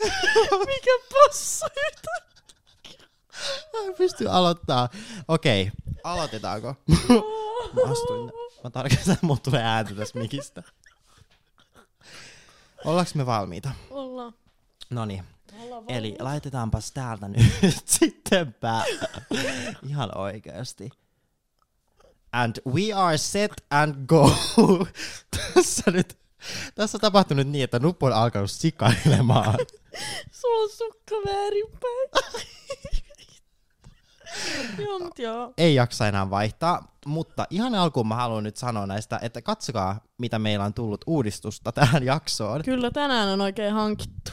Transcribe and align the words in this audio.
Mikä 0.66 0.90
passu 1.12 1.66
Mä 3.72 3.86
en 3.86 3.94
pysty 3.94 4.28
aloittaa. 4.28 4.88
Okei, 5.28 5.70
aloitetaanko? 6.04 6.74
Mä 7.74 7.90
astuin. 7.90 8.32
Mä 8.64 8.70
tarkistan, 8.70 9.14
että 9.14 9.26
mut 9.26 9.42
tulee 9.42 9.62
ääntä 9.62 9.94
tästä 9.94 10.18
mikistä. 10.18 10.62
Ollaanko 12.84 13.10
me 13.14 13.26
valmiita? 13.26 13.70
Ollaan. 13.90 14.34
Noniin. 14.90 15.24
Ollaan 15.62 15.84
Eli 15.88 16.16
laitetaanpas 16.18 16.92
täältä 16.92 17.28
nyt 17.28 17.46
sitten 17.98 18.54
pää. 18.54 18.84
Ihan 19.88 20.18
oikeasti. 20.18 20.90
And 22.32 22.56
we 22.66 22.92
are 22.92 23.18
set 23.18 23.52
and 23.70 24.06
go. 24.06 24.36
tässä 25.54 25.90
nyt, 25.90 26.18
tässä 26.74 26.96
on 26.96 27.00
tapahtunut 27.00 27.46
niin, 27.46 27.64
että 27.64 27.78
nuppu 27.78 28.06
on 28.06 28.12
alkanut 28.12 28.50
sikailemaan. 28.50 29.54
Sulla 30.40 30.62
on 30.62 30.70
sukka 30.70 31.14
väärinpäin. 31.26 32.08
joo, 34.84 34.98
mut 34.98 35.18
joo. 35.18 35.52
Ei 35.58 35.74
jaksa 35.74 36.08
enää 36.08 36.30
vaihtaa, 36.30 36.96
mutta 37.06 37.46
ihan 37.50 37.74
alkuun 37.74 38.08
mä 38.08 38.14
haluan 38.14 38.44
nyt 38.44 38.56
sanoa 38.56 38.86
näistä, 38.86 39.18
että 39.22 39.42
katsokaa, 39.42 40.00
mitä 40.18 40.38
meillä 40.38 40.64
on 40.64 40.74
tullut 40.74 41.04
uudistusta 41.06 41.72
tähän 41.72 42.02
jaksoon. 42.02 42.62
Kyllä 42.62 42.90
tänään 42.90 43.28
on 43.28 43.40
oikein 43.40 43.72
hankittu. 43.72 44.32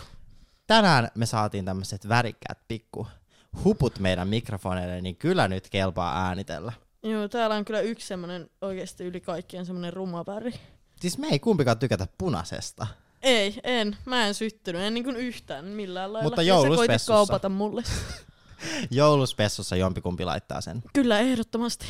Tänään 0.68 1.08
me 1.16 1.26
saatiin 1.26 1.66
tämmöiset 1.66 2.10
värikkäät 2.10 2.60
pikku 2.68 3.08
huput 3.64 4.00
meidän 4.00 4.28
mikrofoneille, 4.28 5.02
niin 5.02 5.16
kyllä 5.16 5.48
nyt 5.48 5.70
kelpaa 5.70 6.26
äänitellä. 6.28 6.74
Joo, 7.04 7.28
täällä 7.28 7.56
on 7.56 7.66
kyllä 7.66 7.80
yksi 7.82 8.08
semmonen 8.08 8.50
oikeasti 8.62 9.04
yli 9.04 9.22
kaikkien 9.22 9.66
semmonen 9.66 9.94
ruma 9.94 10.26
väri. 10.26 10.54
Siis 11.00 11.18
me 11.18 11.28
ei 11.28 11.40
kumpikaan 11.40 11.80
tykätä 11.80 12.08
punaisesta. 12.18 12.88
Ei, 13.22 13.60
en. 13.64 13.98
Mä 14.06 14.28
en 14.28 14.34
syttynyt. 14.34 14.82
En 14.82 14.94
niin 14.94 15.16
yhtään 15.16 15.66
millään 15.66 16.14
lailla. 16.14 16.30
Mutta 16.30 16.42
Ja 16.42 16.54
sä 16.54 16.60
jouluspessussa. 16.60 17.14
kaupata 17.14 17.50
mulle. 17.50 17.84
Jouluspessussa 18.92 19.76
jompikumpi 19.76 20.26
laittaa 20.26 20.62
sen. 20.62 20.84
Kyllä, 20.94 21.20
ehdottomasti. 21.20 21.86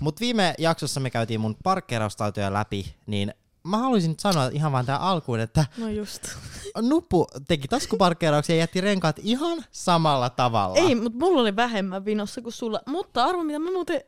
Mutta 0.00 0.20
viime 0.20 0.54
jaksossa 0.58 1.00
me 1.00 1.10
käytiin 1.10 1.40
mun 1.40 1.56
parkkeeraustautoja 1.62 2.52
läpi, 2.52 2.94
niin 3.06 3.34
mä 3.64 3.78
haluaisin 3.78 4.10
nyt 4.10 4.20
sanoa 4.20 4.50
ihan 4.52 4.72
vaan 4.72 4.86
tähän 4.86 5.00
alkuun, 5.00 5.40
että 5.40 5.66
No 5.76 5.88
just. 5.88 6.22
Nuppu 6.88 7.26
teki 7.48 7.68
taskuparkkeerauksia 7.68 8.56
ja 8.56 8.60
jätti 8.60 8.80
renkaat 8.80 9.16
ihan 9.22 9.64
samalla 9.70 10.30
tavalla. 10.30 10.76
Ei, 10.76 10.94
mutta 10.94 11.18
mulla 11.18 11.40
oli 11.40 11.56
vähemmän 11.56 12.04
vinossa 12.04 12.42
kuin 12.42 12.52
sulla. 12.52 12.80
Mutta 12.86 13.24
arvo 13.24 13.42
mitä 13.42 13.58
mä 13.58 13.70
muuten 13.70 14.00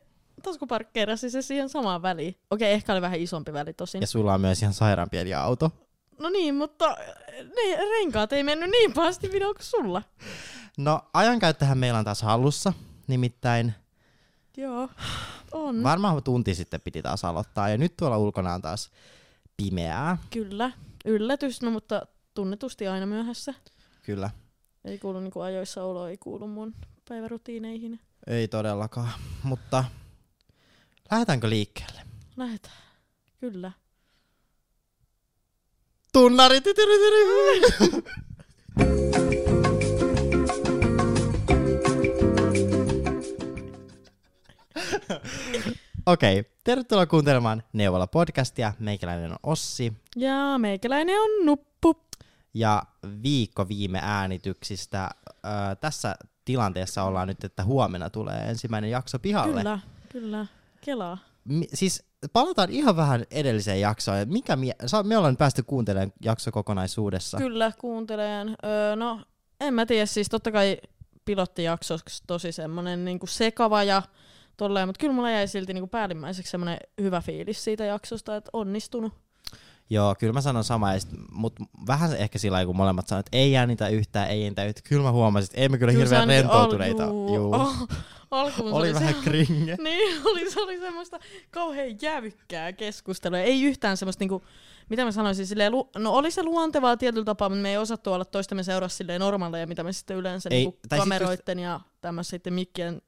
taskuparkkeerasin 0.43 1.31
se 1.31 1.41
siihen 1.41 1.69
samaan 1.69 2.01
väliin. 2.01 2.35
Okei, 2.49 2.73
ehkä 2.73 2.93
oli 2.93 3.01
vähän 3.01 3.19
isompi 3.19 3.53
väli 3.53 3.73
tosin. 3.73 4.01
Ja 4.01 4.07
sulla 4.07 4.33
on 4.33 4.41
myös 4.41 4.61
ihan 4.61 4.73
sairaan 4.73 5.09
pieni 5.09 5.33
auto. 5.33 5.71
No 6.19 6.29
niin, 6.29 6.55
mutta 6.55 6.97
ne 7.55 7.75
renkaat 7.89 8.33
ei 8.33 8.43
mennyt 8.43 8.69
niin 8.69 8.93
pahasti 8.93 9.31
vinoon 9.31 9.55
kuin 9.55 9.65
sulla. 9.65 10.01
No, 10.77 11.01
ajankäyttöhän 11.13 11.77
meillä 11.77 11.99
on 11.99 12.05
taas 12.05 12.21
hallussa. 12.21 12.73
Nimittäin 13.07 13.73
Joo, 14.57 14.89
on. 15.51 15.83
varmaan 15.83 16.23
tunti 16.23 16.55
sitten 16.55 16.81
piti 16.81 17.01
taas 17.01 17.25
aloittaa. 17.25 17.69
Ja 17.69 17.77
nyt 17.77 17.97
tuolla 17.97 18.17
ulkona 18.17 18.53
on 18.53 18.61
taas 18.61 18.89
pimeää. 19.57 20.17
Kyllä. 20.29 20.71
Yllätys, 21.05 21.61
no 21.61 21.71
mutta 21.71 22.07
tunnetusti 22.33 22.87
aina 22.87 23.05
myöhässä. 23.05 23.53
Kyllä. 24.01 24.29
Ei 24.85 24.97
kuulu 24.99 25.19
niinku 25.19 25.39
ajoissa 25.39 25.83
olo, 25.83 26.07
ei 26.07 26.17
kuulu 26.17 26.47
mun 26.47 26.73
päivärutiineihin. 27.09 27.99
Ei 28.27 28.47
todellakaan. 28.47 29.09
Mutta 29.43 29.83
lähdetäänkö 31.11 31.49
liikkeelle? 31.49 32.01
Lähetään. 32.37 32.75
Kyllä. 33.39 33.71
Tunnari! 36.13 36.61
Okei, 46.05 46.39
okay. 46.39 46.51
tervetuloa 46.63 47.05
kuuntelemaan 47.05 47.63
Neuvola-podcastia. 47.73 48.73
Meikäläinen 48.79 49.31
on 49.31 49.37
Ossi. 49.43 49.93
Ja 50.15 50.57
meikäläinen 50.57 51.15
on 51.15 51.45
nuppu. 51.45 52.03
Ja 52.53 52.83
viikko 53.23 53.67
viime 53.67 53.99
äänityksistä. 54.03 55.09
Öö, 55.27 55.75
tässä 55.75 56.15
tilanteessa 56.45 57.03
ollaan 57.03 57.27
nyt, 57.27 57.43
että 57.43 57.63
huomenna 57.63 58.09
tulee 58.09 58.49
ensimmäinen 58.49 58.89
jakso 58.89 59.19
pihalle. 59.19 59.61
Kyllä, 59.61 59.79
kyllä. 60.09 60.45
Kelaa. 60.85 61.17
Mi- 61.45 61.67
siis 61.73 62.03
palataan 62.33 62.69
ihan 62.69 62.95
vähän 62.95 63.25
edelliseen 63.31 63.81
jaksoon. 63.81 64.19
Ja 64.19 64.25
Mikä 64.25 64.55
mie- 64.55 64.75
sa- 64.85 65.03
me 65.03 65.17
ollaan 65.17 65.37
päästy 65.37 65.63
kuuntelemaan 65.63 66.13
jakso 66.21 66.51
kokonaisuudessa. 66.51 67.37
Kyllä, 67.37 67.71
kuuntelen. 67.79 68.55
Öö, 68.65 68.95
no, 68.95 69.21
en 69.61 69.73
mä 69.73 69.85
tiedä, 69.85 70.05
siis 70.05 70.29
totta 70.29 70.51
kai 70.51 70.77
pilottijakso 71.25 71.95
tosi 72.27 72.51
semmonen 72.51 73.05
niinku 73.05 73.27
sekava 73.27 73.83
ja 73.83 74.03
tolleen, 74.57 74.87
mutta 74.87 74.99
kyllä 74.99 75.13
mulla 75.13 75.31
jäi 75.31 75.47
silti 75.47 75.73
niinku 75.73 75.87
päällimmäiseksi 75.87 76.51
semmonen 76.51 76.77
hyvä 77.01 77.21
fiilis 77.21 77.63
siitä 77.63 77.85
jaksosta, 77.85 78.35
että 78.35 78.49
onnistunut. 78.53 79.13
Joo, 79.89 80.15
kyllä 80.19 80.33
mä 80.33 80.41
sanon 80.41 80.63
sama, 80.63 80.89
mutta 81.31 81.63
vähän 81.87 82.15
ehkä 82.17 82.39
sillä 82.39 82.55
lailla, 82.55 82.67
kun 82.67 82.75
molemmat 82.75 83.07
sanoivat, 83.07 83.27
että 83.27 83.37
ei 83.37 83.51
jännitä 83.51 83.87
yhtään, 83.87 84.29
ei 84.29 84.41
jännitä 84.43 84.65
yhtään. 84.65 84.83
Kyllä 84.89 85.03
mä 85.03 85.11
huomasin, 85.11 85.45
että 85.45 85.61
ei 85.61 85.69
me 85.69 85.77
kyllä, 85.77 85.91
Kyllä 85.93 86.03
hirveän 86.03 86.27
rentoutuneita. 86.27 87.03
alkuun- 87.05 87.33
Juu. 87.35 87.53
Oh, 87.53 87.87
alkuun 88.33 88.69
se 88.69 88.75
oli 88.75 88.93
vähän 88.93 89.13
se- 89.13 89.19
kringe. 89.23 89.75
Niin, 89.83 90.21
oli, 90.25 90.51
se 90.51 90.61
oli 90.61 90.79
semmoista 90.79 91.19
kauhean 91.51 92.01
jäykkää 92.01 92.73
keskustelua. 92.73 93.37
Ei 93.39 93.63
yhtään 93.63 93.97
semmoista 93.97 94.21
niinku, 94.21 94.43
mitä 94.89 95.05
mä 95.05 95.11
sanoisin, 95.11 95.47
silleen, 95.47 95.71
lu- 95.71 95.89
no 95.97 96.11
oli 96.11 96.31
se 96.31 96.43
luontevaa 96.43 96.97
tietyllä 96.97 97.25
tapaa, 97.25 97.49
mutta 97.49 97.61
me 97.61 97.69
ei 97.69 97.77
osattu 97.77 98.13
olla 98.13 98.25
toistemme 98.25 98.63
seurassa 98.63 98.97
silleen 98.97 99.19
normaaleja, 99.19 99.67
mitä 99.67 99.83
me 99.83 99.93
sitten 99.93 100.17
yleensä 100.17 100.49
Ei, 100.51 100.57
niinku 100.57 100.79
tai 100.89 100.99
sit 100.99 101.03
kameroitten 101.03 101.59
ja 101.59 101.79
tämmöisen 102.01 102.29
sitten 102.29 102.53
mikkien 102.53 103.01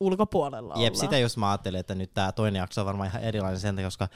ulkopuolella 0.00 0.74
Jep, 0.74 0.92
ollaan. 0.92 0.96
sitä 0.96 1.18
just 1.18 1.36
mä 1.36 1.50
ajattelin, 1.50 1.80
että 1.80 1.94
nyt 1.94 2.14
tää 2.14 2.32
toinen 2.32 2.60
jakso 2.60 2.80
on 2.80 2.86
varmaan 2.86 3.08
ihan 3.10 3.22
erilainen 3.22 3.60
sen 3.60 3.74
takia, 3.76 3.86
koska 3.86 4.08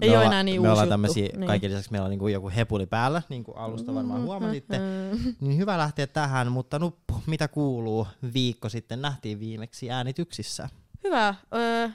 me 0.00 0.06
oo 0.10 0.14
olla- 0.14 0.24
enää 0.24 0.42
niin 0.42 0.62
me 0.62 0.68
uusi 0.68 0.70
ollaan 0.70 0.84
juttu, 0.84 0.92
tämmösiä, 0.92 1.28
niin. 1.36 1.46
kaiken 1.46 1.70
lisäksi 1.70 1.90
meillä 1.92 2.04
on 2.04 2.10
niinku 2.10 2.28
joku 2.28 2.50
hepuli 2.56 2.86
päällä, 2.86 3.22
niin 3.28 3.44
kuin 3.44 3.56
alusta 3.56 3.94
varmaan 3.94 4.22
huomasitte. 4.22 4.78
Mm. 4.78 5.34
Niin 5.40 5.58
hyvä 5.58 5.78
lähteä 5.78 6.06
tähän, 6.06 6.52
mutta 6.52 6.78
nuppu, 6.78 7.22
mitä 7.26 7.48
kuuluu? 7.48 8.06
Viikko 8.34 8.68
sitten 8.68 9.02
nähtiin 9.02 9.40
viimeksi 9.40 9.90
äänityksissä. 9.90 10.68
Hyvä. 11.04 11.34
Öö, 11.54 11.88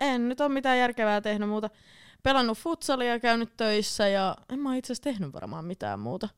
en 0.00 0.28
nyt 0.28 0.40
ole 0.40 0.48
mitään 0.48 0.78
järkevää 0.78 1.20
tehnyt 1.20 1.48
muuta. 1.48 1.70
Pelannut 2.22 2.58
futsalia, 2.58 3.20
käynyt 3.20 3.56
töissä 3.56 4.08
ja 4.08 4.36
en 4.48 4.58
mä 4.58 4.76
itse 4.76 4.92
asiassa 4.92 5.10
tehnyt 5.10 5.32
varmaan 5.32 5.64
mitään 5.64 6.00
muuta. 6.00 6.28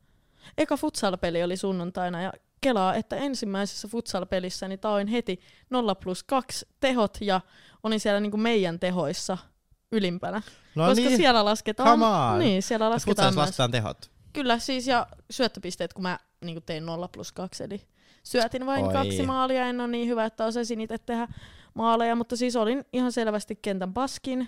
Eka 0.57 0.77
futsal-peli 0.77 1.43
oli 1.43 1.57
sunnuntaina 1.57 2.21
ja 2.21 2.33
kelaa, 2.61 2.95
että 2.95 3.15
ensimmäisessä 3.15 3.87
futsal-pelissä 3.87 4.67
niin 4.67 4.79
taoin 4.79 5.07
heti 5.07 5.39
0 5.69 5.95
plus 5.95 6.23
2 6.23 6.65
tehot 6.79 7.17
ja 7.21 7.41
olin 7.83 7.99
siellä 7.99 8.19
niinku 8.19 8.37
meidän 8.37 8.79
tehoissa 8.79 9.37
ylimpänä. 9.91 10.41
No 10.75 10.85
koska 10.85 11.05
niin, 11.05 11.17
siellä 11.17 11.45
lasketaan, 11.45 11.99
niin, 12.39 12.63
siellä 12.63 12.89
lasketaan 12.89 13.33
myös. 13.33 13.35
lasketaan 13.35 13.71
tehot. 13.71 14.11
Kyllä 14.33 14.59
siis 14.59 14.87
ja 14.87 15.07
syöttöpisteet, 15.31 15.93
kun 15.93 16.03
mä 16.03 16.19
niin 16.41 16.63
tein 16.65 16.85
0 16.85 17.07
plus 17.07 17.31
2, 17.31 17.63
eli 17.63 17.81
syötin 18.23 18.65
vain 18.65 18.85
Oi. 18.85 18.93
kaksi 18.93 19.23
maalia, 19.23 19.67
en 19.67 19.81
ole 19.81 19.87
niin 19.87 20.07
hyvä, 20.07 20.25
että 20.25 20.45
osasin 20.45 20.81
itse 20.81 20.97
tehdä 20.97 21.27
maaleja, 21.73 22.15
mutta 22.15 22.35
siis 22.35 22.55
olin 22.55 22.85
ihan 22.93 23.11
selvästi 23.11 23.59
kentän 23.61 23.93
paskin. 23.93 24.47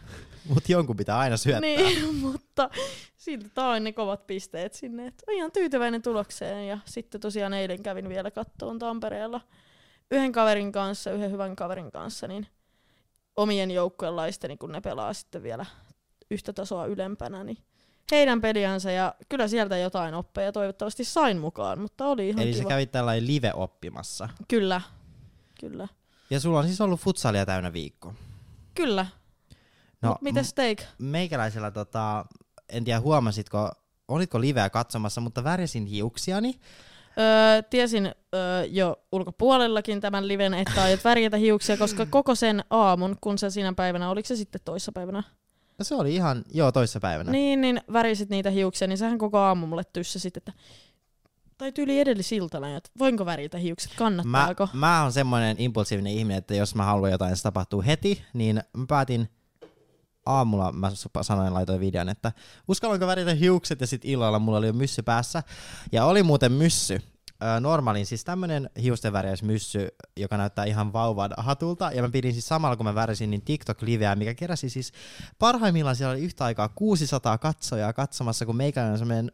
Mutta 0.49 0.71
jonkun 0.71 0.97
pitää 0.97 1.19
aina 1.19 1.37
syöttää. 1.37 1.61
Niin, 1.61 2.15
mutta 2.25 2.69
silti 3.17 3.51
taoin 3.53 3.83
ne 3.83 3.91
kovat 3.91 4.27
pisteet 4.27 4.73
sinne. 4.73 5.07
Et 5.07 5.23
olen 5.27 5.37
ihan 5.37 5.51
tyytyväinen 5.51 6.01
tulokseen 6.01 6.67
ja 6.67 6.77
sitten 6.85 7.21
tosiaan 7.21 7.53
eilen 7.53 7.83
kävin 7.83 8.09
vielä 8.09 8.31
kattoon 8.31 8.79
Tampereella 8.79 9.41
yhden 10.11 10.31
kaverin 10.31 10.71
kanssa, 10.71 11.11
yhden 11.11 11.31
hyvän 11.31 11.55
kaverin 11.55 11.91
kanssa, 11.91 12.27
niin 12.27 12.47
omien 13.37 13.71
joukkueen 13.71 14.15
laisteni, 14.15 14.57
kun 14.57 14.71
ne 14.71 14.81
pelaa 14.81 15.13
sitten 15.13 15.43
vielä 15.43 15.65
yhtä 16.31 16.53
tasoa 16.53 16.85
ylempänä, 16.85 17.43
niin 17.43 17.57
heidän 18.11 18.41
peliänsä 18.41 18.91
ja 18.91 19.15
kyllä 19.29 19.47
sieltä 19.47 19.77
jotain 19.77 20.13
oppeja 20.13 20.51
toivottavasti 20.51 21.03
sain 21.03 21.37
mukaan, 21.39 21.79
mutta 21.79 22.05
oli 22.07 22.29
ihan 22.29 22.41
Eli 22.41 22.53
sä 22.53 22.59
kiva. 22.59 22.69
kävit 22.69 22.91
tällainen 22.91 23.27
live 23.27 23.51
oppimassa. 23.53 24.29
Kyllä, 24.47 24.81
kyllä, 25.59 25.87
Ja 26.29 26.39
sulla 26.39 26.59
on 26.59 26.65
siis 26.67 26.81
ollut 26.81 26.99
futsalia 26.99 27.45
täynnä 27.45 27.73
viikko. 27.73 28.13
kyllä. 28.75 29.05
No, 30.01 30.09
Mut 30.09 30.21
mites 30.21 30.53
teik? 30.53 30.83
meikäläisellä, 30.97 31.71
tota, 31.71 32.25
en 32.69 32.83
tiedä 32.83 32.99
huomasitko, 32.99 33.71
olitko 34.07 34.41
liveä 34.41 34.69
katsomassa, 34.69 35.21
mutta 35.21 35.43
värjäsin 35.43 35.85
hiuksiani. 35.85 36.59
Öö, 37.19 37.61
tiesin 37.69 38.05
öö, 38.35 38.65
jo 38.65 38.95
ulkopuolellakin 39.11 40.01
tämän 40.01 40.27
liven, 40.27 40.53
että 40.53 40.83
aiot 40.83 41.03
värjätä 41.03 41.37
hiuksia, 41.37 41.77
koska 41.77 42.05
koko 42.05 42.35
sen 42.35 42.63
aamun, 42.69 43.15
kun 43.21 43.37
sä 43.37 43.49
siinä 43.49 43.73
päivänä, 43.73 44.09
oliko 44.09 44.27
se 44.27 44.35
sitten 44.35 44.61
toissapäivänä, 44.65 45.23
No 45.79 45.83
se 45.83 45.95
oli 45.95 46.15
ihan, 46.15 46.43
joo, 46.53 46.71
toissapäivänä. 46.71 47.31
niin, 47.31 47.61
niin 47.61 47.81
värisit 47.93 48.29
niitä 48.29 48.49
hiuksia, 48.49 48.87
niin 48.87 48.97
sähän 48.97 49.17
koko 49.17 49.37
aamu 49.37 49.67
mulle 49.67 49.83
tyssäsit, 49.93 50.37
että 50.37 50.53
tai 51.57 51.71
tyyli 51.71 51.99
edellisiltana, 51.99 52.75
että 52.77 52.89
voinko 52.99 53.25
värjätä 53.25 53.57
hiukset, 53.57 53.91
Mä, 53.91 53.97
kannattaako? 53.97 54.69
mä 54.73 55.01
oon 55.03 55.11
semmoinen 55.11 55.55
impulsiivinen 55.59 56.13
ihminen, 56.13 56.37
että 56.37 56.55
jos 56.55 56.75
mä 56.75 56.83
haluan 56.83 57.11
jotain, 57.11 57.35
se 57.35 57.43
tapahtuu 57.43 57.83
heti, 57.85 58.21
niin 58.33 58.61
mä 58.77 58.85
päätin 58.87 59.29
aamulla 60.27 60.71
mä 60.71 60.91
sanoin, 61.21 61.53
laitoin 61.53 61.79
videon, 61.79 62.09
että 62.09 62.31
uskallanko 62.67 63.07
väritä 63.07 63.33
hiukset 63.33 63.81
ja 63.81 63.87
sitten 63.87 64.11
illalla 64.11 64.39
mulla 64.39 64.57
oli 64.57 64.67
jo 64.67 64.73
myssy 64.73 65.03
päässä. 65.03 65.43
Ja 65.91 66.05
oli 66.05 66.23
muuten 66.23 66.51
myssy. 66.51 67.01
Normaalin, 67.59 68.05
siis 68.05 68.23
tämmönen 68.23 68.69
hiustenvärjäysmyssy, 68.81 69.87
joka 70.17 70.37
näyttää 70.37 70.65
ihan 70.65 70.93
vauvan 70.93 71.31
hatulta. 71.37 71.91
Ja 71.91 72.01
mä 72.01 72.09
pidin 72.09 72.33
siis 72.33 72.47
samalla, 72.47 72.75
kun 72.75 72.85
mä 72.85 72.95
värisin, 72.95 73.29
niin 73.29 73.41
TikTok-liveä, 73.41 74.15
mikä 74.15 74.33
keräsi 74.33 74.69
siis 74.69 74.91
parhaimmillaan 75.39 75.95
siellä 75.95 76.11
oli 76.11 76.21
yhtä 76.21 76.45
aikaa 76.45 76.69
600 76.69 77.37
katsojaa 77.37 77.93
katsomassa, 77.93 78.45
kun 78.45 78.55
meikäläinen 78.55 78.91
on 78.91 78.99
semmoinen 78.99 79.31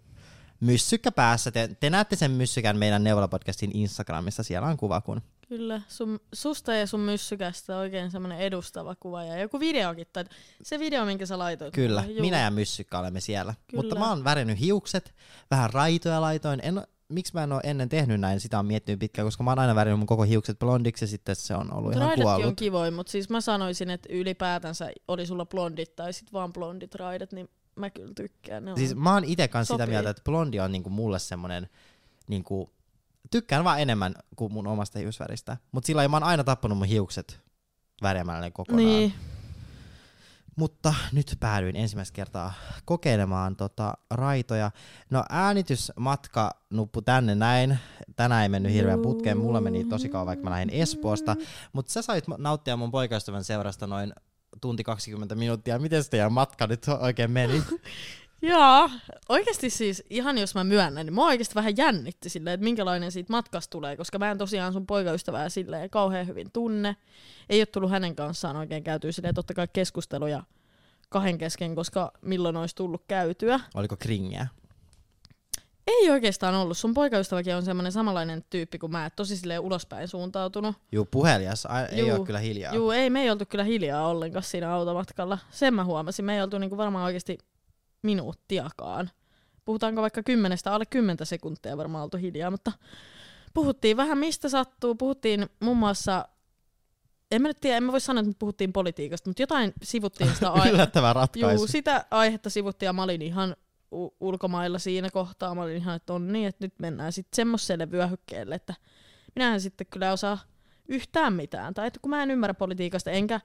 myssykkä 0.59 1.11
päässä. 1.11 1.51
Te, 1.51 1.69
te 1.79 1.89
näette 1.89 2.15
sen 2.15 2.31
myssykän 2.31 2.77
meidän 2.77 3.03
Neuvola-podcastin 3.03 3.71
Instagramissa, 3.73 4.43
siellä 4.43 4.67
on 4.67 4.77
kuva, 4.77 5.01
kun 5.01 5.21
Kyllä, 5.57 5.81
sun, 5.87 6.19
susta 6.33 6.73
ja 6.73 6.87
sun 6.87 6.99
myssykästä 6.99 7.77
oikein 7.77 8.11
semmoinen 8.11 8.39
edustava 8.39 8.95
kuva 8.95 9.23
ja 9.23 9.37
joku 9.37 9.59
videokin. 9.59 10.07
Tai 10.13 10.25
se 10.63 10.79
video, 10.79 11.05
minkä 11.05 11.25
sä 11.25 11.37
laitoit. 11.37 11.73
Kyllä, 11.73 12.03
juu. 12.07 12.21
minä 12.21 12.41
ja 12.41 12.51
Myssykkä 12.51 12.99
olemme 12.99 13.19
siellä. 13.19 13.53
Kyllä. 13.67 13.83
Mutta 13.83 13.95
mä 13.95 14.09
oon 14.09 14.23
värinyt 14.23 14.59
hiukset, 14.59 15.13
vähän 15.51 15.69
raitoja 15.69 16.21
laitoin. 16.21 16.59
En, 16.63 16.81
miksi 17.09 17.33
mä 17.33 17.43
en 17.43 17.51
ole 17.51 17.61
ennen 17.63 17.89
tehnyt 17.89 18.19
näin, 18.19 18.39
sitä 18.39 18.59
on 18.59 18.65
miettinyt 18.65 18.99
pitkään, 18.99 19.27
koska 19.27 19.43
mä 19.43 19.51
oon 19.51 19.59
aina 19.59 19.75
värinyt 19.75 19.99
mun 19.99 20.07
koko 20.07 20.23
hiukset 20.23 20.59
blondiksi 20.59 21.03
ja 21.03 21.07
sitten 21.07 21.35
se 21.35 21.55
on 21.55 21.73
ollut 21.73 21.93
Mut 21.93 22.03
ihan 22.03 22.15
kuollut. 22.15 22.47
on 22.47 22.55
kivoja, 22.55 22.91
mutta 22.91 23.11
siis 23.11 23.29
mä 23.29 23.41
sanoisin, 23.41 23.89
että 23.89 24.09
ylipäätänsä 24.11 24.91
oli 25.07 25.25
sulla 25.25 25.45
blondit 25.45 25.95
tai 25.95 26.13
sit 26.13 26.33
vaan 26.33 26.53
blondit 26.53 26.95
raidat, 26.95 27.31
niin 27.31 27.49
mä 27.75 27.89
kyllä 27.89 28.13
tykkään. 28.15 28.65
Ne. 28.65 28.75
Siis 28.75 28.95
mä 28.95 29.13
oon 29.13 29.23
ite 29.23 29.47
kanssa 29.47 29.73
sitä 29.73 29.85
mieltä, 29.85 30.09
että 30.09 30.23
blondi 30.23 30.59
on 30.59 30.71
niinku 30.71 30.89
mulle 30.89 31.19
semmonen, 31.19 31.69
niinku, 32.27 32.69
tykkään 33.31 33.63
vaan 33.63 33.79
enemmän 33.79 34.13
kuin 34.35 34.53
mun 34.53 34.67
omasta 34.67 34.99
hiusväristä. 34.99 35.57
Mutta 35.71 35.87
sillä 35.87 35.99
lailla 35.99 36.09
mä 36.11 36.15
oon 36.15 36.23
aina 36.23 36.43
tappanut 36.43 36.77
mun 36.77 36.87
hiukset 36.87 37.41
värjäämällä 38.01 38.41
ne 38.41 38.51
kokonaan. 38.51 38.85
niin, 38.85 39.13
Mutta 40.55 40.93
nyt 41.11 41.37
päädyin 41.39 41.75
ensimmäistä 41.75 42.15
kertaa 42.15 42.53
kokeilemaan 42.85 43.55
tota 43.55 43.93
raitoja. 44.11 44.71
No 45.09 45.23
äänitysmatka 45.29 46.51
nuppu 46.69 47.01
tänne 47.01 47.35
näin. 47.35 47.79
Tänään 48.15 48.43
ei 48.43 48.49
mennyt 48.49 48.73
hirveän 48.73 49.01
putkeen. 49.01 49.37
Mulla 49.37 49.61
meni 49.61 49.85
tosi 49.85 50.09
kauan, 50.09 50.27
vaikka 50.27 50.43
mä 50.43 50.49
lähdin 50.49 50.69
Espoosta. 50.69 51.35
Mutta 51.73 51.91
sä 51.91 52.01
sait 52.01 52.25
nauttia 52.37 52.77
mun 52.77 52.91
poikaystävän 52.91 53.43
seurasta 53.43 53.87
noin 53.87 54.13
tunti 54.61 54.83
20 54.83 55.35
minuuttia. 55.35 55.79
Miten 55.79 56.03
se 56.03 56.09
teidän 56.09 56.33
matka 56.33 56.67
nyt 56.67 56.85
oikein 56.99 57.31
meni? 57.31 57.63
Joo, 58.45 58.89
oikeasti 59.29 59.69
siis 59.69 60.03
ihan 60.09 60.37
jos 60.37 60.55
mä 60.55 60.63
myönnän, 60.63 61.05
niin 61.05 61.13
mua 61.13 61.25
oikeasti 61.25 61.55
vähän 61.55 61.77
jännitti 61.77 62.29
silleen, 62.29 62.53
että 62.53 62.63
minkälainen 62.63 63.11
siitä 63.11 63.33
matkasta 63.33 63.71
tulee, 63.71 63.97
koska 63.97 64.19
mä 64.19 64.31
en 64.31 64.37
tosiaan 64.37 64.73
sun 64.73 64.87
poikaystävää 64.87 65.49
silleen 65.49 65.89
kauhean 65.89 66.27
hyvin 66.27 66.51
tunne. 66.51 66.95
Ei 67.49 67.59
ole 67.59 67.65
tullut 67.65 67.91
hänen 67.91 68.15
kanssaan 68.15 68.55
oikein 68.55 68.83
käytyä 68.83 69.11
silleen 69.11 69.35
totta 69.35 69.53
kai 69.53 69.67
keskusteluja 69.73 70.43
kahden 71.09 71.37
kesken, 71.37 71.75
koska 71.75 72.11
milloin 72.21 72.57
olisi 72.57 72.75
tullut 72.75 73.03
käytyä. 73.07 73.59
Oliko 73.73 73.95
kringiä? 73.99 74.47
Ei 75.87 76.11
oikeastaan 76.11 76.55
ollut. 76.55 76.77
Sun 76.77 76.93
poikaystäväkin 76.93 77.55
on 77.55 77.63
semmoinen 77.63 77.91
samanlainen 77.91 78.43
tyyppi 78.49 78.77
kuin 78.77 78.91
mä, 78.91 79.05
että 79.05 79.15
tosi 79.15 79.37
silleen 79.37 79.59
ulospäin 79.59 80.07
suuntautunut. 80.07 80.75
Juu, 80.91 81.05
puhelias. 81.05 81.65
Ai, 81.65 81.85
ei 81.91 81.99
Juu. 82.07 82.17
ole 82.17 82.25
kyllä 82.25 82.39
hiljaa. 82.39 82.73
Juu, 82.73 82.91
ei 82.91 83.09
me 83.09 83.21
ei 83.21 83.29
oltu 83.29 83.45
kyllä 83.45 83.63
hiljaa 83.63 84.07
ollenkaan 84.07 84.43
siinä 84.43 84.73
automatkalla. 84.73 85.37
Sen 85.51 85.73
mä 85.73 85.83
huomasin. 85.83 86.25
Me 86.25 86.35
ei 86.35 86.41
oltu 86.41 86.57
niinku 86.57 86.77
varmaan 86.77 87.05
oikeasti 87.05 87.37
minuuttiakaan. 88.03 89.09
Puhutaanko 89.65 90.01
vaikka 90.01 90.23
kymmenestä, 90.23 90.73
alle 90.73 90.85
kymmentä 90.85 91.25
sekuntia 91.25 91.77
varmaan 91.77 92.03
oltu 92.03 92.17
hiljaa, 92.17 92.51
mutta 92.51 92.71
puhuttiin 93.53 93.97
vähän 93.97 94.17
mistä 94.17 94.49
sattuu. 94.49 94.95
Puhuttiin 94.95 95.49
muun 95.59 95.77
muassa, 95.77 96.27
en 97.31 97.41
mä 97.41 97.47
nyt 97.47 97.59
tiedä, 97.59 97.77
en 97.77 97.83
mä 97.83 97.91
voi 97.91 98.01
sanoa, 98.01 98.19
että 98.19 98.29
me 98.29 98.35
puhuttiin 98.39 98.73
politiikasta, 98.73 99.29
mutta 99.29 99.41
jotain 99.41 99.73
sivuttiin 99.83 100.33
sitä 100.33 100.49
aihetta. 100.51 100.69
Yllättävä 100.75 101.13
ratkaisu. 101.13 101.55
Juu, 101.55 101.67
sitä 101.67 102.05
aihetta 102.11 102.49
sivuttiin 102.49 102.87
ja 102.87 102.93
mä 102.93 103.03
olin 103.03 103.21
ihan 103.21 103.55
u- 103.91 104.15
ulkomailla 104.19 104.79
siinä 104.79 105.09
kohtaa. 105.09 105.55
Mä 105.55 105.61
olin 105.61 105.77
ihan, 105.77 105.95
että 105.95 106.13
on 106.13 106.33
niin, 106.33 106.47
että 106.47 106.65
nyt 106.65 106.73
mennään 106.79 107.13
sitten 107.13 107.35
semmoiselle 107.35 107.91
vyöhykkeelle, 107.91 108.55
että 108.55 108.73
minähän 109.35 109.61
sitten 109.61 109.87
kyllä 109.87 110.11
osaa 110.11 110.37
yhtään 110.87 111.33
mitään. 111.33 111.73
Tai 111.73 111.87
että 111.87 111.99
kun 112.01 112.09
mä 112.09 112.23
en 112.23 112.31
ymmärrä 112.31 112.53
politiikasta, 112.53 113.11
enkä 113.11 113.39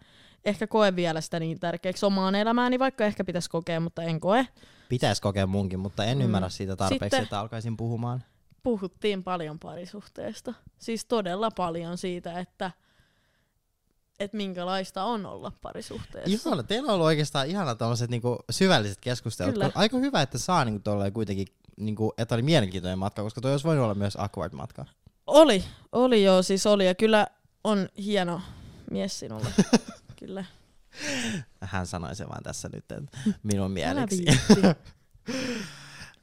ehkä 0.45 0.67
koe 0.67 0.97
vielä 0.97 1.21
sitä 1.21 1.41
niin 1.41 1.61
tärkeäksi 1.61 2.07
omaan 2.07 2.35
elämääni, 2.35 2.79
vaikka 2.79 3.05
ehkä 3.05 3.25
pitäisi 3.25 3.51
kokea, 3.51 3.81
mutta 3.81 4.03
en 4.03 4.21
koe. 4.21 4.47
Pitäisi 4.89 5.23
kokea 5.23 5.47
munkin, 5.47 5.79
mutta 5.79 6.05
en 6.05 6.19
Mm. 6.19 6.25
ymmärrä 6.25 6.49
siitä 6.49 6.77
tarpeeksi, 6.77 7.05
Sitten- 7.05 7.23
että 7.23 7.41
alkaisin 7.41 7.77
puhumaan. 7.77 8.25
Puhuttiin 8.63 9.25
paljon 9.25 9.59
parisuhteesta. 9.59 10.55
Siis 10.79 11.05
todella 11.05 11.51
paljon 11.51 11.99
siitä, 11.99 12.39
että, 12.41 12.71
että 14.21 14.37
minkälaista 14.37 15.05
on 15.05 15.27
olla 15.27 15.53
parisuhteessa. 15.63 16.49
Ihana, 16.49 16.63
teillä 16.63 16.87
on 16.87 16.95
ollut 16.95 17.07
oikeastaan 17.07 17.47
ihana 17.47 17.75
tämmöiset 17.75 18.11
niinku 18.11 18.39
syvälliset 18.51 18.99
keskustelut. 19.01 19.55
Kyllä. 19.55 19.71
Aika 19.75 19.97
hyvä, 19.99 20.23
että 20.23 20.39
saa 20.39 20.65
niinku 20.65 20.81
tolleen 20.85 21.13
kuitenkin, 21.13 21.47
niinku, 21.77 22.13
että 22.19 22.35
oli 22.35 22.43
mielenkiintoinen 22.43 22.99
matka, 22.99 23.23
koska 23.23 23.41
toi 23.41 23.51
olisi 23.51 23.65
voinut 23.67 23.85
olla 23.85 23.95
myös 23.95 24.17
awkward 24.17 24.53
matka. 24.55 24.85
Oli, 25.29 25.65
oli 25.93 26.25
joo, 26.25 26.43
siis 26.43 26.67
oli. 26.67 26.87
Ja 26.87 26.95
kyllä 26.95 27.27
on 27.65 27.89
hieno 28.05 28.41
mies 28.91 29.19
sinulla. 29.19 29.51
kyllä. 30.21 30.45
Hän 31.61 31.87
sanoi 31.87 32.17
se 32.17 32.29
vaan 32.29 32.43
tässä 32.43 32.69
nyt 32.73 32.93
että 32.93 33.13
minun 33.43 33.71
mieleksi. 33.71 34.25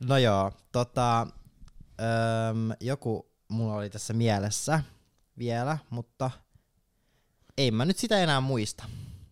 No 0.08 0.18
joo, 0.18 0.52
tota, 0.72 1.22
öm, 1.22 2.72
joku 2.82 3.32
mulla 3.48 3.76
oli 3.76 3.90
tässä 3.90 4.14
mielessä 4.14 4.84
vielä, 5.38 5.78
mutta 5.90 6.32
ei 7.58 7.72
mä 7.72 7.86
nyt 7.86 7.98
sitä 7.98 8.18
enää 8.18 8.42
muista. 8.42 8.84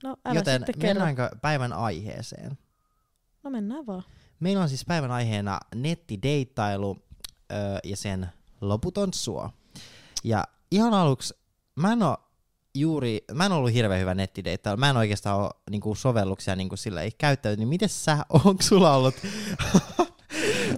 No 0.04 0.18
älä 0.26 0.40
Joten 0.40 0.60
sitten 0.60 0.80
kerro. 0.80 0.88
mennäänkö 1.06 1.30
päivän 1.42 1.74
aiheeseen? 1.74 2.58
No 3.44 3.50
mennään 3.50 3.86
vaan. 3.86 4.04
Meillä 4.40 4.64
on 4.64 4.70
siis 4.70 4.86
päivän 4.86 5.12
aiheena 5.12 5.60
nettideittailu 5.76 6.98
öö, 7.52 7.78
ja 7.84 7.98
sen 7.98 8.30
loputon 8.62 9.14
suo. 9.14 9.50
Ja 10.24 10.44
ihan 10.72 10.94
aluksi, 10.94 11.34
mä 11.76 11.94
en 11.94 12.04
oo 12.04 12.18
juuri, 12.76 13.24
mä 13.34 13.46
en 13.46 13.52
ollut 13.52 13.74
hirveän 13.74 14.02
hyvä 14.02 14.14
nettideittailu. 14.14 14.78
Mä 14.78 14.90
en 14.90 14.98
oikeastaan 14.98 15.40
ole 15.40 15.50
niinku, 15.70 15.96
sovelluksia 15.96 16.56
niinku, 16.56 16.78
sillä 16.78 17.02
ei 17.02 17.12
käyttänyt. 17.18 17.60
Niin 17.60 17.70
miten 17.70 17.90
sä, 17.90 18.18
onko 18.46 18.62
sulla 18.64 18.96
ollut? 18.96 19.16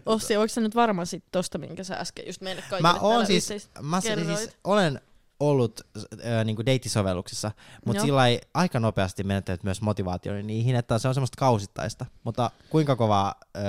Ossi, 0.06 0.38
oliko 0.38 0.54
sä 0.54 0.62
nyt 0.62 0.76
varma 0.76 1.06
sit 1.06 1.24
tosta, 1.32 1.58
minkä 1.58 1.84
sä 1.84 1.96
äsken 1.96 2.26
just 2.28 2.42
meille 2.42 2.62
kaikille 2.62 2.94
mä 2.94 3.00
oon 3.00 3.26
siis, 3.26 3.70
mä 3.82 4.02
siis 4.02 4.58
olen 4.64 5.02
ollut 5.40 5.82
äh, 5.98 6.46
niinku 6.46 6.66
deittisovelluksissa, 6.66 7.52
mutta 7.86 8.02
sillä 8.02 8.28
ei 8.28 8.42
aika 8.54 8.80
nopeasti 8.80 9.24
menettänyt 9.24 9.64
myös 9.64 9.82
motivaationi 9.82 10.44
niihin, 10.44 10.76
että 10.76 11.00
se 11.00 11.08
on 11.08 11.14
semmoista 11.14 11.40
kausittaista. 11.40 12.06
Mutta 12.24 12.52
kuinka 12.70 12.96
kova 12.96 13.36
äh, 13.58 13.64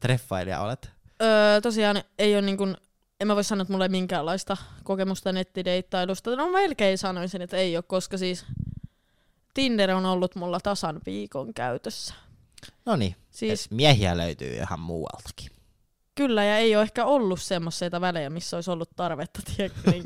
treffailija 0.00 0.60
olet? 0.60 0.90
Öö, 1.22 1.60
tosiaan 1.60 2.02
ei 2.18 2.34
ole 2.34 2.42
niin 2.42 2.76
en 3.20 3.26
mä 3.26 3.34
voi 3.34 3.44
sanoa, 3.44 3.62
että 3.62 3.72
mulla 3.72 3.84
ei 3.84 3.88
minkäänlaista 3.88 4.56
kokemusta 4.84 5.32
nettideittailusta. 5.32 6.36
No 6.36 6.48
melkein 6.48 6.98
sanoisin, 6.98 7.42
että 7.42 7.56
ei 7.56 7.76
ole, 7.76 7.84
koska 7.86 8.18
siis 8.18 8.44
Tinder 9.54 9.90
on 9.90 10.06
ollut 10.06 10.34
mulla 10.34 10.60
tasan 10.60 11.00
viikon 11.06 11.54
käytössä. 11.54 12.14
No 12.86 12.96
niin, 12.96 13.16
Siis 13.30 13.70
miehiä 13.70 14.16
löytyy 14.16 14.52
ihan 14.56 14.80
muualtakin. 14.80 15.50
kyllä, 16.14 16.44
ja 16.44 16.58
ei 16.58 16.76
ole 16.76 16.82
ehkä 16.82 17.04
ollut 17.04 17.40
semmoisia 17.40 18.00
välejä, 18.00 18.30
missä 18.30 18.56
olisi 18.56 18.70
ollut 18.70 18.90
tarvetta 18.96 19.40
tiedätkö, 19.56 19.90
niin 19.90 20.04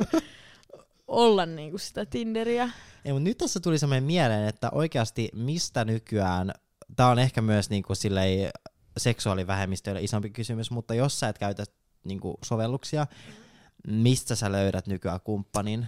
olla 1.08 1.46
niin 1.46 1.70
kuin 1.70 1.80
sitä 1.80 2.06
Tinderiä. 2.06 2.70
Ei, 3.04 3.12
mutta 3.12 3.24
nyt 3.24 3.38
tässä 3.38 3.60
tuli 3.60 3.78
semmoinen 3.78 4.04
mieleen, 4.04 4.48
että 4.48 4.70
oikeasti 4.72 5.28
mistä 5.34 5.84
nykyään, 5.84 6.52
tämä 6.96 7.08
on 7.08 7.18
ehkä 7.18 7.42
myös 7.42 7.70
niinku 7.70 7.94
silleen 7.94 8.50
seksuaalivähemmistöille 8.96 10.02
isompi 10.02 10.30
kysymys, 10.30 10.70
mutta 10.70 10.94
jos 10.94 11.20
sä 11.20 11.28
et 11.28 11.38
käytä 11.38 11.64
niinku 12.04 12.38
sovelluksia, 12.44 13.06
mistä 13.86 14.34
sä 14.34 14.52
löydät 14.52 14.86
nykyään 14.86 15.20
kumppanin? 15.20 15.86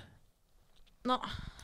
No, 1.04 1.20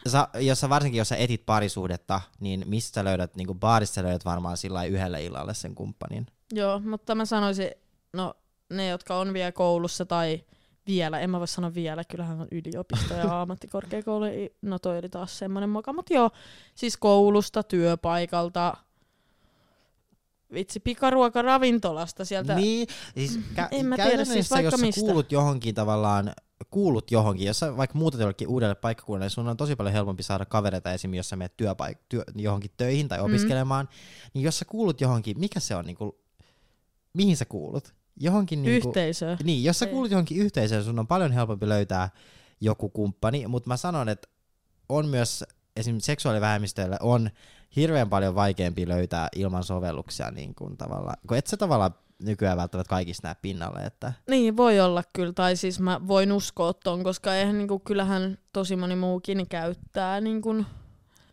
Sä, 0.08 0.28
jos 0.34 0.60
sä, 0.60 0.68
varsinkin 0.68 0.98
jos 0.98 1.08
sä 1.08 1.16
etit 1.16 1.46
parisuhdetta, 1.46 2.20
niin 2.40 2.64
mistä 2.66 2.94
sä 2.94 3.04
löydät, 3.04 3.36
niinku 3.36 3.54
baarissa 3.54 4.02
löydät 4.02 4.24
varmaan 4.24 4.56
sillä 4.56 4.76
lailla 4.76 4.96
yhdelle 4.96 5.24
illalle 5.24 5.54
sen 5.54 5.74
kumppanin. 5.74 6.26
joo, 6.52 6.78
mutta 6.78 7.14
mä 7.14 7.24
sanoisin, 7.24 7.70
no 8.12 8.34
ne, 8.70 8.88
jotka 8.88 9.18
on 9.18 9.32
vielä 9.32 9.52
koulussa 9.52 10.06
tai 10.06 10.44
vielä, 10.86 11.20
en 11.20 11.30
mä 11.30 11.38
voi 11.38 11.48
sanoa 11.48 11.74
vielä, 11.74 12.04
kyllähän 12.04 12.40
on 12.40 12.48
yliopisto 12.50 13.14
ja 13.14 13.40
ammattikorkeakoulu, 13.40 14.24
no 14.62 14.78
toi 14.78 14.98
oli 14.98 15.08
taas 15.08 15.38
semmoinen 15.38 15.70
moka, 15.70 15.92
mutta 15.92 16.14
joo, 16.14 16.30
siis 16.74 16.96
koulusta, 16.96 17.62
työpaikalta, 17.62 18.76
vitsi, 20.52 20.80
pikaruoka 20.80 21.42
ravintolasta 21.42 22.24
sieltä. 22.24 22.54
Niin, 22.54 22.88
siis 23.14 23.40
kä- 23.54 23.68
En 23.70 23.86
mä 23.86 23.96
tiedä, 23.96 24.24
siis 24.24 24.50
vaikka 24.50 24.70
jos 24.70 24.80
mistä. 24.80 25.00
kuulut 25.00 25.32
johonkin 25.32 25.74
tavallaan, 25.74 26.32
kuulut 26.70 27.10
johonkin, 27.10 27.46
jos 27.46 27.58
sä 27.58 27.76
vaikka 27.76 27.98
muutat 27.98 28.20
jollekin 28.20 28.48
uudelle 28.48 28.74
paikkakunnalle, 28.74 29.24
niin 29.24 29.30
sun 29.30 29.48
on 29.48 29.56
tosi 29.56 29.76
paljon 29.76 29.92
helpompi 29.94 30.22
saada 30.22 30.44
kavereita 30.44 30.92
esimerkiksi, 30.92 31.18
jos 31.18 31.28
sä 31.28 31.36
menet 31.36 31.56
työpaik- 31.56 31.98
työ- 32.08 32.24
johonkin 32.34 32.70
töihin 32.76 33.08
tai 33.08 33.18
Mm. 33.18 33.24
opiskelemaan, 33.24 33.88
niin 34.34 34.42
jos 34.42 34.58
sä 34.58 34.64
kuulut 34.64 35.00
johonkin, 35.00 35.38
mikä 35.40 35.60
se 35.60 35.76
on 35.76 35.84
niinku, 35.84 36.18
mihin 37.14 37.36
sä 37.36 37.44
kuulut? 37.44 37.94
Johonkin 38.20 38.62
niinku, 38.62 38.88
Yhteisöä. 38.88 39.36
Niin, 39.44 39.64
jos 39.64 39.78
sä 39.78 39.86
Ei. 39.86 39.92
kuulut 39.92 40.10
johonkin 40.10 40.38
yhteisöön, 40.38 40.84
sun 40.84 40.98
on 40.98 41.06
paljon 41.06 41.32
helpompi 41.32 41.68
löytää 41.68 42.10
joku 42.60 42.88
kumppani, 42.88 43.46
mutta 43.46 43.68
mä 43.68 43.76
sanon, 43.76 44.08
että 44.08 44.28
on 44.88 45.08
myös 45.08 45.44
esimerkiksi 45.76 46.06
seksuaalivähemmistöille 46.06 46.96
on 47.00 47.30
hirveän 47.76 48.10
paljon 48.10 48.34
vaikeampi 48.34 48.88
löytää 48.88 49.28
ilman 49.36 49.64
sovelluksia 49.64 50.30
niin 50.30 50.54
kuin 50.54 50.76
tavallaan, 50.76 51.16
kun 51.28 51.36
et 51.36 51.46
sä 51.46 51.56
tavallaan 51.56 51.94
nykyään 52.22 52.56
välttämättä 52.56 52.90
kaikista 52.90 53.28
näe 53.28 53.36
pinnalle, 53.42 53.80
että 53.80 54.12
Niin, 54.28 54.56
voi 54.56 54.80
olla 54.80 55.02
kyllä, 55.12 55.32
tai 55.32 55.56
siis 55.56 55.80
mä 55.80 56.00
voin 56.08 56.32
uskoa 56.32 56.72
ton, 56.72 57.04
koska 57.04 57.34
eihän 57.34 57.58
niinku, 57.58 57.78
kyllähän 57.78 58.38
tosi 58.52 58.76
moni 58.76 58.96
muukin 58.96 59.48
käyttää 59.48 60.20
niinku, 60.20 60.64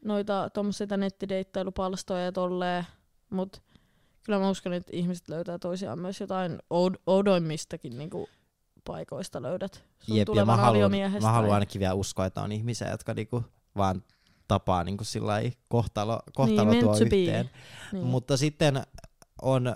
noita 0.05 0.49
tommosia 0.49 0.97
nettideittailupalstoja 0.97 2.25
ja 2.25 2.31
tolleen, 2.31 2.85
mut 3.29 3.61
kyllä 4.25 4.39
mä 4.39 4.49
uskon, 4.49 4.73
että 4.73 4.91
ihmiset 4.95 5.29
löytää 5.29 5.59
toisiaan 5.59 5.99
myös 5.99 6.19
jotain 6.19 6.51
oud- 6.53 7.01
oudoimmistakin 7.07 7.97
niinku, 7.97 8.29
paikoista 8.85 9.41
löydät 9.41 9.83
sun 9.99 10.17
jep, 10.17 10.27
ja 10.35 10.45
mä 10.45 10.57
haluan, 10.57 10.91
mä 11.21 11.31
haluan 11.31 11.53
ainakin 11.53 11.79
vielä 11.79 11.93
uskoa, 11.93 12.25
että 12.25 12.41
on 12.41 12.51
ihmisiä, 12.51 12.91
jotka 12.91 13.13
niinku 13.13 13.43
vaan 13.77 14.03
tapaa 14.47 14.83
niinku 14.83 15.03
sillä 15.03 15.27
lailla 15.27 15.51
kohtalo, 15.67 16.19
kohtalo 16.33 16.65
meant 16.65 16.79
tuo 16.79 16.97
yhteen. 16.97 17.49
Niin. 17.91 18.05
Mutta 18.05 18.37
sitten 18.37 18.83
on 19.41 19.75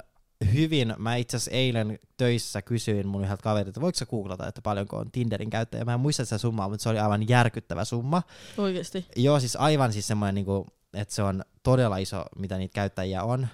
hyvin, 0.54 0.94
mä 0.98 1.16
itse 1.16 1.38
asiassa 1.38 1.52
eilen 1.52 2.00
töissä 2.18 2.62
kysyin 2.62 3.08
mun 3.08 3.24
yhdeltä 3.24 3.44
kaverilta, 3.44 3.70
että 3.70 3.82
voiko 3.82 3.98
sä 3.98 4.06
googlata, 4.06 4.48
että 4.48 4.62
paljonko 4.62 4.98
on 4.98 5.12
Tinderin 5.12 5.50
käyttäjä. 5.50 5.86
Mä 5.86 5.94
en 5.94 6.00
muista 6.00 6.26
sitä 6.26 6.38
summaa, 6.38 6.70
mutta 6.70 6.84
se 6.84 6.90
oli 6.90 7.00
aivan 7.00 7.30
järkyttävä 7.30 7.86
summa. 7.86 8.24
Oikeesti. 8.58 9.06
Joo, 9.16 9.40
siis 9.40 9.56
aivan 9.56 9.94
siis 9.94 10.08
semmoinen, 10.08 10.36
niinku, 10.36 10.68
että 10.94 11.14
se 11.16 11.24
on 11.24 11.44
todella 11.64 11.98
iso, 11.98 12.26
mitä 12.38 12.58
niitä 12.58 12.74
käyttäjiä 12.74 13.24
on. 13.24 13.48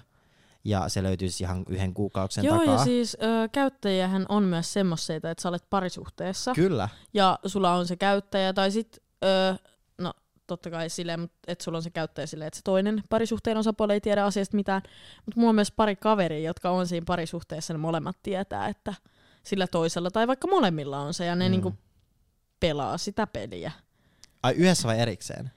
Ja 0.64 0.88
se 0.88 1.02
löytyy 1.02 1.28
siis 1.28 1.40
ihan 1.40 1.64
yhden 1.68 1.94
kuukauksen 1.94 2.44
Joo, 2.44 2.58
takaa. 2.58 2.74
ja 2.74 2.84
siis 2.84 3.16
ö, 3.22 3.48
käyttäjiähän 3.52 4.26
on 4.28 4.42
myös 4.42 4.72
semmoisia, 4.72 5.16
että 5.16 5.34
sä 5.42 5.48
olet 5.48 5.64
parisuhteessa. 5.70 6.52
Kyllä. 6.54 6.88
ja 7.14 7.38
sulla 7.46 7.74
on 7.74 7.86
se 7.86 7.96
käyttäjä, 7.96 8.52
tai 8.52 8.70
sit, 8.70 9.02
no 9.22 9.58
totta 10.48 10.70
kai 10.70 10.90
silleen, 10.90 11.30
että 11.46 11.64
sulla 11.64 11.78
on 11.78 11.82
se 11.82 11.90
käyttäjä 11.90 12.26
silleen, 12.26 12.46
että 12.46 12.56
se 12.56 12.62
toinen 12.64 13.02
parisuhteen 13.10 13.56
osapuoli 13.56 13.92
ei 13.92 14.00
tiedä 14.00 14.24
asiasta 14.24 14.56
mitään, 14.56 14.82
mutta 15.26 15.40
mulla 15.40 15.48
on 15.48 15.54
myös 15.54 15.72
pari 15.72 15.96
kaveria, 15.96 16.46
jotka 16.48 16.70
on 16.70 16.86
siinä 16.86 17.04
parisuhteessa, 17.06 17.74
ne 17.74 17.78
molemmat 17.78 18.16
tietää, 18.22 18.68
että 18.68 18.94
sillä 19.42 19.66
toisella 19.66 20.10
tai 20.10 20.26
vaikka 20.26 20.48
molemmilla 20.48 20.98
on 20.98 21.14
se, 21.14 21.26
ja 21.26 21.34
ne 21.34 21.44
mm. 21.48 21.50
niinku 21.50 21.74
pelaa 22.60 22.98
sitä 22.98 23.26
peliä. 23.26 23.72
Ai 24.42 24.54
yhdessä 24.54 24.88
vai 24.88 25.00
erikseen? 25.00 25.50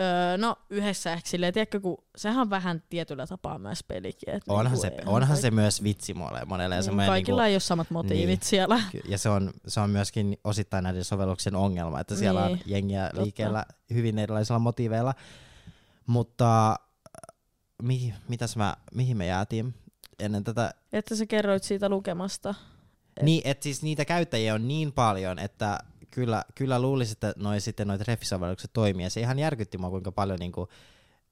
Öö, 0.00 0.36
no 0.38 0.56
yhdessä 0.70 1.12
ehkä 1.12 1.28
silleen, 1.30 1.54
tiedätkö, 1.54 1.80
kun 1.80 2.04
sehän 2.16 2.40
on 2.40 2.50
vähän 2.50 2.82
tietyllä 2.90 3.26
tapaa 3.26 3.58
myös 3.58 3.84
pelikin. 3.84 4.34
Et 4.34 4.42
Onhan, 4.48 4.64
niinku 4.66 4.80
se, 4.80 4.96
onhan 5.06 5.28
kaikki- 5.28 5.42
se 5.42 5.50
myös 5.50 5.82
vitsi 5.82 6.14
monelle. 6.14 6.68
niin, 6.76 6.82
semmoinen 6.82 7.10
kaikilla 7.10 7.42
niinku, 7.42 7.48
ei 7.50 7.54
ole 7.54 7.60
samat 7.60 7.90
motiivit 7.90 8.40
niin. 8.40 8.48
siellä. 8.48 8.80
Ja 9.08 9.18
se 9.18 9.28
on, 9.28 9.50
se 9.66 9.80
on 9.80 9.90
myöskin 9.90 10.38
osittain 10.44 10.84
näiden 10.84 11.04
sovelluksien 11.04 11.54
ongelma, 11.54 12.00
että 12.00 12.16
siellä 12.16 12.46
Niin, 12.46 12.52
on 12.52 12.58
jengiä 12.66 13.04
totta. 13.06 13.22
liikkeellä 13.22 13.64
hyvin 13.94 14.18
erilaisilla 14.18 14.58
motiiveilla. 14.58 15.14
Mutta 16.06 16.70
äh, 16.70 16.76
mi, 17.82 18.14
mitäs 18.28 18.56
mä, 18.56 18.76
mihin 18.94 19.16
me 19.16 19.26
jäätiin 19.26 19.74
ennen 20.18 20.44
tätä? 20.44 20.74
Että 20.92 21.16
sä 21.16 21.26
kerroit 21.26 21.62
siitä 21.62 21.88
lukemasta. 21.88 22.54
Et- 23.16 23.22
Niin, 23.22 23.42
että 23.44 23.62
siis 23.64 23.82
niitä 23.82 24.04
käyttäjiä 24.04 24.54
on 24.54 24.68
niin 24.68 24.92
paljon, 24.92 25.38
että 25.38 25.78
kyllä, 26.14 26.44
kyllä 26.54 26.82
luulisin, 26.82 27.12
että 27.12 27.34
noi, 27.36 27.60
sitten 27.60 27.88
noita 27.88 28.04
refisovellukset 28.06 28.72
toimii. 28.72 29.06
Ja 29.06 29.10
se 29.10 29.20
ihan 29.20 29.38
järkytti 29.38 29.78
mua, 29.78 29.90
kuinka 29.90 30.12
paljon 30.12 30.38
niinku 30.38 30.68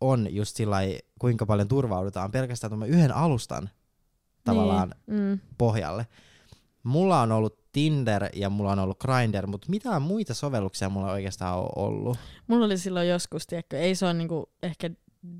on 0.00 0.34
just 0.34 0.56
sillä 0.56 0.76
kuinka 1.18 1.46
paljon 1.46 1.68
turvaudutaan 1.68 2.30
pelkästään 2.30 2.70
tuon 2.70 2.88
yhden 2.88 3.14
alustan 3.14 3.70
tavallaan 4.44 4.94
Niin, 5.06 5.20
mm. 5.20 5.40
pohjalle. 5.58 6.06
Mulla 6.82 7.20
on 7.20 7.32
ollut 7.32 7.72
Tinder 7.72 8.28
ja 8.34 8.50
mulla 8.50 8.72
on 8.72 8.78
ollut 8.78 8.98
Grindr, 8.98 9.46
mutta 9.46 9.66
mitään 9.70 10.02
muita 10.02 10.34
sovelluksia 10.34 10.88
mulla 10.88 11.12
oikeastaan 11.12 11.58
ole 11.58 11.70
ollut. 11.76 12.18
Mulla 12.46 12.66
oli 12.66 12.78
silloin 12.78 13.08
joskus, 13.08 13.46
tiedätkö, 13.46 13.78
ei 13.78 13.94
se 13.94 14.04
ole 14.04 14.14
niinku 14.14 14.50
ehkä 14.62 14.90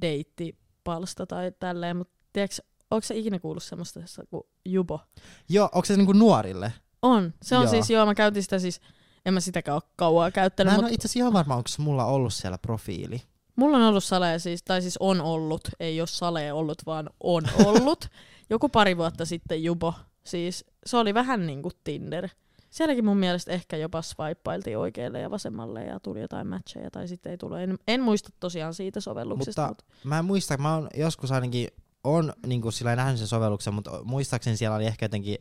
deittipalsta 0.01 1.27
tai 1.27 1.53
tälleen, 1.59 1.97
mutta 1.97 2.15
tiedätkö, 2.33 2.57
onko 2.91 3.07
se 3.07 3.17
ikinä 3.17 3.39
kuullut 3.39 3.63
semmoista 3.63 4.01
kuin 4.31 4.43
Jubo? 4.65 5.01
Joo, 5.49 5.69
onko 5.73 5.85
se 5.85 5.97
niinku 5.97 6.13
nuorille? 6.13 6.73
On. 7.03 7.35
Se 7.43 7.57
on 7.57 7.63
Joo. 7.63 7.71
siis, 7.71 7.91
joo, 7.91 8.07
mä 8.07 8.15
käytin 8.15 8.43
sitä 8.43 8.59
siis, 8.59 8.81
en 9.27 9.35
mä 9.35 9.41
sitäkään 9.41 9.75
ole 9.75 9.83
kauaa 9.97 10.31
käyttänyt, 10.31 10.71
Mä 10.71 10.75
en 10.75 10.79
mutta 10.79 10.87
ole 10.89 10.95
itse 10.95 11.07
asiassa 11.07 11.19
ihan 11.19 11.33
varma, 11.33 11.57
onko 11.57 11.69
mulla 11.79 12.05
ollut 12.05 12.35
siellä 12.35 12.59
profiili. 12.59 13.23
mulla 13.57 13.77
on 13.77 13.83
ollut 13.83 14.05
sale 14.05 14.39
siis, 14.39 14.63
tai 14.63 14.83
siis 14.83 14.97
on 15.01 15.21
ollut, 15.21 15.61
ei 15.81 16.01
ole 16.01 16.07
sale 16.07 16.53
ollut, 16.53 16.83
vaan 16.87 17.11
on 17.21 17.43
ollut. 17.67 18.09
Joku 18.51 18.69
pari 18.69 18.97
vuotta 18.97 19.25
sitten 19.25 19.65
Jubo. 19.65 19.95
Siis 20.25 20.65
se 20.87 20.97
oli 20.97 21.15
vähän 21.15 21.47
niin 21.47 21.63
kuin 21.63 21.75
Tinder. 21.85 22.29
Sielläkin 22.71 23.05
mun 23.05 23.17
mielestä 23.17 23.53
ehkä 23.53 23.77
jopa 23.77 24.03
swipeailtiin 24.03 24.79
oikealle 24.79 25.21
ja 25.21 25.31
vasemmalle 25.31 25.85
ja 25.85 26.01
tuli 26.01 26.21
jotain 26.21 26.47
matcheja 26.47 26.91
tai 26.91 27.09
sitten 27.09 27.31
ei 27.31 27.39
tullut. 27.39 27.59
En, 27.59 27.79
en 27.89 28.03
muista 28.03 28.29
tosiaan 28.41 28.75
siitä 28.75 29.01
sovelluksesta. 29.01 29.69
Mutta 29.69 29.85
mä 30.05 30.19
en 30.19 30.25
muista, 30.25 30.57
mä 30.57 30.75
oon 30.75 30.89
joskus 30.95 31.33
ainakin 31.33 31.69
on 32.05 32.33
niinku 32.47 32.71
sillä 32.71 32.97
nähnyt 32.97 33.19
sen 33.19 33.29
sovelluksen, 33.29 33.75
mutta 33.75 34.05
muistaakseni 34.05 34.57
siellä 34.57 34.77
oli 34.77 34.87
ehkä 34.87 35.05
jotenkin 35.05 35.39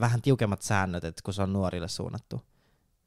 vähän 0.00 0.22
tiukemmat 0.22 0.62
säännöt, 0.62 1.04
että 1.04 1.22
kun 1.24 1.34
se 1.34 1.42
on 1.42 1.52
nuorille 1.52 1.88
suunnattu. 1.88 2.40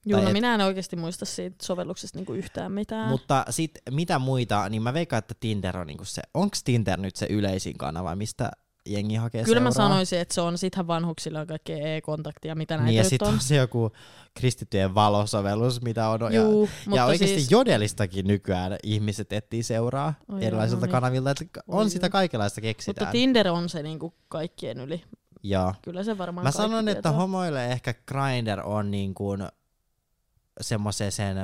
Joo, 0.06 0.22
no 0.22 0.27
et- 0.27 0.34
minä 0.34 0.56
en 0.56 0.62
oikeasti 0.62 0.96
muista 0.96 1.25
siitä 1.25 1.56
sovelluksesta 1.62 2.18
niinku 2.18 2.34
yhtään 2.34 2.72
mitään. 2.72 3.10
Mutta 3.10 3.46
sit 3.50 3.72
mitä 3.91 4.20
muita, 4.20 4.70
niin 4.70 4.82
mä 4.82 4.94
veikkaan, 4.94 5.18
että 5.18 5.36
Tinder 5.39 5.77
on 5.77 5.88
niinku 5.88 6.06
se, 6.06 6.22
onks 6.34 6.63
Tinder 6.63 7.00
nyt 7.00 7.15
se 7.15 7.27
yleisin 7.29 7.77
kanava, 7.77 8.15
mistä 8.15 8.51
jengi 8.86 9.15
hakee 9.15 9.44
Kyllä 9.44 9.60
mä 9.60 9.72
seuraa? 9.72 9.89
sanoisin, 9.89 10.20
että 10.20 10.34
se 10.34 10.41
on 10.41 10.58
sittenhän 10.58 10.88
vanhuksilla 10.88 11.39
on 11.39 11.48
kaikkea 11.48 11.96
e-kontaktia, 11.96 12.56
mitä 12.56 12.74
näitä 12.77 12.86
Niin 12.86 12.96
ja 12.98 13.03
nyt 13.03 13.10
sitten 13.10 13.27
on. 13.27 13.34
on 13.34 13.39
se 13.39 13.56
joku 13.56 13.91
kristittyjen 14.34 14.96
valosovellus, 14.96 15.82
mitä 15.82 16.10
on. 16.10 16.22
Ja, 16.22 16.41
Juu, 16.41 16.65
ja 16.65 16.89
mutta 16.89 17.06
oikeasti 17.06 17.36
siis, 17.39 17.51
Jodelistakin 17.51 18.27
nykyään 18.27 18.75
ihmiset 18.84 19.34
etsii 19.34 19.63
seuraa 19.63 20.13
Oi 20.32 20.46
erilaisilta 20.46 20.79
joo, 20.82 20.88
niin. 20.88 20.91
kanavilta, 20.91 21.32
että 21.32 21.46
on 21.68 21.77
Oi 21.84 21.89
sitä 21.89 22.10
kaikenlaista 22.10 22.58
mutta 22.60 22.68
keksitään. 22.68 23.12
Tinder 23.12 23.48
on 23.48 23.70
se 23.70 23.84
niinku 23.84 24.13
kaikkien 24.27 24.79
yli. 24.79 25.03
Joo. 25.44 25.74
Kyllä 25.82 26.03
se 26.03 26.18
varmaan 26.18 26.46
Mä 26.48 26.51
sanon, 26.51 26.88
että 26.88 26.94
tietää. 27.01 27.12
homoille 27.12 27.72
ehkä 27.72 27.94
Grindr 27.94 28.60
on 28.63 28.91
niin 28.91 29.13
kuin 29.13 29.48
semmoiseen 30.61 31.11
sen 31.11 31.37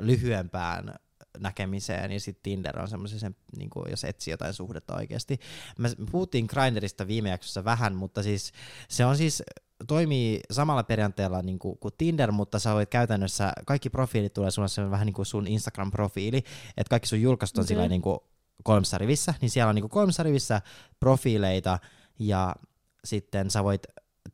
lyhyempään 0.00 0.94
näkemiseen 1.38 2.12
ja 2.12 2.20
sitten 2.20 2.42
Tinder 2.42 2.80
on 2.80 2.88
semmoisen, 2.88 3.18
sen, 3.20 3.36
niin 3.56 3.70
kuin, 3.70 3.90
jos 3.90 4.04
etsii 4.04 4.30
jotain 4.30 4.54
suhdetta 4.54 4.96
oikeasti. 4.96 5.40
Me 5.78 5.88
me 5.98 6.06
puhuttiin 6.10 6.46
Grindrista 6.48 7.06
viime 7.06 7.30
jaksossa 7.30 7.64
vähän, 7.64 7.94
mutta 7.94 8.22
siis 8.22 8.52
se 8.88 9.04
on 9.04 9.16
siis 9.16 9.42
toimii 9.86 10.40
samalla 10.50 10.82
periaatteella 10.82 11.42
niin 11.42 11.58
kuin, 11.58 11.78
kuin 11.78 11.94
Tinder, 11.98 12.32
mutta 12.32 12.58
sä 12.58 12.74
voit 12.74 12.90
käytännössä, 12.90 13.52
kaikki 13.66 13.90
profiilit 13.90 14.34
tulee 14.34 14.50
sulle 14.50 14.90
vähän 14.90 15.06
niin 15.06 15.14
kuin 15.14 15.26
sun 15.26 15.46
Instagram-profiili, 15.46 16.36
että 16.76 16.90
kaikki 16.90 17.08
sun 17.08 17.22
julkaistut 17.22 17.70
on 17.70 17.76
okay. 17.76 17.88
niin 17.88 18.02
kuin 18.02 18.18
kolmessa 18.62 18.98
rivissä, 18.98 19.34
niin 19.40 19.50
siellä 19.50 19.68
on 19.68 19.74
niin 19.74 19.82
kuin 19.82 19.90
kolmessa 19.90 20.22
rivissä 20.22 20.62
profiileita 21.00 21.78
ja 22.18 22.56
sitten 23.04 23.50
sä 23.50 23.64
voit 23.64 23.82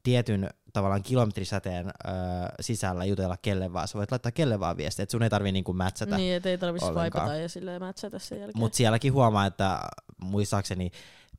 tietyn 0.02 0.50
tavallaan 0.75 1.02
kilometrisäteen 1.02 1.87
öö, 1.87 2.12
sisällä 2.61 3.04
jutella 3.04 3.37
kelle 3.37 3.73
vaan. 3.73 3.88
Sä 3.88 3.99
voit 3.99 4.11
laittaa 4.11 4.33
kelle 4.33 4.61
vaan 4.61 4.76
viestiä, 4.76 5.02
että 5.02 5.11
sun 5.11 5.23
ei 5.23 5.31
tarvii 5.31 5.52
niinku 5.52 5.73
matchata. 5.73 6.16
Niin, 6.16 6.35
ettei 6.37 6.59
tarvitse 6.59 6.87
ollenkaan. 6.87 7.26
swipata 7.26 7.43
ja 7.43 7.49
silleen 7.49 7.83
matchata 7.83 8.19
sen 8.19 8.40
jälkeen. 8.40 8.59
Mutta 8.61 8.76
sielläkin 8.76 9.12
huomaa, 9.12 9.47
että 9.47 9.81
muistaakseni 10.21 10.90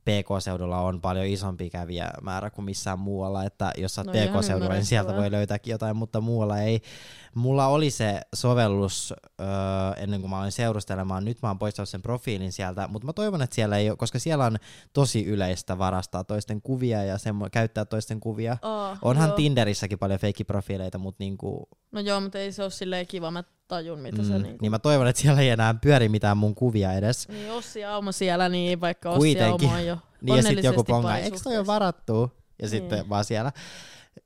PK-seudulla 0.05 0.79
on 0.79 1.01
paljon 1.01 1.25
isompi 1.25 1.69
kävijämäärä 1.69 2.49
kuin 2.49 2.65
missään 2.65 2.99
muualla, 2.99 3.43
että 3.43 3.71
jos 3.77 3.95
sä 3.95 4.03
No 4.03 4.11
PK-seudulla, 4.11 4.73
niin 4.73 4.85
sieltä 4.85 5.15
voi 5.15 5.31
löytääkin 5.31 5.71
jotain, 5.71 5.95
mutta 5.95 6.21
muualla 6.21 6.59
ei. 6.59 6.81
Mulla 7.35 7.67
oli 7.67 7.91
se 7.91 8.21
sovellus 8.35 9.13
öö, 9.41 9.47
ennen 9.97 10.21
kuin 10.21 10.29
mä 10.29 10.37
aloin 10.37 10.51
seurustelemaan, 10.51 11.25
nyt 11.25 11.41
mä 11.41 11.47
oon 11.47 11.59
poistanut 11.59 11.89
sen 11.89 12.01
profiilin 12.01 12.51
sieltä, 12.51 12.87
mutta 12.87 13.05
mä 13.05 13.13
toivon, 13.13 13.41
että 13.41 13.55
siellä 13.55 13.77
ei 13.77 13.89
ole, 13.89 13.97
koska 13.97 14.19
siellä 14.19 14.45
on 14.45 14.57
tosi 14.93 15.25
yleistä 15.25 15.77
varastaa 15.77 16.23
toisten 16.23 16.61
kuvia 16.61 17.03
ja 17.03 17.15
semmo- 17.15 17.49
käyttää 17.51 17.85
toisten 17.85 18.19
kuvia. 18.19 18.57
Aa, 18.61 18.97
Onhan 19.01 19.27
joo. 19.29 19.35
Tinderissäkin 19.35 19.99
paljon 19.99 20.19
feikkiprofiileita, 20.19 20.97
mutta 20.97 21.23
niinku, 21.23 21.69
No 21.95 22.01
joo, 22.01 22.21
mutta 22.21 22.39
ei 22.39 22.51
se 22.51 22.63
ole 22.63 22.71
silleen 22.71 23.07
kiva, 23.07 23.31
mä 23.31 23.43
tajun 23.67 23.99
mitä 23.99 24.21
mm, 24.21 24.27
se 24.27 24.39
niinku... 24.39 24.57
niin 24.61 24.71
mä 24.71 24.79
toivon, 24.79 25.07
että 25.07 25.21
siellä 25.21 25.41
ei 25.41 25.49
enää 25.49 25.73
pyöri 25.73 26.09
mitään 26.09 26.37
mun 26.37 26.55
kuvia 26.55 26.93
edes. 26.93 27.27
Niin 27.27 27.51
Ossi 27.51 27.85
Auma 27.85 28.11
siellä, 28.11 28.49
niin 28.49 28.81
vaikka 28.81 29.09
Ossi 29.09 29.19
Kuitenkin. 29.19 29.69
Auma 29.69 29.79
on 29.79 29.85
jo 29.85 29.97
Niin 30.21 30.35
ja 30.37 30.43
sitten 30.43 30.63
joku 30.63 30.83
pongaa, 30.83 31.17
eikö 31.17 31.37
toi 31.43 31.57
ole 31.57 31.65
varattu? 31.67 32.31
Ja 32.61 32.69
sitten 32.69 32.99
Niin. 32.99 33.09
vaan 33.09 33.25
siellä. 33.25 33.51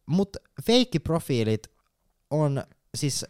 Mutta 0.05 0.39
feikkiprofiilit 0.65 1.67
on 2.29 2.63
siis 2.95 3.25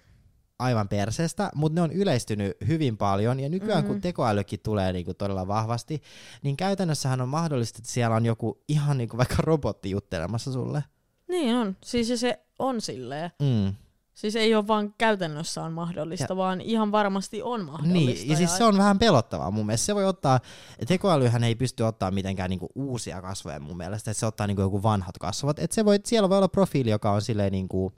aivan 0.60 0.90
perseestä, 0.90 1.52
mutta 1.56 1.76
ne 1.76 1.82
on 1.82 1.92
yleistynyt 1.92 2.58
hyvin 2.68 2.98
paljon, 2.98 3.40
ja 3.40 3.50
nykyään 3.50 3.78
mm-hmm. 3.80 3.88
kun 3.88 3.96
Mhm. 3.96 4.02
tekoälykin 4.02 4.60
tulee 4.64 4.94
niinku 4.94 5.14
todella 5.14 5.48
vahvasti, 5.48 6.02
niin 6.44 6.58
käytännössähän 6.58 7.22
on 7.22 7.30
mahdollista, 7.30 7.80
että 7.80 7.92
siellä 7.92 8.16
on 8.16 8.26
joku 8.26 8.64
ihan 8.68 8.98
niinku 8.98 9.18
vaikka 9.18 9.36
robotti 9.40 9.90
juttelemassa 9.90 10.52
sulle. 10.52 10.84
Niin 11.28 11.56
on. 11.56 11.78
Siis 11.86 12.20
se 12.20 12.40
on 12.60 12.82
silleen. 12.82 13.32
Mm. 13.42 13.76
Siis 14.20 14.36
ei 14.36 14.56
ole 14.56 14.68
vaan 14.68 14.94
käytännössä 14.98 15.64
on 15.64 15.74
mahdollista, 15.74 16.26
Ja- 16.30 16.38
vaan 16.38 16.62
ihan 16.62 16.92
varmasti 16.92 17.42
on 17.42 17.66
mahdollista. 17.66 17.94
Niin, 18.24 18.30
ja 18.30 18.36
siis 18.38 18.58
se 18.58 18.64
on 18.64 18.78
vähän 18.78 19.00
pelottavaa 19.00 19.52
mun 19.52 19.66
mielestä. 19.66 19.86
Se 19.86 19.96
voi 19.96 20.06
ottaa, 20.06 20.40
tekoälyhän 20.88 21.44
ei 21.44 21.56
pysty 21.56 21.84
ottaa 21.84 22.12
mitenkään 22.12 22.50
niinku 22.50 22.70
uusia 22.76 23.22
kasvoja 23.22 23.60
mun 23.60 23.78
mielestä, 23.78 24.12
että 24.12 24.20
se 24.20 24.26
ottaa 24.26 24.48
niinku 24.48 24.62
joku 24.62 24.84
vanhat 24.84 25.18
kasvot. 25.18 25.60
Et 25.60 25.72
se 25.72 25.86
voi, 25.86 26.00
siellä 26.06 26.30
voi 26.30 26.38
olla 26.38 26.48
profiili, 26.48 26.90
joka 26.90 27.12
on 27.12 27.22
silleen 27.22 27.52
niinku 27.52 27.94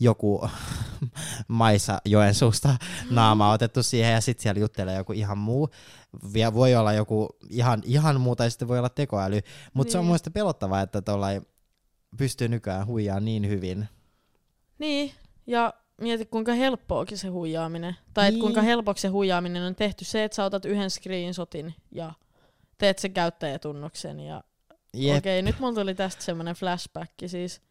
joku 0.00 0.48
Maissa 1.48 1.98
Joensuusta 2.04 2.76
naamaa 3.10 3.52
otettu 3.52 3.82
siihen 3.82 4.12
ja 4.12 4.20
sitten 4.20 4.42
siellä 4.42 4.60
juttelee 4.60 4.96
joku 4.96 5.12
ihan 5.12 5.38
muu. 5.38 5.68
Ja 6.34 6.54
voi 6.54 6.74
olla 6.74 6.92
joku 6.92 7.28
ihan, 7.50 7.82
ihan 7.84 8.20
muu 8.20 8.36
tai 8.36 8.50
sitten 8.50 8.68
voi 8.68 8.78
olla 8.78 8.88
tekoäly. 8.88 9.40
Mutta 9.74 9.86
niin. 9.88 9.92
se 9.92 9.98
on 9.98 10.02
Niin. 10.04 10.08
muista 10.08 10.30
pelottavaa, 10.30 10.80
että 10.80 11.02
tuolla 11.02 11.26
pystyy 12.16 12.48
nykyään 12.48 12.86
huijaa 12.86 13.20
niin 13.20 13.48
hyvin. 13.48 13.88
Niin, 14.78 15.12
ja 15.46 15.74
mieti 16.00 16.26
kuinka 16.26 16.52
helppoakin 16.52 17.18
se 17.18 17.28
huijaaminen. 17.28 17.96
Tai 18.14 18.30
niin. 18.30 18.40
Kuinka 18.40 18.62
helpoksi 18.62 19.02
se 19.02 19.08
huijaaminen 19.08 19.62
on 19.62 19.74
tehty. 19.74 20.04
Se, 20.04 20.24
että 20.24 20.34
sä 20.34 20.44
otat 20.44 20.64
yhden 20.64 20.90
screenshotin 20.90 21.74
ja 21.90 22.12
teet 22.78 22.98
sen 22.98 23.12
käyttäjätunnuksen. 23.12 24.20
Ja 24.20 24.44
Jep. 24.94 25.16
okei, 25.18 25.42
nyt 25.42 25.58
mulla 25.60 25.74
tuli 25.74 25.94
tästä 25.94 26.22
semmonen 26.22 26.54
flashback. 26.54 27.12
Siis 27.26 27.62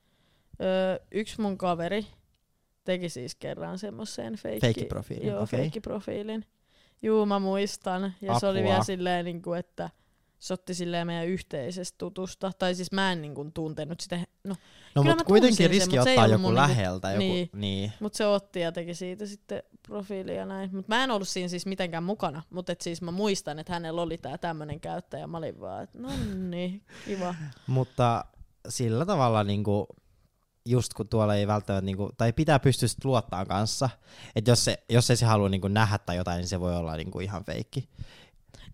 öö, 0.62 1.00
yksi 1.12 1.42
mun 1.42 1.58
kaveri 1.58 2.08
teki 2.84 3.10
siis 3.10 3.36
kerran 3.36 3.80
semmoisen 3.80 4.36
feikki, 4.36 4.62
Feikkiprofiilin, 4.62 5.27
joo, 5.27 5.44
okei. 5.44 5.60
feikkiprofiilin. 5.60 6.46
Juu, 7.01 7.25
mä 7.25 7.39
muistan. 7.39 8.13
Ja 8.22 8.39
se 8.39 8.48
oli 8.48 8.60
Apua. 8.60 8.70
vielä 8.72 8.84
silleen, 8.84 9.25
niin 9.25 9.42
kuin, 9.42 9.60
että 9.60 9.89
se 10.44 10.54
otti 10.54 10.74
silleen 10.74 11.08
meidän 11.08 11.28
yhteisestä 11.28 11.96
tutusta. 11.98 12.52
Tai 12.60 12.76
siis 12.76 12.92
mä 12.92 13.12
en 13.12 13.22
niin 13.22 13.36
kuin, 13.36 13.54
tuntenut 13.54 14.00
sitä. 14.00 14.20
No, 14.44 14.56
No 14.96 15.04
mutta 15.04 15.24
kuitenkin 15.24 15.58
sen, 15.58 15.70
riski 15.70 15.96
mut 15.96 16.04
se 16.04 16.10
ei 16.10 16.18
ottaa 16.18 16.28
joku 16.28 16.42
niinku- 16.42 16.56
läheltä. 16.56 17.12
Joku, 17.12 17.20
niin. 17.20 17.50
niin. 17.54 17.94
Mutta 18.00 18.18
se 18.18 18.26
otti 18.26 18.60
ja 18.60 18.72
teki 18.72 18.94
siitä 18.94 19.26
sitten 19.26 19.64
profiilia 19.88 20.46
näin. 20.46 20.76
Mutta 20.76 20.96
mä 20.96 21.04
en 21.04 21.12
ollut 21.12 21.28
siinä 21.28 21.48
siis 21.48 21.66
mitenkään 21.66 22.04
mukana. 22.04 22.44
Mutta 22.50 22.76
siis 22.82 23.02
mä 23.02 23.12
muistan, 23.12 23.60
että 23.60 23.74
hänellä 23.74 24.02
oli 24.02 24.18
tää 24.18 24.38
tämmönen 24.38 24.80
käyttäjä. 24.80 25.28
Mä 25.28 25.38
olin 25.38 25.60
vaan, 25.60 25.84
että 25.84 26.00
no 26.00 26.10
niin, 26.50 26.82
kiva. 27.06 27.36
Mutta 27.68 28.26
sillä 28.70 29.06
tavalla 29.06 29.44
niinku, 29.44 29.88
just 30.66 30.94
kun 30.94 31.08
tuolla 31.08 31.36
ei 31.36 31.48
välttämättä, 31.48 31.86
niinku, 31.86 32.10
tai 32.18 32.34
pitää 32.34 32.60
pystyä 32.60 32.88
sit 32.88 33.06
luottaa 33.06 33.46
kanssa. 33.46 33.90
Että 34.36 34.52
jos, 34.52 34.66
se, 34.66 34.84
jos 34.90 35.10
ei 35.10 35.16
se 35.16 35.26
halua 35.26 35.50
niinku 35.50 35.68
nähdä 35.68 35.98
tai 35.98 36.16
jotain, 36.16 36.38
niin 36.38 36.48
se 36.48 36.60
voi 36.60 36.76
olla 36.76 36.96
niinku 36.96 37.20
ihan 37.20 37.46
feikki. 37.46 37.90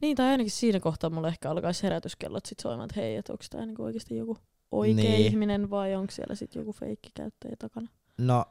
Niin, 0.02 0.18
tai 0.18 0.28
ainakin 0.28 0.52
siinä 0.52 0.80
kohtaa 0.80 1.10
mulla 1.10 1.28
ehkä 1.28 1.52
alkaisi 1.52 1.84
herätyskellot 1.84 2.46
sit 2.46 2.60
soimaan, 2.60 2.86
että 2.90 3.02
hei, 3.02 3.16
että 3.16 3.34
onko 3.34 3.44
tää 3.50 3.66
niinku 3.66 3.84
oikeasti 3.84 4.18
joku 4.18 4.38
oikea 4.72 4.96
Niin. 4.96 5.26
ihminen 5.26 5.70
vai 5.70 5.96
onko 5.96 6.12
siellä 6.12 6.36
sitten 6.36 6.60
joku 6.60 6.74
feikki 6.74 7.10
käyttäjä 7.14 7.56
takana. 7.60 7.88
No, 8.18 8.46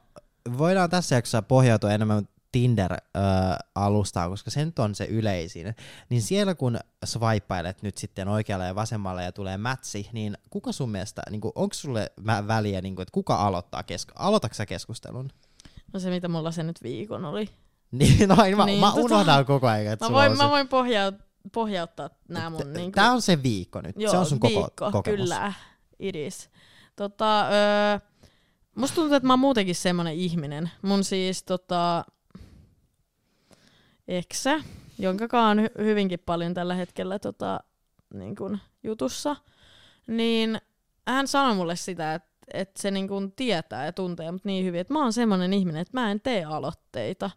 voidaan 0.57 0.89
tässä 0.89 1.15
jaksossa 1.15 1.41
pohjautua 1.41 1.91
enemmän 1.91 2.27
Tinder-alustaan, 2.51 4.29
koska 4.29 4.51
se 4.51 4.65
nyt 4.65 4.79
on 4.79 4.95
se 4.95 5.05
yleisin. 5.05 5.75
Niin 6.09 6.21
siellä 6.21 6.55
kun 6.55 6.79
swipeilet 7.05 7.81
nyt 7.81 7.97
sitten 7.97 8.27
oikealle 8.27 8.65
ja 8.65 8.75
vasemmalle 8.75 9.23
ja 9.23 9.31
tulee 9.31 9.57
matchi, 9.57 10.09
niin 10.13 10.37
kuka 10.49 10.71
sun 10.71 10.89
mielestä, 10.89 11.21
niin 11.29 11.41
onko 11.55 11.73
sulle 11.73 12.11
vä- 12.21 12.47
väliä, 12.47 12.81
niin 12.81 12.95
kuin, 12.95 13.03
että 13.03 13.11
kuka 13.11 13.35
aloittaa 13.35 13.83
keskustelun? 13.83 14.27
Aloitatko 14.27 14.63
keskustelun? 14.67 15.29
No 15.93 15.99
se, 15.99 16.09
mitä 16.09 16.27
mulla 16.27 16.51
se 16.51 16.63
nyt 16.63 16.83
viikon 16.83 17.25
oli. 17.25 17.49
Niin, 17.91 18.29
no 18.29 18.35
mä, 18.35 18.65
niin, 18.65 18.79
mä 18.79 18.91
tota- 18.91 18.99
unohdan 18.99 19.45
koko 19.45 19.67
ajan, 19.67 19.93
että 19.93 20.05
Mä 20.05 20.11
voin, 20.11 20.37
mä 20.37 20.49
voin 20.49 20.67
pohjaut, 20.67 21.15
pohjauttaa 21.53 22.09
nämä 22.27 22.49
mun... 22.49 22.73
Niinku, 22.73 22.95
Tää 22.95 23.11
on 23.11 23.21
se 23.21 23.43
viikko 23.43 23.81
nyt, 23.81 23.95
Joo, 23.99 24.11
se 24.11 24.17
on 24.17 24.25
sun 24.25 24.39
viikko, 24.41 24.69
koko 24.75 24.91
kokemus. 24.91 25.19
kyllä, 25.19 25.53
it 25.99 26.15
is. 26.15 26.49
Tota, 26.95 27.41
öö, 27.41 27.99
musta 28.75 28.95
tuntuu, 28.95 29.15
että 29.15 29.27
mä 29.27 29.33
oon 29.33 29.39
muutenkin 29.39 29.75
semmonen 29.75 30.13
ihminen. 30.13 30.71
Mun 30.81 31.03
siis 31.03 31.43
tota, 31.43 32.05
eksä, 34.07 34.59
jonka 34.99 35.47
on 35.49 35.57
hy- 35.59 35.83
hyvinkin 35.83 36.19
paljon 36.25 36.53
tällä 36.53 36.75
hetkellä 36.75 37.19
tota, 37.19 37.59
niin 38.13 38.35
kun, 38.35 38.59
jutussa, 38.83 39.35
niin 40.07 40.61
hän 41.07 41.27
sanoi 41.27 41.55
mulle 41.55 41.75
sitä, 41.75 42.13
että 42.13 42.29
että 42.53 42.81
se 42.81 42.91
niin 42.91 43.07
kun 43.07 43.31
tietää 43.31 43.85
ja 43.85 43.93
tuntee 43.93 44.31
mut 44.31 44.45
niin 44.45 44.65
hyvin, 44.65 44.79
että 44.79 44.93
mä 44.93 45.01
oon 45.01 45.13
semmonen 45.13 45.53
ihminen, 45.53 45.81
että 45.81 45.99
mä 45.99 46.11
en 46.11 46.21
tee 46.21 46.43
aloitteita. 46.43 47.29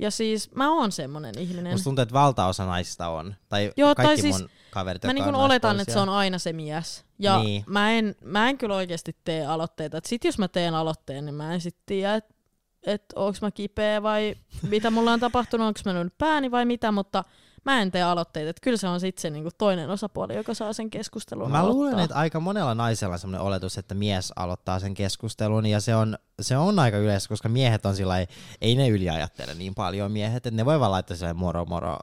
Ja 0.00 0.10
siis 0.10 0.50
mä 0.54 0.70
oon 0.70 0.92
semmonen 0.92 1.38
ihminen. 1.38 1.72
Musta 1.72 1.84
tuntuu, 1.84 2.02
että 2.02 2.12
valtaosa 2.12 2.66
naisista 2.66 3.08
on. 3.08 3.34
Tai 3.48 3.72
Joo, 3.76 3.94
tai 3.94 4.04
kaikki 4.04 4.22
siis 4.22 4.38
mun 4.38 4.50
kaverit, 4.70 5.04
Mä 5.04 5.12
niin 5.12 5.34
oletan, 5.34 5.80
että 5.80 5.92
se 5.92 6.00
on 6.00 6.08
aina 6.08 6.38
se 6.38 6.52
mies. 6.52 7.04
Ja 7.18 7.42
Niin. 7.42 7.64
mä, 7.66 7.92
en, 7.92 8.14
mä 8.24 8.48
en 8.48 8.58
kyllä 8.58 8.74
oikeasti 8.74 9.16
tee 9.24 9.46
aloitteita. 9.46 9.98
Et 9.98 10.04
sit 10.04 10.24
jos 10.24 10.38
mä 10.38 10.48
teen 10.48 10.74
aloitteen, 10.74 11.24
niin 11.24 11.34
mä 11.34 11.54
en 11.54 11.60
sit 11.60 11.76
tiedä, 11.86 12.14
että 12.14 12.34
et 12.82 13.04
onks 13.16 13.42
mä 13.42 13.50
kipeä 13.50 14.02
vai 14.02 14.34
mitä 14.68 14.90
mulla 14.90 15.12
on 15.12 15.20
tapahtunut, 15.20 15.66
onko 15.66 15.80
mä 15.84 16.04
nyt 16.04 16.18
pääni 16.18 16.50
vai 16.50 16.64
mitä, 16.64 16.92
mutta 16.92 17.24
mä 17.64 17.82
en 17.82 17.90
tee 17.90 18.02
aloitteita. 18.02 18.50
Et 18.50 18.60
kyllä 18.60 18.76
se 18.76 18.88
on 18.88 19.00
sitten 19.00 19.22
se 19.22 19.30
niinku 19.30 19.50
toinen 19.58 19.90
osapuoli, 19.90 20.36
joka 20.36 20.54
saa 20.54 20.72
sen 20.72 20.90
keskustelun 20.90 21.50
Mä 21.50 21.60
aloittaa. 21.60 21.74
luulen, 21.74 21.98
että 21.98 22.16
aika 22.16 22.40
monella 22.40 22.74
naisella 22.74 23.12
on 23.14 23.18
sellainen 23.18 23.46
oletus, 23.46 23.78
että 23.78 23.94
mies 23.94 24.32
aloittaa 24.36 24.78
sen 24.80 24.94
keskustelun, 24.94 25.66
ja 25.66 25.80
se 25.80 25.94
on, 25.94 26.18
se 26.40 26.56
on 26.56 26.78
aika 26.78 26.96
yleistä, 26.96 27.28
koska 27.28 27.48
miehet 27.48 27.86
on 27.86 27.96
sillä 27.96 28.26
ei 28.60 28.74
ne 28.74 28.88
yliajattele 28.88 29.54
niin 29.54 29.74
paljon 29.74 30.12
miehet, 30.12 30.36
että 30.46 30.50
ne 30.56 30.64
voi 30.64 30.80
vaan 30.80 30.90
laittaa 30.92 31.16
sellainen 31.16 31.40
moro 31.40 31.64
moro, 31.64 31.96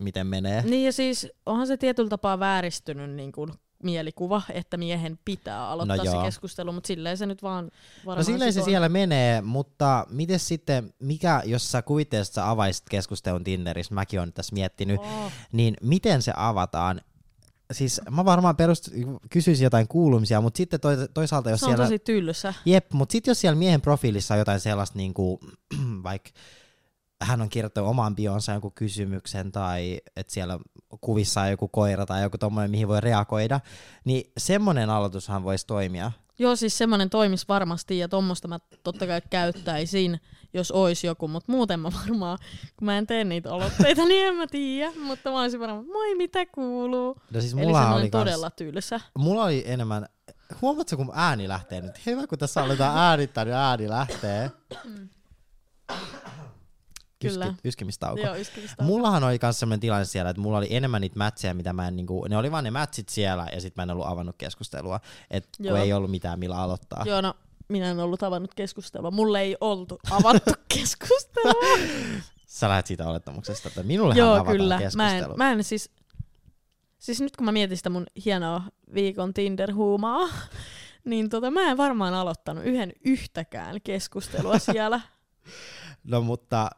miten 0.00 0.26
menee. 0.26 0.62
Niin 0.62 0.84
ja 0.86 0.92
siis 0.92 1.28
onhan 1.46 1.66
se 1.66 1.76
tietyllä 1.76 2.08
tapaa 2.08 2.38
vääristynyt 2.40 3.10
niin 3.10 3.32
kuin 3.32 3.50
mielikuva, 3.82 4.42
että 4.50 4.76
miehen 4.76 5.18
pitää 5.24 5.68
aloittaa 5.68 5.96
No 5.96 6.02
no 6.04 6.10
se 6.10 6.16
joo. 6.16 6.24
keskustelu, 6.24 6.72
mutta 6.72 6.86
silleen 6.86 7.18
se 7.18 7.26
nyt 7.26 7.42
vaan 7.42 7.70
varmaan 8.06 8.18
No 8.18 8.24
silleen 8.32 8.52
se 8.52 8.60
on. 8.60 8.64
siellä 8.64 8.88
menee, 8.88 9.40
mutta 9.40 10.06
miten 10.10 10.38
sitten, 10.38 10.94
mikä, 10.98 11.42
jos 11.44 11.72
sä 11.72 11.82
kuvittelet, 11.82 12.26
että 12.26 12.34
sä 12.34 12.50
avaisit 12.50 12.84
keskustelun 12.90 13.44
Tinderissä, 13.44 13.94
mäkin 13.94 14.20
olen 14.20 14.32
tässä 14.32 14.54
miettinyt, 14.54 15.00
Oh. 15.00 15.32
niin 15.52 15.76
miten 15.82 16.22
se 16.22 16.32
avataan? 16.36 17.00
Siis 17.72 18.00
mä 18.10 18.24
varmaan 18.24 18.56
perust, 18.56 18.88
kysyisin 19.30 19.64
jotain 19.64 19.88
kuulumisia, 19.88 20.40
mutta 20.40 20.56
sitten 20.56 20.80
toi, 20.80 20.96
toisaalta 21.14 21.50
jos 21.50 21.60
Se 21.60 21.66
on 21.66 21.70
siellä... 21.70 21.84
tosi 21.84 21.98
tylsä. 21.98 22.54
Jep, 22.64 22.92
mutta 22.92 23.12
sitten 23.12 23.30
jos 23.30 23.40
siellä 23.40 23.56
miehen 23.58 23.80
profiilissa 23.80 24.34
on 24.34 24.38
jotain 24.38 24.60
sellaista, 24.60 24.98
niin 24.98 25.14
kuin, 25.14 25.38
vaikka 26.02 26.30
hän 27.22 27.40
on 27.42 27.48
kirjoittanut 27.48 27.90
omaan 27.90 28.16
bionsa 28.16 28.52
jonkun 28.52 28.72
kysymyksen 28.72 29.52
tai 29.52 30.00
että 30.16 30.32
siellä 30.32 30.58
kuvissa 31.00 31.40
on 31.40 31.50
joku 31.50 31.68
koira 31.68 32.06
tai 32.06 32.22
joku 32.22 32.38
tommonen, 32.38 32.70
mihin 32.70 32.88
voi 32.88 33.00
reagoida, 33.00 33.60
niin 34.04 34.32
semmonen 34.38 34.90
aloitushan 34.90 35.44
voisi 35.44 35.66
toimia. 35.66 36.12
Joo, 36.38 36.56
siis 36.56 36.78
semmoinen 36.78 37.10
toimisi 37.10 37.44
varmasti 37.48 37.98
ja 37.98 38.08
tuommoista 38.08 38.48
mä 38.48 38.58
totta 38.82 39.06
kai 39.06 39.22
käyttäisin, 39.30 40.20
jos 40.54 40.70
olisi 40.70 41.06
joku, 41.06 41.28
mutta 41.28 41.52
muuten 41.52 41.80
mä 41.80 41.90
varmaan, 42.00 42.38
kun 42.76 42.86
mä 42.86 42.98
en 42.98 43.06
tee 43.06 43.24
niitä 43.24 43.52
aloitteita, 43.52 44.04
niin 44.08 44.26
en 44.26 44.34
mä 44.34 44.46
tiedä, 44.46 44.92
mutta 45.02 45.30
mä 45.30 45.40
olisin 45.40 45.60
varmaan, 45.60 45.86
moi 45.86 46.14
mitä 46.14 46.46
kuuluu. 46.46 47.16
No 47.30 47.40
siis 47.40 47.52
Eli 47.52 47.62
mulla 47.62 47.78
semmoinen 47.78 48.02
oli, 48.02 48.10
kans, 48.10 48.20
todella 48.24 48.50
tylsä. 48.50 49.00
mulla 49.18 49.44
oli 49.44 49.62
enemmän, 49.66 50.06
huomaatko 50.62 50.96
kun 50.96 51.10
ääni 51.14 51.48
lähtee 51.48 51.80
nyt? 51.80 52.06
Hyvä 52.06 52.26
kun 52.26 52.38
tässä 52.38 52.62
aletaan 52.62 52.98
äänittää, 52.98 53.44
niin 53.44 53.54
ääni 53.56 53.88
lähtee. 53.88 54.50
Kyllä. 57.20 57.46
Yski, 57.46 57.68
yskimistauko. 57.68 58.20
Joo, 58.20 58.36
yskivistä. 58.36 58.82
Mullahan 58.82 59.24
oli 59.24 59.38
myös 59.42 59.60
sellainen 59.60 59.80
tilanne 59.80 60.04
siellä, 60.04 60.30
että 60.30 60.42
mulla 60.42 60.58
oli 60.58 60.66
enemmän 60.70 61.00
niitä 61.00 61.18
matcheja, 61.18 61.54
mitä 61.54 61.72
mä 61.72 61.88
en 61.88 61.96
niinku, 61.96 62.26
ne 62.28 62.36
oli 62.36 62.52
vaan 62.52 62.64
ne 62.64 62.70
matchit 62.70 63.08
siellä 63.08 63.46
ja 63.52 63.60
sit 63.60 63.76
mä 63.76 63.82
en 63.82 63.90
ollut 63.90 64.06
avannut 64.06 64.36
keskustelua, 64.38 65.00
kun 65.56 65.66
Joo. 65.66 65.76
ei 65.76 65.92
ollut 65.92 66.10
mitään 66.10 66.38
millä 66.38 66.56
aloittaa. 66.56 67.02
Joo, 67.06 67.20
no 67.20 67.34
minä 67.68 67.90
en 67.90 68.00
ollut 68.00 68.22
avannut 68.22 68.54
keskustelua. 68.54 69.10
Mulle 69.10 69.40
ei 69.40 69.56
oltu 69.60 69.98
avattu 70.10 70.50
keskustelua. 70.74 71.78
Sä 72.46 72.68
lähdet 72.68 72.86
siitä 72.86 73.08
olettamuksesta, 73.08 73.68
että 73.68 73.82
minullehan 73.82 74.18
Joo, 74.18 74.44
kyllä. 74.44 74.80
Mä 74.96 75.16
en, 75.16 75.24
mä 75.36 75.52
en 75.52 75.64
siis... 75.64 75.90
Siis 76.98 77.20
nyt 77.20 77.36
kun 77.36 77.44
mä 77.44 77.52
mietin 77.52 77.76
sitä 77.76 77.90
mun 77.90 78.06
hienoa 78.24 78.62
viikon 78.94 79.34
Tinder-huumaa, 79.34 80.28
niin 81.04 81.28
tota, 81.28 81.50
mä 81.50 81.70
en 81.70 81.76
varmaan 81.76 82.14
aloittanut 82.14 82.64
yhden 82.64 82.92
yhtäkään 83.04 83.80
keskustelua 83.84 84.58
siellä. 84.72 85.00
No 86.04 86.20
mutta 86.20 86.70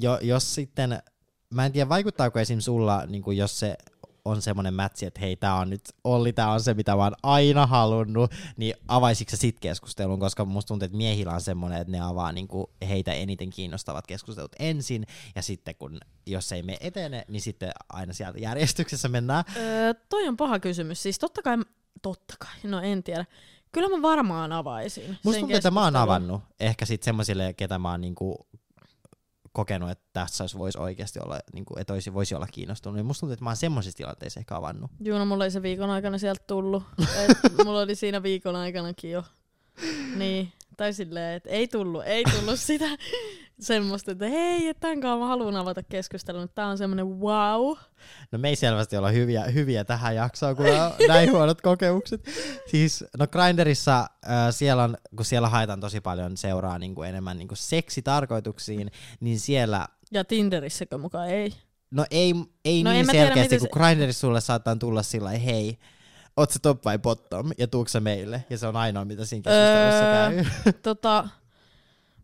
jo, 0.00 0.18
jos 0.22 0.54
sitten, 0.54 1.02
mä 1.50 1.66
en 1.66 1.72
tiedä 1.72 1.88
vaikuttaako 1.88 2.38
esim. 2.38 2.60
sulla, 2.60 3.06
niin 3.06 3.22
kuin 3.22 3.36
jos 3.36 3.60
se 3.60 3.76
on 4.24 4.42
semmoinen 4.42 4.74
mätsi, 4.74 5.06
että 5.06 5.20
hei, 5.20 5.36
tää 5.36 5.54
on 5.54 5.70
nyt 5.70 5.80
Olli, 6.04 6.32
tää 6.32 6.50
on 6.50 6.60
se, 6.60 6.74
mitä 6.74 6.96
mä 6.96 7.02
oon 7.02 7.14
aina 7.22 7.66
halunnut, 7.66 8.30
niin 8.56 8.74
avaisitko 8.88 9.30
sä 9.30 9.36
sit 9.36 9.60
keskustelun, 9.60 10.20
koska 10.20 10.44
musta 10.44 10.68
tuntuu, 10.68 10.86
että 10.86 10.96
miehillä 10.96 11.32
on 11.32 11.40
semmoinen, 11.40 11.80
että 11.80 11.90
ne 11.90 12.00
avaa 12.00 12.32
niin 12.32 12.48
kuin 12.48 12.66
heitä 12.88 13.12
eniten 13.12 13.50
kiinnostavat 13.50 14.06
keskustelut 14.06 14.52
ensin, 14.58 15.06
ja 15.34 15.42
sitten 15.42 15.74
kun, 15.74 16.00
jos 16.26 16.52
ei 16.52 16.62
me 16.62 16.76
etene, 16.80 17.24
niin 17.28 17.42
sitten 17.42 17.70
aina 17.88 18.12
sieltä 18.12 18.38
järjestyksessä 18.38 19.08
mennään. 19.08 19.44
öö, 19.56 19.94
toi 20.08 20.28
on 20.28 20.36
paha 20.36 20.58
kysymys. 20.58 21.02
Siis 21.02 21.18
totta 21.18 21.42
kai, 21.42 21.56
totta 22.02 22.34
kai, 22.38 22.70
no 22.70 22.80
en 22.80 23.02
tiedä. 23.02 23.24
Kyllä 23.72 23.88
mä 23.88 24.02
varmaan 24.02 24.52
avaisin 24.52 25.18
Musta 25.24 25.40
tuntuu, 25.40 25.56
että 25.56 25.70
mä 25.70 25.84
oon 25.84 25.96
avannut 25.96 26.42
ehkä 26.60 26.86
sit 26.86 27.02
semmoisille, 27.02 27.52
ketä 27.52 27.78
mä 27.78 27.90
oon 27.90 28.00
niinku 28.00 28.46
kokenut, 29.54 29.90
että 29.90 30.04
tässä 30.12 30.44
voisi 30.58 30.78
oikeasti 30.78 31.18
olla, 31.20 31.40
niinku, 31.52 31.74
että 31.78 31.92
olisi, 31.92 32.14
voisi 32.14 32.34
olla 32.34 32.46
kiinnostunut. 32.46 32.96
Niin 32.96 33.06
musta 33.06 33.20
tuntuu, 33.20 33.32
että 33.32 33.44
mä 33.44 33.50
oon 33.50 33.56
semmoisissa 33.56 33.96
tilanteissa 33.96 34.40
ehkä 34.40 34.56
avannut. 34.56 34.90
Juu, 35.00 35.18
no 35.18 35.24
mulla 35.24 35.44
ei 35.44 35.50
se 35.50 35.62
viikon 35.62 35.90
aikana 35.90 36.18
sieltä 36.18 36.44
tullut. 36.46 36.82
Et 37.28 37.64
mulla 37.64 37.80
oli 37.80 37.94
siinä 37.94 38.22
viikon 38.22 38.56
aikanakin 38.56 39.10
jo. 39.10 39.24
Niin, 40.16 40.52
tai 40.76 40.92
silleen, 40.92 41.36
että 41.36 41.50
ei 41.50 41.68
tullut, 41.68 42.02
ei 42.04 42.24
tullut 42.24 42.60
sitä. 42.60 42.88
Semmoista, 43.60 44.12
että 44.12 44.28
hei, 44.28 44.68
että 44.68 44.80
tämän 44.80 45.00
kanssa 45.00 45.18
mä 45.18 45.26
haluan 45.26 45.56
avata 45.56 45.82
keskustelun. 45.82 46.48
Tää 46.54 46.66
on 46.66 46.78
semmoinen 46.78 47.06
wow. 47.06 47.76
No 48.32 48.38
me 48.38 48.48
ei 48.48 48.56
selvästi 48.56 48.96
olla 48.96 49.10
hyviä, 49.10 49.44
hyviä 49.44 49.84
tähän 49.84 50.16
jaksoon, 50.16 50.56
kun 50.56 50.66
on 50.66 50.92
näin 51.08 51.32
huonot 51.32 51.60
kokemukset. 51.60 52.28
Siis, 52.70 53.04
no 53.18 53.26
Grinderissa 53.26 54.00
äh, 54.00 54.06
siellä 54.50 54.82
on, 54.82 54.96
kun 55.16 55.24
siellä 55.24 55.48
haetaan 55.48 55.80
tosi 55.80 56.00
paljon 56.00 56.36
seuraa 56.36 56.78
niin 56.78 56.94
kuin 56.94 57.08
enemmän 57.08 57.38
niin 57.38 57.48
kuin 57.48 57.58
seksitarkoituksiin, 57.58 58.90
niin 59.20 59.40
siellä 59.40 59.86
Ja 60.12 60.24
Tinderissäkö 60.24 60.98
mukaan 60.98 61.28
ei? 61.28 61.54
No 61.90 62.04
ei, 62.10 62.34
ei 62.64 62.82
No 62.82 62.90
niin 62.90 63.08
tiedä, 63.08 63.26
selkeästi, 63.26 63.54
miten 63.54 63.70
kun 63.70 63.82
Grinderissa 63.82 64.20
sulle 64.20 64.40
saattaa 64.40 64.76
tulla 64.76 65.02
sillä 65.02 65.30
hei, 65.30 65.78
oot 66.36 66.50
sä 66.50 66.58
top 66.62 66.84
vai 66.84 66.98
bottom, 66.98 67.50
ja 67.58 67.66
tuuks 67.68 67.92
sä 67.92 68.00
meille? 68.00 68.44
Ja 68.50 68.58
se 68.58 68.66
on 68.66 68.76
ainoa, 68.76 69.04
mitä 69.04 69.24
siinä 69.24 69.42
keskustelussa 69.42 70.04
Öö, 70.04 70.44
käy. 70.64 70.72
tota, 70.82 71.28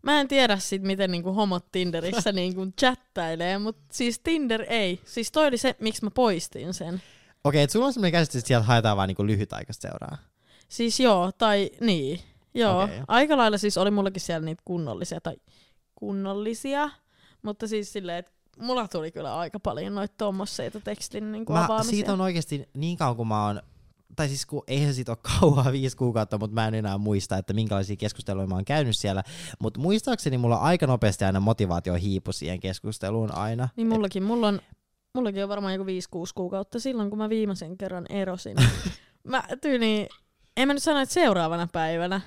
mä 0.03 0.21
en 0.21 0.27
tiedä 0.27 0.57
sit, 0.57 0.81
miten 0.81 1.11
niinku 1.11 1.33
homot 1.33 1.71
Tinderissä 1.71 2.31
niinku 2.41 2.65
chattailee, 2.79 3.57
mutta 3.57 3.81
siis 3.91 4.19
Tinder 4.19 4.65
ei. 4.69 4.99
Siis 5.05 5.31
toi 5.31 5.47
oli 5.47 5.57
se, 5.57 5.75
miksi 5.79 6.03
mä 6.03 6.11
poistin 6.11 6.73
sen. 6.73 7.01
Okei, 7.43 7.63
että 7.63 7.71
sulla 7.71 7.85
on 7.85 7.93
sellainen 7.93 8.11
käsitys, 8.19 8.39
että 8.39 8.47
sieltä 8.47 8.65
haetaan 8.65 8.97
vaan 8.97 9.07
niinku 9.07 9.25
lyhytaikaista 9.25 9.81
seuraa. 9.81 10.17
Siis 10.69 10.99
joo, 10.99 11.31
tai 11.37 11.69
niin. 11.81 12.19
Joo, 12.53 12.83
Okei. 12.83 12.99
aika 13.07 13.37
lailla 13.37 13.57
siis 13.57 13.77
oli 13.77 13.91
mullakin 13.91 14.21
siellä 14.21 14.45
niitä 14.45 14.61
kunnollisia, 14.65 15.21
tai 15.21 15.35
kunnollisia, 15.95 16.89
mutta 17.41 17.67
siis 17.67 17.93
silleen, 17.93 18.17
että 18.17 18.31
mulla 18.59 18.87
tuli 18.87 19.11
kyllä 19.11 19.37
aika 19.37 19.59
paljon 19.59 19.95
noita 19.95 20.13
tommoseita 20.17 20.79
tekstin 20.79 21.31
niin 21.31 21.45
Mä, 21.49 21.65
avaamisia. 21.65 21.91
siitä 21.91 22.13
on 22.13 22.21
oikeasti 22.21 22.69
niin 22.73 22.97
kauan 22.97 23.15
kuin 23.15 23.27
mä 23.27 23.45
oon, 23.45 23.61
tai 24.15 24.27
siis 24.27 24.45
kun 24.45 24.63
eihän 24.67 24.93
siitä 24.93 25.11
ole 25.11 25.17
kauaa 25.39 25.71
viisi 25.81 25.97
kuukautta, 25.97 26.37
mutta 26.37 26.55
mä 26.55 26.67
en 26.67 26.73
enää 26.73 26.97
muista, 26.97 27.37
että 27.37 27.53
minkälaisia 27.53 27.95
keskusteluja 27.95 28.47
mä 28.47 28.55
oon 28.55 28.65
käynyt 28.65 28.97
siellä. 28.97 29.23
Mutta 29.59 29.79
muistaakseni 29.79 30.37
mulla 30.37 30.55
aika 30.55 30.87
nopeasti 30.87 31.25
aina 31.25 31.39
motivaatio 31.39 31.93
hiipui 31.93 32.33
siihen 32.33 32.59
keskusteluun 32.59 33.35
aina. 33.35 33.69
Niin 33.75 33.87
mullakin, 33.87 34.23
mulla 34.23 34.47
on, 34.47 34.61
mullakin 35.13 35.43
on 35.43 35.49
varmaan 35.49 35.73
joku 35.73 35.85
5-6 35.85 35.87
kuukautta 36.35 36.79
silloin, 36.79 37.09
kun 37.09 37.17
mä 37.17 37.29
viimeisen 37.29 37.77
kerran 37.77 38.05
erosin. 38.09 38.57
mä 39.23 39.43
tyyliin, 39.61 40.07
en 40.57 40.67
mä 40.67 40.73
nyt 40.73 40.83
sano, 40.83 40.99
että 40.99 41.13
seuraavana 41.13 41.67
päivänä. 41.71 42.21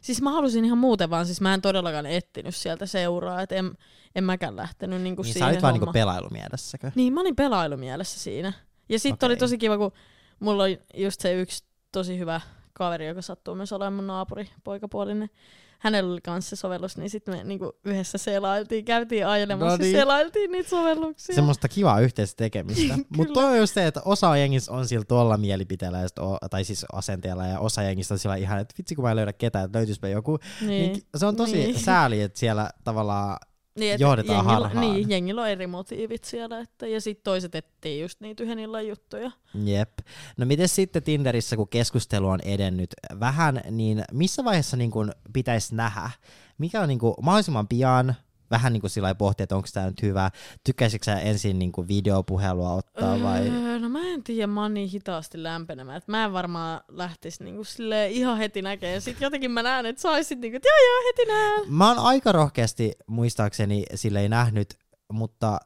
Siis 0.00 0.22
mä 0.22 0.30
halusin 0.30 0.64
ihan 0.64 0.78
muuten 0.78 1.10
vaan, 1.10 1.26
siis 1.26 1.40
mä 1.40 1.54
en 1.54 1.62
todellakaan 1.62 2.06
etsinyt 2.06 2.56
sieltä 2.56 2.86
seuraa, 2.86 3.42
että 3.42 3.54
en, 3.54 3.72
en 4.14 4.24
mäkään 4.24 4.56
lähtenyt 4.56 5.02
niinku 5.02 5.22
niin 5.22 5.28
sä 5.28 5.32
siihen 5.32 5.48
olit 5.48 5.62
vaan 5.62 5.74
niinku 5.74 5.92
pelailumielessäkö? 5.92 6.90
Niin, 6.94 7.12
mä 7.12 7.20
olin 7.20 7.36
pelailumielessä 7.36 8.20
siinä. 8.20 8.52
Ja 8.88 8.98
sitten 8.98 9.26
oli 9.26 9.32
Okei. 9.32 9.40
tosi 9.40 9.58
kiva, 9.58 9.78
kun 9.78 9.92
mulla 10.40 10.62
oli 10.62 10.80
just 10.94 11.20
se 11.20 11.40
yksi 11.40 11.64
tosi 11.92 12.18
hyvä 12.18 12.40
kaveri, 12.72 13.06
joka 13.06 13.22
sattuu 13.22 13.54
myös 13.54 13.72
olemaan 13.72 13.92
mun 13.92 14.06
naapuri, 14.06 14.48
poikapuolinen. 14.64 15.30
Hänellä 15.78 16.12
oli 16.12 16.20
kanssa 16.20 16.56
se 16.56 16.60
sovellus, 16.60 16.96
niin 16.96 17.10
sitten 17.10 17.36
me 17.36 17.44
niinku 17.44 17.72
yhdessä 17.84 18.18
selailtiin, 18.18 18.84
käytiin 18.84 19.26
ajelemassa 19.26 19.70
No 19.70 19.76
niin. 19.76 19.82
niin. 19.82 19.96
selailtiin 19.96 20.52
niitä 20.52 20.70
sovelluksia. 20.70 21.34
Semmoista 21.34 21.68
kivaa 21.68 22.00
yhteistä 22.00 22.36
tekemistä. 22.36 22.98
Mutta 23.16 23.32
toi 23.34 23.44
on 23.44 23.58
just 23.58 23.74
se, 23.74 23.86
että 23.86 24.00
osa 24.04 24.36
jengissä 24.36 24.72
on 24.72 24.88
sillä 24.88 25.04
tuolla 25.04 25.36
mielipiteellä, 25.36 25.98
o, 26.20 26.36
tai 26.50 26.64
siis 26.64 26.86
asenteella, 26.92 27.46
ja 27.46 27.58
osa 27.60 27.82
jengistä 27.82 28.14
on 28.14 28.18
sillä 28.18 28.36
ihan, 28.36 28.58
että 28.60 28.74
vitsi 28.78 28.94
kun 28.94 29.04
mä 29.04 29.10
en 29.10 29.16
löydä 29.16 29.32
ketään, 29.32 29.64
että 29.64 29.78
löytyispä 29.78 30.08
joku. 30.08 30.38
niin. 30.60 30.68
Niin. 30.92 31.02
se 31.16 31.26
on 31.26 31.36
tosi 31.36 31.52
Niin. 31.56 31.78
sääli, 31.78 32.22
että 32.22 32.38
siellä 32.38 32.70
tavallaan 32.84 33.36
niin, 33.76 33.94
et 33.94 34.00
johdetaan 34.00 34.36
jengillä, 34.36 34.68
harhaan. 34.68 34.94
Niin, 34.94 35.10
jengillä 35.10 35.42
on 35.42 35.48
eri 35.48 35.66
motiivit 35.66 36.24
siellä, 36.24 36.60
että, 36.60 36.86
ja 36.86 37.00
sitten 37.00 37.24
toiset 37.24 37.54
etsii 37.54 38.00
just 38.00 38.20
niitä 38.20 38.42
yhden 38.42 38.58
illan 38.58 38.86
juttuja. 38.86 39.30
Jep. 39.64 39.98
No 40.36 40.46
miten 40.46 40.68
sitten 40.68 41.02
Tinderissä, 41.02 41.56
kun 41.56 41.68
keskustelu 41.68 42.28
on 42.28 42.40
edennyt 42.40 42.94
vähän, 43.20 43.60
niin 43.70 44.04
missä 44.12 44.44
vaiheessa 44.44 44.76
niin 44.76 44.90
kun 44.90 45.12
pitäisi 45.32 45.74
nähdä? 45.74 46.10
Mikä 46.58 46.80
on 46.80 46.88
niin 46.88 46.98
kun, 46.98 47.14
mahdollisimman 47.22 47.68
pian, 47.68 48.14
vähän 48.50 48.72
niin 48.72 48.80
kuin 48.80 48.90
sillä 48.90 49.14
pohtia, 49.14 49.44
että 49.44 49.56
onko 49.56 49.68
tämä 49.72 49.86
nyt 49.86 50.02
hyvä. 50.02 50.30
Tykkäisikö 50.64 51.04
sä 51.04 51.20
ensin 51.20 51.58
niin 51.58 51.72
kuin 51.72 51.88
videopuhelua 51.88 52.72
ottaa 52.72 53.22
vai? 53.22 53.48
Öö, 53.48 53.78
no 53.78 53.88
mä 53.88 54.00
en 54.00 54.22
tiedä, 54.22 54.46
mä 54.46 54.62
oon 54.62 54.74
niin 54.74 54.88
hitaasti 54.88 55.42
lämpenemään, 55.42 55.96
että 55.96 56.12
mä 56.12 56.24
en 56.24 56.32
varmaan 56.32 56.80
lähtisi 56.88 57.44
niinku 57.44 57.64
silleen 57.64 58.12
ihan 58.12 58.38
heti 58.38 58.62
näkemään. 58.62 59.00
Sitten 59.00 59.26
jotenkin 59.26 59.50
mä 59.50 59.62
näen, 59.62 59.86
että 59.86 60.02
saisit 60.02 60.38
niinku, 60.38 60.56
että 60.56 60.68
joo 60.68 60.76
joo, 60.76 61.08
heti 61.08 61.32
näen. 61.32 61.72
Mä 61.72 61.88
oon 61.88 61.98
aika 61.98 62.32
rohkeasti 62.32 62.92
muistaakseni 63.06 63.84
sille 63.94 64.20
ei 64.20 64.28
nähnyt, 64.28 64.78
mutta 65.12 65.58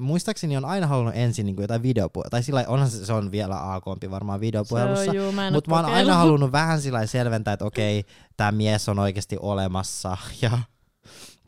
muistaakseni 0.00 0.56
on 0.56 0.64
aina 0.64 0.86
halunnut 0.86 1.16
ensin 1.16 1.46
niin 1.46 1.56
kuin 1.56 1.64
jotain 1.64 1.82
videopuhelua, 1.82 2.30
tai 2.30 2.42
sillä 2.42 2.64
onhan 2.68 2.90
se, 2.90 3.06
se 3.06 3.12
on 3.12 3.30
vielä 3.32 3.74
AK-mpi 3.74 4.10
varmaan 4.10 4.40
videopuhelussa, 4.40 5.12
Mutta 5.52 5.70
mä 5.70 5.76
oon 5.76 5.84
aina 5.84 6.14
halunnut 6.14 6.52
vähän 6.52 6.80
sillä 6.80 7.06
selventää, 7.06 7.54
että 7.54 7.64
okei, 7.64 8.04
tämä 8.36 8.52
mies 8.52 8.88
on 8.88 8.98
oikeasti 8.98 9.36
olemassa 9.40 10.16
ja 10.42 10.58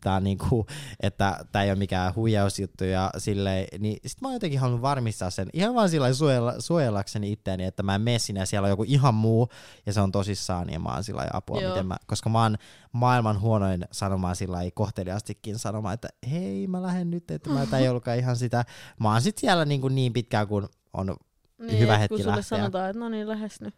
tää 0.05 0.19
niinku, 0.19 0.65
että 0.99 1.45
tämä 1.51 1.63
ei 1.63 1.69
ole 1.69 1.77
mikään 1.77 2.15
huijausjuttu 2.15 2.83
ja 2.83 3.11
silleen, 3.17 3.67
niin 3.79 3.97
sit 4.05 4.21
mä 4.21 4.27
oon 4.27 4.35
jotenkin 4.35 4.59
halunnut 4.59 4.81
varmistaa 4.81 5.29
sen 5.29 5.47
ihan 5.53 5.75
vaan 5.75 5.89
sillä 5.89 6.13
suojella, 6.13 6.53
suojellakseni 6.59 7.31
itteeni, 7.31 7.63
että 7.63 7.83
mä 7.83 7.95
en 7.95 8.01
mene 8.01 8.19
sinne 8.19 8.39
ja 8.39 8.45
siellä 8.45 8.65
on 8.65 8.69
joku 8.69 8.83
ihan 8.87 9.13
muu 9.13 9.49
ja 9.85 9.93
se 9.93 10.01
on 10.01 10.11
tosissaan 10.11 10.69
ja 10.69 10.79
mä 10.79 10.93
oon 10.93 11.03
sillä 11.03 11.27
apua, 11.33 11.61
Joo. 11.61 11.69
miten 11.69 11.85
mä, 11.85 11.97
koska 12.07 12.29
mä 12.29 12.43
oon 12.43 12.57
maailman 12.91 13.41
huonoin 13.41 13.85
sanomaan 13.91 14.35
sillä 14.35 14.59
kohteliastikin 14.73 15.59
sanomaan, 15.59 15.93
että 15.93 16.09
hei 16.31 16.67
mä 16.67 16.81
lähden 16.81 17.11
nyt, 17.11 17.31
että 17.31 17.49
mä 17.49 17.65
tää 17.65 17.79
ei 17.79 17.89
ollutkaan 17.89 18.17
ihan 18.17 18.35
sitä. 18.35 18.65
Mä 18.99 19.11
oon 19.11 19.21
sit 19.21 19.37
siellä 19.37 19.65
niinku 19.65 19.87
niin 19.87 20.13
pitkään 20.13 20.47
kuin 20.47 20.67
on 20.93 21.15
niin, 21.59 21.79
hyvä 21.79 21.93
et 21.93 21.99
hetki 21.99 22.15
kun 22.15 22.23
sulle 22.23 22.35
lähteä. 22.35 22.57
sanotaan, 22.57 22.89
että 22.89 22.99
no 22.99 23.09
niin, 23.09 23.29
lähes 23.29 23.61
nyt. 23.61 23.75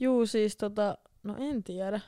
Juu, 0.00 0.26
siis 0.26 0.56
tota, 0.56 0.98
no 1.22 1.36
en 1.38 1.64
tiedä. 1.64 2.00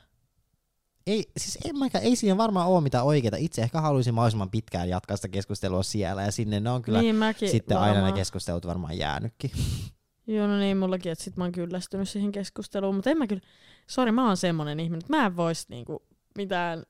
Ei, 1.07 1.31
siis 1.37 1.57
en 1.65 1.79
mäkään, 1.79 2.03
ei 2.03 2.15
siinä 2.15 2.37
varmaan 2.37 2.67
ole 2.67 2.81
mitään 2.81 3.05
oikeita. 3.05 3.37
Itse 3.37 3.61
ehkä 3.61 3.81
haluaisin 3.81 4.13
mahdollisimman 4.13 4.49
pitkään 4.51 4.89
jatkaa 4.89 5.17
sitä 5.17 5.27
keskustelua 5.27 5.83
siellä 5.83 6.21
ja 6.21 6.31
sinne 6.31 6.59
ne 6.59 6.69
on 6.69 6.81
kyllä 6.81 7.01
niin 7.01 7.15
mäkin 7.15 7.49
sitten 7.49 7.77
varmaan. 7.77 7.95
aina 7.97 8.07
ne 8.07 8.13
keskustelut 8.13 8.67
varmaan 8.67 8.97
jäänytkin. 8.97 9.51
Joo, 10.27 10.47
no 10.47 10.57
niin, 10.59 10.77
mullakin, 10.77 11.11
että 11.11 11.23
sit 11.23 11.37
mä 11.37 11.43
oon 11.43 11.51
kyllästynyt 11.51 12.09
siihen 12.09 12.31
keskusteluun, 12.31 12.95
mutta 12.95 13.09
en 13.09 13.17
mä 13.17 13.27
kyllä, 13.27 13.41
sori, 13.87 14.11
mä 14.11 14.27
oon 14.27 14.37
semmonen 14.37 14.79
ihminen, 14.79 14.99
että 14.99 15.17
mä 15.17 15.25
en 15.25 15.37
vois 15.37 15.69
niinku 15.69 16.03
mitään 16.37 16.83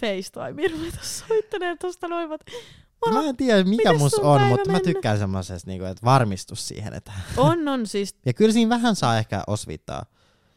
FaceTime 0.00 0.68
ruveta 0.68 0.98
soittaneet 1.02 1.78
tosta 1.78 2.08
noivat. 2.08 2.40
Mä 3.12 3.22
en 3.28 3.36
tiedä 3.36 3.64
mikä 3.64 3.92
mus 3.92 4.14
on, 4.14 4.42
mutta 4.42 4.70
mä 4.70 4.80
tykkään 4.80 5.18
semmoisesta, 5.18 5.70
niinku, 5.70 5.86
että 5.86 6.04
varmistus 6.04 6.68
siihen. 6.68 6.94
Että 6.94 7.12
On, 7.36 7.68
on 7.68 7.86
siis, 7.86 8.16
ja 8.26 8.32
kyllä 8.32 8.52
siinä 8.52 8.68
vähän 8.68 8.96
saa 8.96 9.18
ehkä 9.18 9.42
osvittaa. 9.46 10.06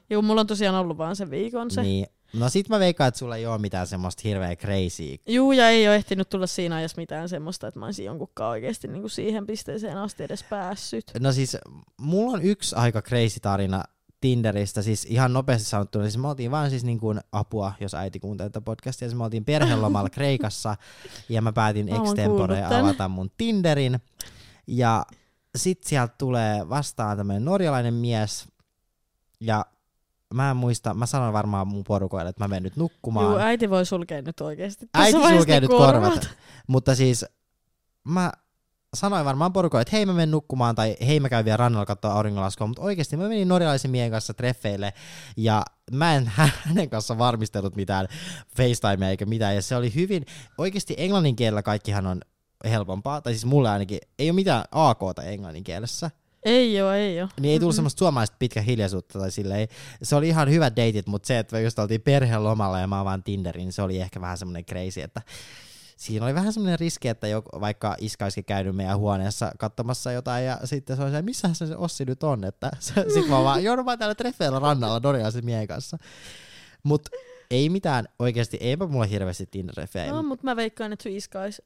joo, 0.10 0.22
mulla 0.22 0.42
on 0.42 0.48
tosiaan 0.48 0.76
ollut 0.76 0.98
vaan 0.98 1.16
se 1.16 1.30
viikon 1.30 1.72
se. 1.72 1.82
Niin. 1.82 2.08
No 2.34 2.50
sit 2.50 2.70
mä 2.70 2.80
veikkaan, 2.80 3.08
että 3.08 3.18
sulla 3.18 3.36
ei 3.36 3.46
ole 3.46 3.58
mitään 3.58 3.88
semmoista 3.88 4.22
hirveä 4.26 4.56
crazy. 4.56 5.16
Juu, 5.28 5.52
ja 5.52 5.70
ei 5.70 5.88
ole 5.88 5.96
ehtinyt 5.96 6.30
tulla 6.30 6.48
siinä 6.48 6.76
ajassa 6.76 7.02
mitään 7.02 7.30
semmoista, 7.30 7.68
että 7.68 7.80
mä 7.80 7.86
olisin 7.86 8.06
jonkunkaan 8.06 8.50
oikeasti 8.50 8.88
niinku 8.88 9.10
siihen 9.10 9.46
pisteeseen 9.46 9.98
asti 9.98 10.24
edes 10.24 10.44
päässyt. 10.44 11.12
No 11.20 11.32
siis 11.32 11.58
mulla 11.98 12.38
on 12.38 12.42
yksi 12.42 12.76
aika 12.76 13.02
crazy 13.02 13.40
tarina 13.40 13.84
Tinderistä, 14.22 14.82
siis 14.82 15.06
ihan 15.06 15.34
nopeasti 15.34 15.70
sanottuna, 15.70 16.04
siis 16.04 16.18
me 16.18 16.28
oltiin 16.28 16.52
vaan 16.52 16.70
siis 16.70 16.84
niin 16.84 17.00
kuin 17.00 17.20
apua, 17.32 17.74
jos 17.80 17.94
äiti 17.94 18.20
kuuntelee 18.20 18.50
tätä 18.50 18.62
podcastia, 18.66 19.08
siis 19.08 19.18
me 19.18 19.24
oltiin 19.24 19.46
perhelomalla 19.46 20.10
Kreikassa, 20.20 20.76
ja 21.30 21.42
mä 21.42 21.54
päätin 21.54 21.90
Mä 21.90 21.96
extempore 21.96 22.64
avata 22.64 23.08
mun 23.08 23.32
Tinderin, 23.38 24.00
ja 24.68 25.06
sit 25.56 25.84
sieltä 25.84 26.16
tulee 26.18 26.70
vastaan 26.70 27.18
tämmönen 27.18 27.46
norjalainen 27.46 27.94
mies, 27.94 28.48
ja 29.40 29.66
mä 30.34 30.52
en 30.52 30.58
muista, 30.58 30.94
mä 30.94 31.06
sanon 31.06 31.34
varmaan 31.34 31.68
mun 31.68 31.84
porukoille, 31.84 32.30
että 32.30 32.44
mä 32.44 32.48
menen 32.48 32.64
nyt 32.64 32.76
nukkumaan. 32.76 33.26
Juu, 33.26 33.38
äiti 33.38 33.70
voi 33.70 33.86
sulkea 33.86 34.22
nyt 34.22 34.42
oikeasti. 34.42 34.90
Äiti 34.94 35.18
sulkee 35.30 35.60
nyt 35.60 35.70
korvat. 35.70 36.30
Mutta 36.68 36.96
siis 36.96 37.26
mä 38.04 38.32
sanoin 38.96 39.26
varmaan 39.26 39.54
porukoille, 39.54 39.82
että 39.82 39.96
hei 39.96 40.06
mä 40.06 40.14
menen 40.14 40.32
nukkumaan 40.32 40.76
tai 40.76 40.96
hei 41.08 41.20
mä 41.20 41.30
käyn 41.30 41.46
vielä 41.46 41.58
rannalla 41.58 41.86
katsoa 41.86 42.14
auringonlaskua, 42.14 42.68
mutta 42.68 42.82
oikeasti 42.82 43.18
mä 43.18 43.28
menin 43.28 43.48
norjalaisen 43.48 43.92
miehen 43.92 44.12
kanssa 44.12 44.34
treffeille 44.34 44.94
ja 45.38 45.66
mä 45.92 46.16
en 46.16 46.32
hänen 46.66 46.90
kanssa 46.90 47.18
varmistellut 47.18 47.76
mitään 47.76 48.08
FaceTimea 48.58 49.10
eikä 49.10 49.26
mitään 49.26 49.56
ja 49.56 49.62
se 49.62 49.76
oli 49.76 49.96
hyvin, 49.96 50.26
oikeasti 50.58 50.96
englannin 50.98 51.36
kielellä 51.36 51.64
kaikkihan 51.64 52.08
on 52.08 52.22
helpompaa, 52.66 53.22
tai 53.22 53.34
siis 53.34 53.46
mulle 53.46 53.70
ainakin 53.70 54.00
ei 54.20 54.30
ole 54.30 54.36
mitään 54.36 54.64
AKta 54.72 55.24
englannin 55.24 55.64
kielessä, 55.64 56.12
Ei 56.46 56.82
oo, 56.82 56.92
ei 56.92 57.22
oo. 57.22 57.28
niin 57.40 57.52
ei 57.52 57.60
tullut 57.60 57.76
semmoista 57.76 58.00
suomalaista 58.00 58.36
pitkä 58.40 58.62
hiljaisuutta 58.62 59.20
tai 59.20 59.32
silleen. 59.32 59.68
Se 60.04 60.16
oli 60.16 60.28
ihan 60.28 60.50
hyvät 60.50 60.76
deitit, 60.76 61.08
mutta 61.08 61.28
se, 61.28 61.40
että 61.40 61.60
just 61.60 61.80
oltiin 61.80 62.02
perheen 62.02 62.44
lomalla 62.44 62.80
ja 62.80 62.88
mä 62.88 63.06
vaan 63.06 63.24
Tinderin, 63.24 63.60
niin 63.60 63.74
se 63.74 63.82
oli 63.82 64.02
ehkä 64.02 64.22
vähän 64.22 64.38
semmoinen 64.38 64.66
crazy, 64.66 65.02
että 65.02 65.22
siinä 65.98 66.26
oli 66.26 66.36
vähän 66.36 66.54
semmoinen 66.54 66.80
riski, 66.80 67.08
että 67.08 67.28
joku, 67.28 67.62
vaikka 67.62 67.96
iska 68.00 68.26
olisikin 68.26 68.46
käynyt 68.46 68.76
meidän 68.76 68.98
huoneessa 68.98 69.52
katsomassa 69.58 70.12
jotain 70.12 70.46
ja 70.46 70.60
sitten 70.64 70.98
se 70.98 71.04
oli 71.04 71.12
se, 71.12 71.22
missähän 71.22 71.56
se, 71.56 71.76
Ossi 71.76 72.06
nyt 72.06 72.24
on, 72.24 72.44
että 72.44 72.72
sitten 72.80 73.30
mä 73.30 73.44
vaan 73.44 73.64
joudun 73.64 73.86
vaan 73.86 74.00
täällä 74.00 74.16
treffeillä 74.16 74.60
rannalla 74.60 75.00
norjalaisen 75.04 75.46
miehen 75.46 75.68
kanssa. 75.68 75.98
Mut 76.84 77.10
ei 77.52 77.70
mitään, 77.70 78.06
oikeasti 78.20 78.58
eipä 78.62 78.88
mulla 78.88 79.06
hirveästi 79.06 79.46
Tinder-treffejä. 79.52 80.12
No, 80.12 80.24
mutta 80.24 80.44
mä 80.44 80.56
veikkaan, 80.56 80.94
että 80.94 81.04
Suiska 81.04 81.42
olisi 81.42 81.62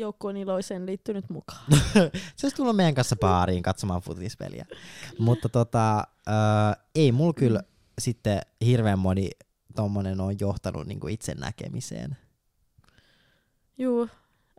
joukkoon 0.00 0.36
iloiseen 0.36 0.86
liittynyt 0.86 1.30
mukaan. 1.30 1.60
se 2.36 2.46
olisi 2.46 2.56
tullut 2.56 2.76
meidän 2.76 2.94
kanssa 2.94 3.16
baariin 3.16 3.62
katsomaan 3.62 4.00
futispeliä. 4.02 4.66
Mutta 5.18 5.48
tota, 5.48 5.98
äh, 5.98 6.76
ei 6.94 7.12
mulla 7.12 7.32
kyllä 7.32 7.62
sitten 7.98 8.40
hirveän 8.64 8.98
moni 8.98 9.30
tommonen 9.76 10.20
on 10.20 10.34
johtanut 10.40 10.86
niinku 10.86 11.08
itse 11.08 11.34
näkemiseen. 11.34 12.16
Juu, 13.78 14.08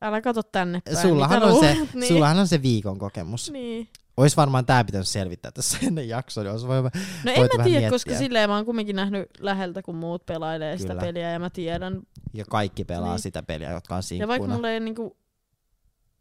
älä 0.02 0.22
kato 0.22 0.44
tänne 0.44 0.82
päin. 0.86 0.98
Sullahan 0.98 1.44
on, 1.44 1.60
se, 1.60 1.78
niin. 1.94 2.08
sullahan 2.08 2.40
on 2.40 2.48
se 2.48 2.62
viikon 2.62 3.00
kokemus. 3.00 3.52
Niin. 3.52 3.88
Ois 4.18 4.38
varmaan 4.38 4.66
tää 4.66 4.84
pitänyt 4.84 5.08
selvittää 5.08 5.52
tässä 5.52 5.78
ennen 5.88 6.10
jaksoa, 6.10 6.44
niin 6.44 6.52
olisi 6.52 6.68
voi... 6.68 6.82
No 6.82 6.90
en 7.26 7.42
mä 7.42 7.48
tiedä, 7.48 7.64
miettiä. 7.64 7.90
koska 7.90 8.18
silleen 8.18 8.50
mä 8.50 8.56
oon 8.56 8.66
kumminkin 8.66 8.96
nähnyt 8.96 9.30
läheltä, 9.40 9.82
kun 9.82 9.96
muut 9.96 10.26
pelailee 10.26 10.78
sitä 10.78 10.94
Kyllä. 10.94 11.02
peliä 11.02 11.32
ja 11.32 11.40
mä 11.40 11.50
tiedän. 11.50 12.02
Ja 12.34 12.46
kaikki 12.50 12.84
pelaa 12.84 13.10
Niin. 13.10 13.20
sitä 13.20 13.44
peliä, 13.44 13.72
jotka 13.72 13.96
on 13.96 14.02
Ja 14.20 14.28
vaikka 14.28 14.44
sinkkuna. 14.44 14.56
mulla 14.56 14.70
ei 14.70 14.80
niinku 14.80 15.18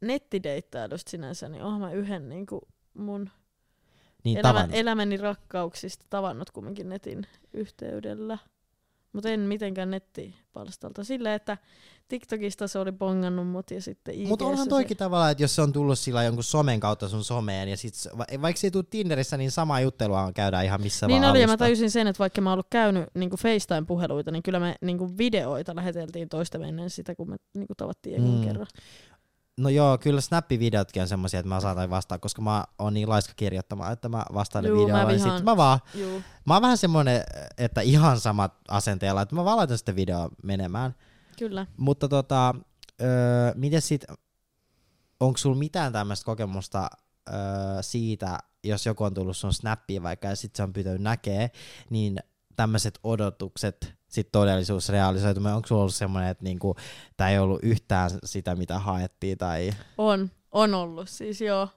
nettideittailusta 0.00 1.10
sinänsä, 1.10 1.48
niin 1.48 1.62
oon 1.62 1.80
mä 1.80 1.92
yhden 1.92 2.28
niinku 2.28 2.60
mun 2.94 3.30
Niin 4.24 4.38
elämä, 4.38 4.68
elämäni 4.72 5.16
rakkauksista 5.16 6.06
tavannut 6.10 6.50
kumminkin 6.50 6.88
netin 6.88 7.26
yhteydellä. 7.52 8.38
Mutta 9.12 9.28
en 9.28 9.40
mitenkään 9.40 9.90
nettipalstalta. 9.90 11.04
Silleen, 11.04 11.34
että 11.34 11.58
TikTokista 12.08 12.68
se 12.68 12.78
oli 12.78 12.92
bongannut 12.92 13.46
mut 13.48 13.70
ja 13.70 13.82
sitten 13.82 14.14
IGssä 14.14 14.28
Mutta 14.28 14.44
onhan 14.44 14.64
se- 14.66 14.70
toikin 14.70 14.96
tavallaan, 14.96 15.30
että 15.32 15.44
jos 15.44 15.54
se 15.54 15.62
on 15.62 15.72
tullut 15.72 15.98
sillä 15.98 16.22
jonkun 16.24 16.44
somen 16.44 16.80
kautta 16.80 17.08
sun 17.08 17.24
someen, 17.24 17.68
ja 17.68 17.76
sit, 17.76 17.94
se- 17.94 18.10
va- 18.18 18.42
vaikka 18.42 18.60
se 18.60 18.66
ei 18.66 18.70
tule 18.70 18.84
Tinderissä, 18.90 19.36
niin 19.36 19.50
samaa 19.50 19.80
juttelua 19.80 20.32
käydään 20.34 20.64
ihan 20.64 20.82
missä 20.82 21.06
Niin 21.06 21.22
vaan 21.22 21.30
oli, 21.30 21.40
ja 21.40 21.46
mä 21.46 21.56
tajusin 21.56 21.90
sen, 21.90 22.06
että 22.06 22.18
vaikka 22.18 22.40
mä 22.40 22.50
oon 22.50 22.54
ollut 22.54 22.66
käynyt 22.70 23.04
niinku 23.14 23.36
FaceTime-puheluita, 23.36 24.30
niin 24.30 24.42
kyllä 24.42 24.60
me 24.60 24.74
niinku 24.82 25.18
videoita 25.18 25.76
läheteltiin 25.76 26.28
toista 26.28 26.58
ennen 26.66 26.90
sitä, 26.90 27.14
kun 27.14 27.30
me 27.30 27.36
niinku 27.54 27.74
tavattiin 27.76 28.22
Mm. 28.22 28.40
kerran. 28.44 28.66
No 29.58 29.68
joo, 29.68 29.98
kyllä 29.98 30.20
Snappi-videotkin 30.20 31.02
on 31.02 31.08
semmosia, 31.08 31.40
että 31.40 31.48
mä 31.48 31.60
saatan 31.60 31.90
vastaa, 31.90 32.18
koska 32.18 32.42
mä 32.42 32.64
oon 32.78 32.94
niin 32.94 33.08
laiska 33.08 33.32
kirjoittamaan, 33.36 33.92
että 33.92 34.08
mä 34.08 34.24
vastailen 34.34 34.68
Juu, 34.68 34.78
mä 34.78 34.84
videolla. 34.84 35.12
Ja 35.12 35.18
vihaan- 35.18 35.36
sit 35.38 35.44
mä 35.44 35.56
vaan, 35.56 35.80
Juu. 35.94 36.22
mä 36.46 36.54
oon 36.54 36.62
vähän 36.62 36.78
semmonen, 36.78 37.22
että 37.58 37.80
ihan 37.80 38.20
samat 38.20 38.54
asenteella, 38.68 39.22
että 39.22 39.34
mä 39.34 39.44
vaan 39.44 39.56
laitan 39.56 39.78
sitä 39.78 39.96
videoa 39.96 40.28
menemään. 40.42 40.94
Kyllä. 41.38 41.66
Mutta 41.76 42.08
tota, 42.08 42.54
öö, 43.02 43.52
miten 43.54 43.82
sit, 43.82 44.04
onko 45.20 45.38
sulla 45.38 45.56
mitään 45.56 45.92
tämmöistä 45.92 46.24
kokemusta 46.24 46.90
öö, 47.28 47.36
siitä, 47.80 48.38
jos 48.64 48.86
joku 48.86 49.04
on 49.04 49.14
tullut 49.14 49.36
sun 49.36 49.52
snappiin 49.52 50.02
vaikka 50.02 50.28
ja 50.28 50.36
sit 50.36 50.56
se 50.56 50.62
on 50.62 50.72
pyytänyt 50.72 51.02
näkee, 51.02 51.50
niin 51.90 52.18
tämmöiset 52.56 52.98
odotukset 53.04 53.97
sit 54.08 54.32
todellisuus 54.32 54.88
realisoituminen, 54.88 55.54
onko 55.54 55.68
sulla 55.68 55.80
ollut 55.80 55.94
semmoinen, 55.94 56.30
että 56.30 56.44
niinku, 56.44 56.76
tää 57.16 57.30
ei 57.30 57.38
ollut 57.38 57.60
yhtään 57.62 58.10
sitä, 58.24 58.54
mitä 58.54 58.78
haettiin 58.78 59.38
tai... 59.38 59.70
On, 59.98 60.30
on 60.52 60.74
ollut 60.74 61.08
siis 61.08 61.40
joo. 61.40 61.68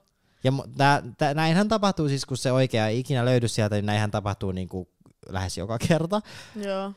Ja 0.44 0.52
tää, 0.76 1.02
tää, 1.18 1.34
näinhän 1.34 1.68
tapahtuu 1.68 2.08
siis, 2.08 2.26
kun 2.26 2.36
se 2.36 2.52
oikea 2.52 2.88
ei 2.88 2.98
ikinä 2.98 3.24
löydy 3.24 3.48
sieltä, 3.48 3.74
niin 3.74 3.86
näinhän 3.86 4.10
tapahtuu 4.10 4.52
niinku 4.52 4.88
lähes 5.28 5.58
joka 5.58 5.78
kerta. 5.88 6.20
Joo. 6.56 6.92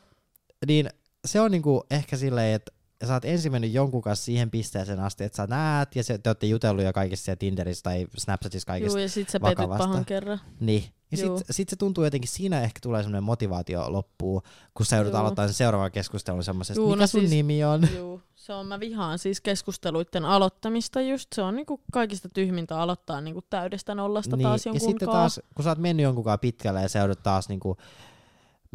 Niin 0.67 0.89
se 1.25 1.41
on 1.41 1.51
niinku 1.51 1.83
ehkä 1.91 2.17
silleen, 2.17 2.55
että 2.55 2.71
sä 3.07 3.13
oot 3.13 3.25
ensin 3.25 3.51
mennyt 3.51 3.71
jonkun 3.73 4.01
kanssa 4.01 4.25
siihen 4.25 4.51
pisteeseen 4.51 4.99
asti, 4.99 5.23
että 5.23 5.35
sä 5.35 5.47
näet, 5.47 5.95
ja 5.95 6.03
se, 6.03 6.17
te 6.17 6.29
ootte 6.29 6.47
jutellut 6.47 6.83
jo 6.85 6.93
kaikissa 6.93 7.25
siellä 7.25 7.37
Tinderissä 7.39 7.83
tai 7.83 8.07
Snapchatissa 8.17 8.67
kaikista. 8.67 8.97
Juu, 8.97 9.01
ja 9.01 9.09
sit 9.09 9.29
sä 9.29 9.39
petyt 9.39 9.57
vakavasta. 9.57 9.87
pahan 9.87 10.05
kerran. 10.05 10.39
Niin. 10.59 10.83
Ja 11.11 11.17
sit, 11.17 11.47
sit 11.51 11.69
se 11.69 11.75
tuntuu 11.75 12.03
jotenkin, 12.03 12.27
siinä 12.29 12.61
ehkä 12.61 12.79
tulee 12.81 13.03
semmoinen 13.03 13.23
motivaatio 13.23 13.91
loppuu, 13.91 14.41
kun 14.73 14.85
sä 14.85 14.95
joudut 14.95 15.13
Juu. 15.13 15.19
aloittamaan 15.21 15.53
seuraavan 15.53 15.91
keskustelun 15.91 16.43
semmoisesta, 16.43 16.81
mikä 16.81 16.95
no 16.95 17.07
sun 17.07 17.19
siis- 17.21 17.31
nimi 17.31 17.63
on? 17.63 17.87
Juu, 17.95 18.21
se 18.35 18.53
on, 18.53 18.67
mä 18.67 18.79
vihaan 18.79 19.19
siis 19.19 19.41
keskusteluiden 19.41 20.25
aloittamista 20.25 21.01
just. 21.01 21.27
Se 21.35 21.41
on 21.41 21.55
niinku 21.55 21.81
kaikista 21.91 22.29
tyhmintä 22.29 22.79
aloittaa 22.79 23.21
niinku 23.21 23.41
täydestä 23.49 23.95
nollasta 23.95 24.37
taas 24.37 24.65
Niin, 24.65 24.71
ja 24.71 24.75
jonkun 24.75 24.89
sitten 24.89 25.05
kaa. 25.05 25.15
taas, 25.15 25.39
kun 25.55 25.63
sä 25.63 25.69
oot 25.69 25.77
mennyt 25.77 26.03
jonkunkaan 26.03 26.39
pitkälle 26.39 26.81
ja 26.81 26.89
sä 26.89 26.99
joudut 26.99 27.23
taas 27.23 27.49
niinku 27.49 27.77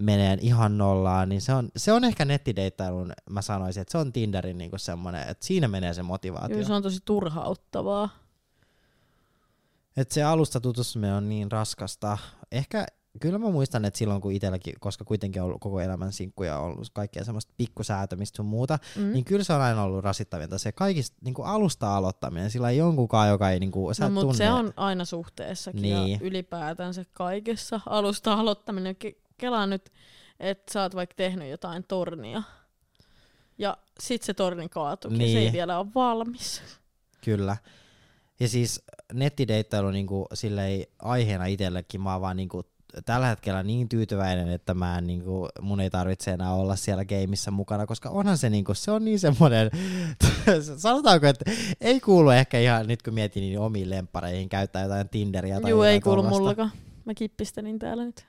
meneen 0.00 0.38
ihan 0.42 0.78
nollaan, 0.78 1.28
niin 1.28 1.40
se 1.40 1.52
on, 1.54 1.68
se 1.76 1.92
on 1.92 2.04
ehkä 2.04 2.24
nettideittailun, 2.24 3.12
mä 3.30 3.42
sanoisin, 3.42 3.80
että 3.80 3.92
se 3.92 3.98
on 3.98 4.12
Tinderin 4.12 4.58
niinku 4.58 4.78
semmoinen, 4.78 5.28
että 5.28 5.46
siinä 5.46 5.68
menee 5.68 5.94
se 5.94 6.02
motivaatio. 6.02 6.56
Juu, 6.56 6.66
se 6.66 6.72
on 6.72 6.82
tosi 6.82 6.98
turhauttavaa. 7.04 8.08
Että 9.96 10.14
se 10.14 10.22
alusta 10.22 10.60
tutustuminen 10.60 11.14
on 11.14 11.28
niin 11.28 11.52
raskasta. 11.52 12.18
Ehkä, 12.52 12.86
kyllä 13.20 13.38
mä 13.38 13.50
muistan, 13.50 13.84
että 13.84 13.98
silloin 13.98 14.20
kun 14.20 14.32
itselläkin, 14.32 14.74
koska 14.80 15.04
kuitenkin 15.04 15.42
on 15.42 15.46
ollut 15.46 15.60
koko 15.60 15.80
elämän 15.80 16.12
sinkkuja 16.12 16.58
on 16.58 16.64
ollut 16.64 16.90
kaikkea 16.92 17.24
semmoista 17.24 17.52
pikkusäätämistä 17.56 18.36
sun 18.36 18.46
muuta, 18.46 18.78
Mm. 18.96 19.12
niin 19.12 19.24
kyllä 19.24 19.44
se 19.44 19.52
on 19.52 19.60
aina 19.60 19.82
ollut 19.82 20.04
rasittavinta. 20.04 20.58
Se 20.58 20.72
kaikista 20.72 21.16
niin 21.24 21.34
kuin 21.34 21.48
alusta 21.48 21.96
aloittaminen, 21.96 22.50
sillä 22.50 22.70
ei 22.70 22.76
jonkunkaan, 22.76 23.28
joka 23.28 23.50
ei 23.50 23.60
niin 23.60 23.70
kuin, 23.72 23.94
sä 23.94 24.04
No, 24.04 24.08
et 24.08 24.12
mutta 24.14 24.24
tunne. 24.26 24.36
se 24.36 24.50
on 24.52 24.72
aina 24.76 25.04
suhteessakin 25.04 25.82
Niin. 25.82 26.08
ja 26.12 26.18
ylipäätänsä 26.22 27.04
kaikessa. 27.12 27.80
Alusta 27.86 28.32
aloittaminen. 28.32 28.96
Ke- 29.40 29.46
Kelaa 29.46 29.66
nyt, 29.66 29.90
että 30.40 30.72
sä 30.72 30.83
oot 30.83 30.94
vaikka 30.94 31.14
tehnyt 31.16 31.50
jotain 31.50 31.85
tornia. 31.88 32.42
Ja 33.59 33.76
sit 34.00 34.22
se 34.22 34.35
torni 34.35 34.68
kaatuukin. 34.68 35.18
Niin. 35.18 35.33
Se 35.33 35.38
ei 35.38 35.44
Niin. 35.44 35.53
vielä 35.53 35.79
ole 35.79 35.87
valmis. 35.94 36.62
Kyllä. 37.24 37.57
Ja 38.40 38.48
siis 38.48 38.83
nettideittailu 39.12 39.90
niinku, 39.90 40.26
silleen 40.35 40.85
aiheena 40.98 41.46
itsellekin, 41.46 42.00
mä 42.00 42.12
oon 42.12 42.20
vaan 42.20 42.37
niinku, 42.37 42.62
tällä 43.05 43.26
hetkellä 43.26 43.62
niin 43.62 43.88
tyytyväinen, 43.88 44.48
että 44.48 44.74
mä 44.74 44.98
en, 44.98 45.07
niinku, 45.07 45.48
mun 45.61 45.81
ei 45.81 45.90
tarvitse 45.90 46.31
enää 46.31 46.55
olla 46.55 46.76
siellä 46.76 47.05
gameissa 47.05 47.50
mukana, 47.50 47.87
koska 47.87 48.11
onhan 48.11 48.38
se, 48.38 48.50
niinku, 48.50 48.74
se 48.74 48.90
on 48.90 49.05
niin 49.05 49.18
semmoinen, 49.20 49.70
sanotaanko, 50.76 51.26
että 51.26 51.50
ei 51.81 52.00
kuulu 52.00 52.31
ehkä 52.31 52.59
ihan, 52.59 52.87
nyt 52.88 53.03
kun 53.03 53.14
mietin 53.14 53.40
niin 53.40 53.59
omiin 53.59 53.90
lemppareihin, 53.90 54.48
käyttää 54.48 54.83
jotain 54.83 55.09
Tinderia 55.09 55.61
tai 55.61 55.70
Juu, 55.70 55.83
ei 55.83 56.00
kuulu 56.00 56.16
tollasta. 56.16 56.38
mullakaan. 56.38 56.70
Mä 57.05 57.14
kippistelin 57.14 57.79
täällä 57.79 58.05
nyt. 58.05 58.26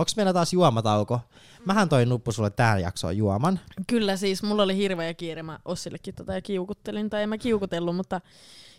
Onks 0.00 0.16
meillä 0.16 0.32
taas 0.32 0.52
juomatauko? 0.52 1.20
Mähän 1.64 1.88
toin 1.88 2.08
nuppu 2.08 2.32
sulle 2.32 2.50
tähän 2.50 2.80
jaksoon 2.80 3.16
juoman. 3.16 3.60
Kyllä 3.86 4.16
siis, 4.16 4.42
mulla 4.42 4.62
oli 4.62 4.76
hirveä 4.76 5.14
kiire, 5.14 5.42
mä 5.42 5.58
Ossillekin 5.64 6.14
tota 6.14 6.34
ja 6.34 6.40
kiukuttelin, 6.40 7.10
tai 7.10 7.22
en 7.22 7.28
mä 7.28 7.38
kiukutellut, 7.38 7.96
mutta 7.96 8.20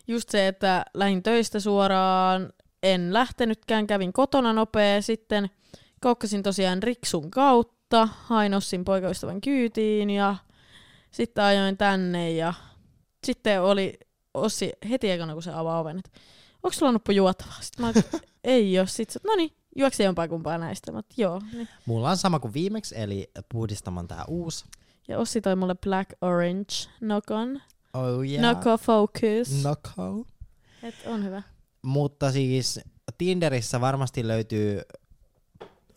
just 0.07 0.29
se, 0.29 0.47
että 0.47 0.85
lähdin 0.93 1.23
töistä 1.23 1.59
suoraan, 1.59 2.53
en 2.83 3.13
lähtenytkään, 3.13 3.87
kävin 3.87 4.13
kotona 4.13 4.53
nopea, 4.53 5.01
sitten 5.01 5.49
koukkasin 5.99 6.43
tosiaan 6.43 6.83
Riksun 6.83 7.31
kautta, 7.31 8.07
hain 8.23 8.53
Ossin 8.53 8.85
poikaystävän 8.85 9.41
kyytiin 9.41 10.09
ja 10.09 10.35
sitten 11.11 11.43
ajoin 11.43 11.77
tänne 11.77 12.31
ja 12.31 12.53
sitten 13.23 13.61
oli 13.61 13.99
Ossi 14.33 14.71
heti 14.89 15.11
ekana, 15.11 15.33
kun 15.33 15.43
se 15.43 15.51
avaa 15.51 15.79
oven, 15.79 15.97
että 15.97 16.19
onko 16.63 16.73
sulla 16.73 16.91
nuppu 16.91 17.11
juotavaa? 17.11 17.61
Sitten 17.61 17.85
mä 17.85 17.93
ei 18.43 18.79
oo. 18.79 18.85
Sitten 18.85 19.21
no 19.27 19.35
niin, 19.35 19.51
juoksi 19.75 20.03
jompaa 20.03 20.27
kumpaa 20.27 20.57
näistä. 20.57 20.91
Oon, 20.91 21.03
joo. 21.17 21.41
Niin. 21.53 21.67
Mulla 21.85 22.09
on 22.09 22.17
sama 22.17 22.39
kuin 22.39 22.53
viimeksi, 22.53 22.95
eli 22.97 23.31
puhdistaman 23.51 24.07
tää 24.07 24.25
uusi. 24.27 24.65
Ja 25.07 25.19
Ossi 25.19 25.41
toi 25.41 25.55
mulle 25.55 25.75
Black 25.75 26.09
Orange 26.21 26.73
Nokon. 27.01 27.61
Oh 27.93 28.23
yeah. 28.23 28.41
Noko 28.41 28.77
Focus. 28.77 29.63
Noko. 29.63 30.25
Et 30.83 30.95
on 31.05 31.23
hyvä. 31.25 31.41
Mutta 31.81 32.31
siis 32.31 32.79
Tinderissä 33.17 33.81
varmasti 33.81 34.27
löytyy 34.27 34.81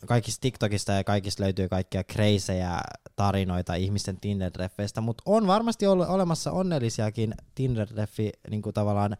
kaikista 0.05 0.41
TikTokista 0.41 0.91
ja 0.91 1.03
kaikista 1.03 1.43
löytyy 1.43 1.69
kaikkia 1.69 2.03
kreisejä 2.03 2.81
tarinoita 3.15 3.75
ihmisten 3.75 4.17
Tinder-treffeistä, 4.21 5.01
mutta 5.01 5.23
on 5.25 5.47
varmasti 5.47 5.87
ollut 5.87 6.07
olemassa 6.07 6.51
onnellisiakin 6.51 7.33
Tinder-treffi 7.55 8.31
niin 8.49 8.61
kuin 8.61 8.73
tavallaan 8.73 9.17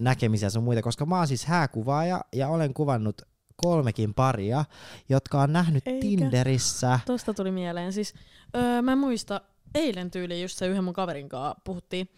näkemisiä 0.00 0.50
sun 0.50 0.64
muita, 0.64 0.82
koska 0.82 1.06
mä 1.06 1.18
oon 1.18 1.28
siis 1.28 1.44
hääkuvaaja 1.44 2.20
ja 2.32 2.48
olen 2.48 2.74
kuvannut 2.74 3.22
kolmekin 3.56 4.14
paria, 4.14 4.64
jotka 5.08 5.40
on 5.42 5.52
nähnyt 5.52 5.86
Eikä. 5.86 6.00
Tinderissä. 6.00 7.00
Tosta 7.06 7.34
tuli 7.34 7.50
mieleen. 7.50 7.92
Siis, 7.92 8.14
öö, 8.56 8.82
mä 8.82 8.96
muista, 8.96 9.40
eilen 9.74 10.10
tyyli 10.10 10.42
just 10.42 10.58
se 10.58 10.66
yhden 10.66 10.84
mun 10.84 10.94
kaverin 10.94 11.28
kanssa 11.28 11.60
puhuttiin. 11.64 12.08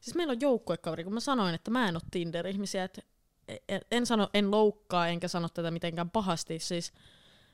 Siis 0.00 0.14
meillä 0.14 0.30
on 0.30 0.40
joukkuekaveri, 0.40 1.04
kun 1.04 1.14
mä 1.14 1.20
sanoin, 1.20 1.54
että 1.54 1.70
mä 1.70 1.88
en 1.88 1.96
ole 1.96 2.02
Tinder-ihmisiä, 2.10 2.84
että 2.84 3.02
en- 3.68 3.80
en 3.90 4.06
sano, 4.06 4.28
en 4.34 4.50
loukkaa, 4.50 5.08
enkä 5.08 5.28
sano 5.28 5.48
tätä 5.48 5.70
mitenkään 5.70 6.10
pahasti. 6.10 6.58
Siis 6.58 6.92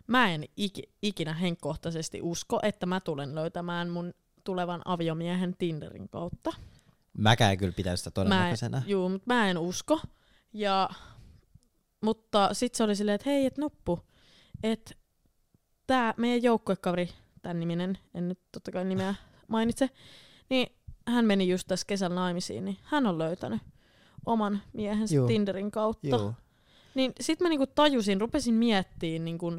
mä 0.07 0.31
en 0.31 0.45
iki, 0.57 0.83
ikinä 1.03 1.33
henkkohtaisesti 1.33 2.23
usko, 2.23 2.61
että 2.63 2.87
mä 2.87 3.01
tulen 3.01 3.35
löytämään 3.35 3.89
mun 3.89 4.15
tulevan 4.45 4.83
aviomiehen 4.85 5.57
Tinderin 5.59 6.09
kautta. 6.09 6.53
Mäkään 7.19 7.53
en 7.53 7.59
kyllä 7.59 7.73
pitänyt 7.73 8.01
sitä 8.01 8.11
todennäköisenä. 8.11 8.77
Mä 8.77 8.85
en, 8.85 8.91
juu, 8.91 9.09
mutta 9.09 9.35
mä 9.35 9.51
en 9.51 9.59
usko. 9.59 10.01
Ja, 10.53 10.91
mutta 12.05 12.55
sitten 12.55 12.77
se 12.77 12.85
oli 12.85 12.97
silleen, 12.97 13.15
että 13.15 13.31
hei, 13.31 13.47
et 13.47 13.59
nuppu, 13.59 14.01
että 14.63 14.95
tämä 15.87 16.15
meidän 16.17 16.43
joukkuekaveri, 16.43 17.09
tämän 17.43 17.61
niminen, 17.61 17.99
en 18.15 18.29
nyt 18.29 18.39
totta 18.53 18.73
kai 18.73 18.85
nimeä 18.85 19.15
mainitse, 19.49 19.91
niin 20.51 20.67
hän 21.09 21.25
meni 21.25 21.49
just 21.49 21.69
tässä 21.69 21.87
kesällä 21.87 22.15
naimisiin, 22.15 22.65
niin 22.65 22.77
hän 22.83 23.07
on 23.07 23.19
löytänyt 23.19 23.63
oman 24.27 24.63
miehensä 24.73 25.15
Juu. 25.15 25.27
Tinderin 25.27 25.71
kautta. 25.71 26.09
Joo. 26.09 26.35
Niin 26.95 27.13
sit 27.21 27.41
mä 27.41 27.49
niinku 27.49 27.67
tajusin, 27.67 28.21
rupesin 28.21 28.55
miettimään 28.55 29.25
niinku 29.25 29.53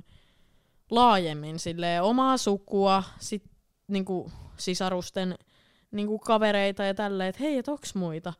laajemmin 0.91 1.59
silleen, 1.59 2.03
omaa 2.03 2.37
sukua, 2.37 3.03
sit 3.19 3.43
niinku 3.87 4.31
sisarusten 4.57 5.35
niinku 5.91 6.19
kavereita 6.19 6.83
ja 6.83 6.93
tälleen, 6.93 7.29
että 7.29 7.43
hei, 7.43 7.57
et 7.57 7.67
onks 7.67 7.95
muita? 7.95 8.33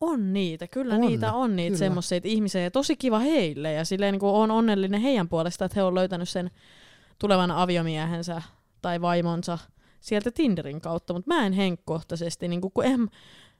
On 0.00 0.32
niitä, 0.32 0.66
kyllä 0.68 0.94
On, 0.94 1.00
niitä 1.00 1.32
on 1.32 1.56
niitä 1.56 1.76
semmoisia 1.76 2.20
ihmisiä 2.24 2.60
ja 2.60 2.70
tosi 2.70 2.96
kiva 2.96 3.18
heille. 3.18 3.72
Ja 3.72 3.84
silleen 3.84 4.12
niinku 4.12 4.36
on 4.36 4.50
onnellinen 4.50 5.00
heidän 5.00 5.28
puolestaan, 5.28 5.66
että 5.66 5.80
he 5.80 5.84
on 5.84 5.94
löytänyt 5.94 6.28
sen 6.28 6.50
tulevan 7.18 7.50
aviomiehensä 7.50 8.42
tai 8.82 9.00
vaimonsa 9.00 9.58
sieltä 10.00 10.30
Tinderin 10.30 10.80
kautta, 10.80 11.14
mutta 11.14 11.34
mä 11.34 11.46
en 11.46 11.52
henkkohtaisesti, 11.52 12.48
niin 12.48 12.60
kun 12.60 12.84
en, 12.84 13.08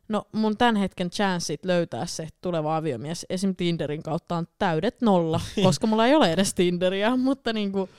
no 0.09 0.29
mun 0.33 0.57
tämän 0.57 0.77
hetken 0.77 1.11
chanssit 1.11 1.65
löytää 1.65 2.07
se 2.07 2.29
tuleva 2.41 2.77
aviomies 2.77 3.27
esim. 3.31 3.57
Tinderin 3.57 4.03
kautta 4.03 4.37
on 4.37 4.47
täydet 4.59 5.03
nolla, 5.03 5.41
koska 5.65 5.87
mulla 5.87 6.07
ei 6.07 6.15
ole 6.15 6.33
edes 6.33 6.55
Tinderiä, 6.55 7.17
mutta 7.17 7.53
niin 7.53 7.73
kuin, 7.73 7.91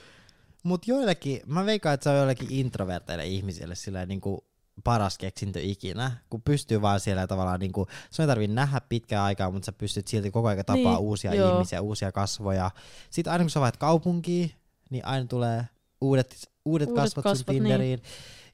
Mut 0.64 0.88
joillekin, 0.88 1.42
mä 1.46 1.66
veikkaan, 1.66 1.94
että 1.94 2.04
se 2.04 2.10
on 2.10 2.16
joillekin 2.18 2.52
introverteille 2.52 3.26
ihmisille 3.26 3.76
silleen 3.76 4.08
niinku 4.08 4.47
paras 4.84 5.18
keksintö 5.18 5.60
ikinä, 5.62 6.12
kun 6.30 6.42
pystyy 6.42 6.82
vaan 6.82 7.00
siellä 7.00 7.28
tavallaan 7.28 7.60
niinku, 7.60 7.88
se 8.12 8.24
ei 8.24 8.28
tarvii 8.28 8.48
nähdä 8.48 8.82
pitkää 8.82 9.24
aikaa, 9.24 9.52
mutta 9.52 9.66
sä 9.66 9.72
pystyt 9.72 10.08
silti 10.08 10.32
koko 10.32 10.48
ajan 10.48 10.66
tapaa 10.66 10.76
Niin, 10.76 10.98
uusia 10.98 11.34
joo. 11.36 11.54
ihmisiä, 11.54 11.82
uusia 11.82 12.12
kasvoja. 12.12 12.72
Sitten 13.10 13.34
aina 13.34 13.44
kun 13.44 13.50
sä 13.50 13.60
vaihdat 13.60 13.78
kaupunkiin, 13.78 14.52
niin 14.90 15.06
aina 15.06 15.26
tulee 15.26 15.66
uudet, 16.02 16.50
uudet, 16.66 16.90
Uudet 16.90 17.04
kasvot, 17.04 17.24
kasvot, 17.24 17.46
sun 17.46 17.54
niin. 17.54 17.64
Tinderiin. 17.64 18.02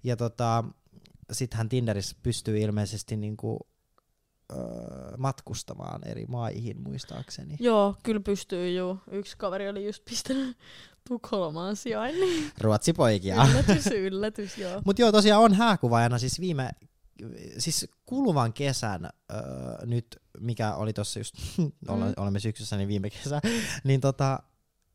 Ja 0.04 0.18
tota, 0.18 0.64
sittenhän 1.32 1.70
Tinderissä 1.70 2.16
pystyy 2.24 2.60
ilmeisesti 2.60 3.18
niinku, 3.18 3.60
öö, 3.62 3.73
matkustamaan 5.18 6.08
eri 6.08 6.26
maihin 6.26 6.82
muistaakseni. 6.82 7.56
joo, 7.60 7.96
kyllä 8.04 8.20
pystyy 8.20 8.72
juu. 8.78 9.00
Yksi 9.12 9.38
kaveri 9.38 9.70
oli 9.70 9.86
just 9.86 10.06
pistänyt 10.06 10.58
Tukholmaan 11.10 11.76
sijainnin. 11.76 12.52
Ruotsipoikia. 12.62 13.36
Yllätys, 13.52 13.86
yllätys, 13.88 14.58
joo. 14.58 14.82
Mutta 14.86 15.02
joo, 15.02 15.12
tosiaan 15.12 15.44
on 15.44 15.54
hääkuvaajana 15.54 16.18
siis 16.18 16.40
viime, 16.40 16.70
siis 17.58 17.88
kuluvan 18.06 18.54
kesän, 18.54 19.06
öö, 19.32 19.42
nyt 19.86 20.18
mikä 20.40 20.76
oli 20.76 20.94
tossa 20.94 21.20
just, 21.20 21.36
Mm. 21.58 21.70
olemme 22.18 22.40
syksyssä, 22.40 22.78
niin 22.78 22.88
viime 22.88 23.10
kesä, 23.10 23.42
niin 23.84 24.02
tota, 24.02 24.40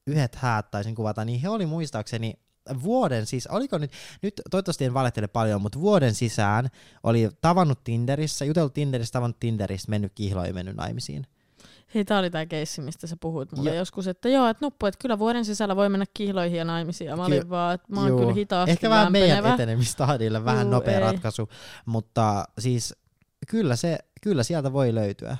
yhdet 0.06 0.34
häät 0.34 0.70
taisin 0.70 0.94
kuvata, 0.94 1.24
niin 1.24 1.40
he 1.40 1.48
oli 1.48 1.66
muistaakseni 1.66 2.34
vuoden 2.82 3.26
siis, 3.26 3.46
oliko 3.46 3.78
nyt, 3.78 3.92
nyt 4.22 4.34
toivottavasti 4.50 4.84
en 4.84 4.94
valehtele 4.94 5.28
paljon, 5.28 5.62
mutta 5.62 5.80
vuoden 5.80 6.14
sisään 6.14 6.68
oli 7.02 7.28
tavannut 7.40 7.84
Tinderissä, 7.84 8.44
jutellut 8.44 8.74
Tinderissä, 8.74 9.12
tavannut 9.12 9.40
Tinderissä, 9.40 9.90
mennyt 9.90 10.12
kihloihin, 10.14 10.54
mennyt 10.54 10.76
naimisiin. 10.76 11.26
Hei, 11.94 12.04
tää 12.04 12.18
oli 12.18 12.30
tää 12.30 12.46
keissi, 12.46 12.80
mistä 12.80 13.06
sä 13.06 13.16
puhuit 13.20 13.52
mulle 13.52 13.70
Joo. 13.70 13.78
joskus, 13.78 14.06
että 14.06 14.28
joo, 14.28 14.48
että 14.48 14.64
nuppu, 14.64 14.86
että 14.86 14.98
kyllä 15.02 15.18
vuoden 15.18 15.44
sisällä 15.44 15.76
voi 15.76 15.88
mennä 15.88 16.06
kihloihin 16.14 16.58
ja 16.58 16.64
naimisiin. 16.64 17.08
Ja 17.08 17.16
mä 17.16 17.24
olin 17.24 17.42
Ky- 17.42 17.48
vaan, 17.50 17.74
että 17.74 17.92
mä 17.92 18.00
oon 18.00 18.08
Juu. 18.08 18.18
kyllä 18.18 18.32
hitaasti 18.34 18.70
Ehkä 18.70 18.90
vähän 18.90 19.12
meidän 19.12 19.46
etenemistahdille, 19.46 20.44
vähän 20.44 20.66
Juu, 20.66 20.70
nopea 20.70 20.94
ei. 20.94 21.00
ratkaisu, 21.00 21.48
mutta 21.86 22.44
siis 22.58 22.94
kyllä, 23.48 23.76
se, 23.76 23.98
kyllä 24.20 24.42
sieltä 24.42 24.72
voi 24.72 24.94
löytyä 24.94 25.36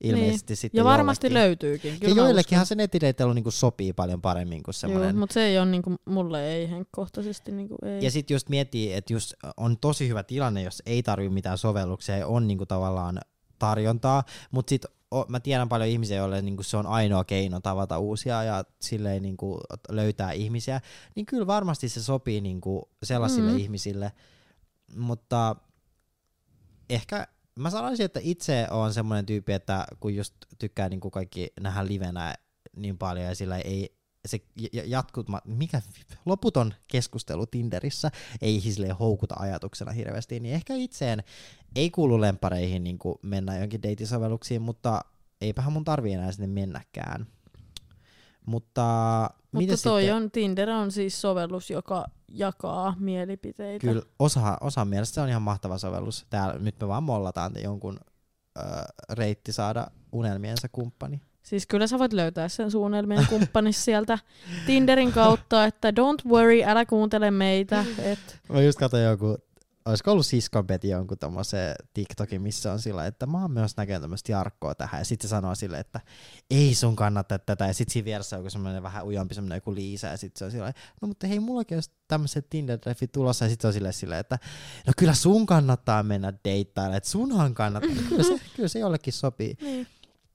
ilmeisesti 0.00 0.56
sitten 0.56 0.78
Ja 0.78 0.84
varmasti 0.84 1.26
jollekin. 1.26 1.42
löytyykin. 1.48 2.00
Kyllä 2.00 2.14
ja 2.14 2.22
joillekinhan 2.24 2.66
se 2.66 2.74
nettideittailu 2.74 3.32
niinku 3.32 3.50
sopii 3.50 3.92
paljon 3.92 4.22
paremmin 4.22 4.62
kuin 4.62 4.74
semmoinen. 4.74 5.08
Joo, 5.10 5.18
mutta 5.20 5.32
se 5.34 5.44
ei 5.46 5.58
ole 5.58 5.66
niinku, 5.66 5.96
mulle 6.04 6.52
ei 6.52 6.70
henkkohtaisesti 6.70 7.52
niinku 7.52 7.76
ei. 7.82 8.04
Ja 8.04 8.10
sitten 8.10 8.34
just 8.34 8.48
miettii, 8.48 8.92
että 8.92 9.12
just 9.12 9.34
on 9.56 9.78
tosi 9.78 10.08
hyvä 10.08 10.22
tilanne, 10.22 10.62
jos 10.62 10.82
ei 10.86 11.02
tarvi 11.02 11.28
mitään 11.28 11.58
sovelluksia 11.58 12.16
ja 12.18 12.26
on 12.26 12.46
niinku 12.46 12.66
tavallaan 12.66 13.20
tarjontaa, 13.58 14.24
mutta 14.50 14.70
sitten 14.70 14.90
mä 15.28 15.40
tiedän 15.40 15.68
paljon 15.68 15.88
ihmisiä, 15.90 16.16
joille 16.16 16.42
niinku 16.42 16.62
se 16.62 16.76
on 16.76 16.86
ainoa 16.86 17.24
keino 17.24 17.60
tavata 17.60 17.98
uusia 17.98 18.42
ja 18.42 18.64
silleen 18.80 19.22
niinku 19.22 19.60
löytää 19.88 20.32
ihmisiä, 20.32 20.80
niin 21.14 21.26
kyllä 21.26 21.46
varmasti 21.46 21.88
se 21.88 22.02
sopii 22.02 22.40
niinku 22.40 22.88
sellaisille 23.02 23.52
Mm. 23.52 23.58
ihmisille, 23.58 24.12
mutta 24.96 25.56
ehkä 26.90 27.26
mä 27.60 27.70
sanoisin, 27.70 28.06
että 28.06 28.20
itse 28.22 28.66
on 28.70 28.94
semmoinen 28.94 29.26
tyyppi, 29.26 29.52
että 29.52 29.86
kun 30.00 30.14
just 30.14 30.34
tykkää 30.58 30.88
niinku 30.88 31.10
kaikki 31.10 31.52
nähdä 31.60 31.86
livenä 31.86 32.34
niin 32.76 32.98
paljon 32.98 33.26
ja 33.26 33.34
sillä 33.34 33.58
ei 33.58 33.96
se 34.26 34.38
jatkut, 34.84 35.26
mikä 35.44 35.82
loputon 36.26 36.74
keskustelu 36.88 37.46
Tinderissä 37.46 38.10
ei 38.42 38.60
silleen 38.60 38.96
houkuta 38.96 39.34
ajatuksena 39.38 39.92
hirveästi, 39.92 40.40
niin 40.40 40.54
ehkä 40.54 40.74
itseen 40.74 41.22
ei 41.76 41.90
kuulu 41.90 42.20
lempareihin 42.20 42.84
niin 42.84 42.98
mennä 43.22 43.58
jonkin 43.58 43.82
deitisovelluksiin, 43.82 44.62
mutta 44.62 45.00
eipähän 45.40 45.72
mun 45.72 45.84
tarvii 45.84 46.12
enää 46.12 46.32
sinne 46.32 46.46
mennäkään. 46.46 47.26
Mutta, 48.46 49.30
Mutta 49.52 49.76
toi 49.82 50.02
sitten, 50.02 50.16
on, 50.16 50.30
Tinder 50.30 50.70
on 50.70 50.92
siis 50.92 51.20
sovellus, 51.20 51.70
joka 51.70 52.04
jakaa 52.30 52.94
mielipiteitä. 52.98 53.86
kyllä 53.86 54.02
osa, 54.18 54.58
osa 54.60 54.84
mielestä 54.84 55.14
se 55.14 55.20
on 55.20 55.28
ihan 55.28 55.42
mahtava 55.42 55.78
sovellus. 55.78 56.26
Täällä, 56.30 56.58
nyt 56.58 56.74
me 56.80 56.88
vaan 56.88 57.02
mollataan 57.02 57.52
jonkun 57.62 57.98
ö, 58.58 58.62
reitti 59.10 59.52
saada 59.52 59.86
unelmiensa 60.12 60.68
kumppani. 60.72 61.20
Siis 61.42 61.66
kyllä 61.66 61.86
sä 61.86 61.98
voit 61.98 62.12
löytää 62.12 62.48
sen 62.48 62.70
suunnelmien 62.70 63.26
kumppanis 63.28 63.84
sieltä 63.84 64.18
Tinderin 64.66 65.12
kautta, 65.12 65.64
että 65.64 65.90
don't 65.90 66.30
worry, 66.30 66.62
älä 66.62 66.86
kuuntele 66.86 67.30
meitä. 67.30 67.84
Et, 67.98 68.40
Mä 68.48 68.62
just 68.62 68.78
katsoin 68.78 69.04
joku, 69.04 69.36
olisiko 69.84 70.12
ollut 70.12 70.26
Siskon 70.26 70.66
Peti 70.66 70.88
jonkun 70.88 71.18
tommosen 71.18 71.74
TikTokin, 71.94 72.42
missä 72.42 72.72
on 72.72 72.80
sillä, 72.80 73.06
että 73.06 73.26
mä 73.26 73.42
oon 73.42 73.50
myös 73.50 73.76
näkenyt 73.76 74.02
tämmöistä 74.02 74.32
Jarkkoa 74.32 74.74
tähän. 74.74 75.00
Ja 75.00 75.04
sitten 75.04 75.28
se 75.28 75.30
sanoo 75.30 75.54
sille, 75.54 75.78
että 75.78 76.00
ei 76.50 76.74
sun 76.74 76.96
kannata 76.96 77.38
tätä. 77.38 77.66
Ja 77.66 77.74
sitten 77.74 77.92
siinä 77.92 78.04
vieressä 78.04 78.36
on 78.36 78.40
joku 78.40 78.50
semmoinen 78.50 78.82
vähän 78.82 79.06
ujompi 79.06 79.34
semmoinen 79.34 79.56
joku 79.56 79.74
Liisa. 79.74 80.06
Ja 80.06 80.16
sitten 80.16 80.38
se 80.38 80.44
on 80.44 80.50
sillä 80.50 80.72
no 81.02 81.08
mutta 81.08 81.26
hei, 81.26 81.40
mullakin 81.40 81.76
olisi 81.76 81.90
tämmöiset 82.08 82.46
Tinder-treffit 82.54 83.12
tulossa. 83.12 83.44
Ja 83.44 83.48
sitten 83.48 83.62
se 83.62 83.66
on 83.66 83.72
silleen, 83.72 83.94
silleen, 83.94 84.20
että 84.20 84.38
no 84.86 84.92
kyllä 84.96 85.14
sun 85.14 85.46
kannattaa 85.46 86.02
mennä 86.02 86.32
deittaille. 86.44 86.96
Että 86.96 87.10
sunhan 87.10 87.54
kannattaa. 87.54 87.94
Kyllä, 88.08 88.22
se, 88.22 88.40
kyllä 88.56 88.68
se 88.68 88.78
jollekin 88.78 89.12
sopii. 89.12 89.56
niin. 89.60 89.86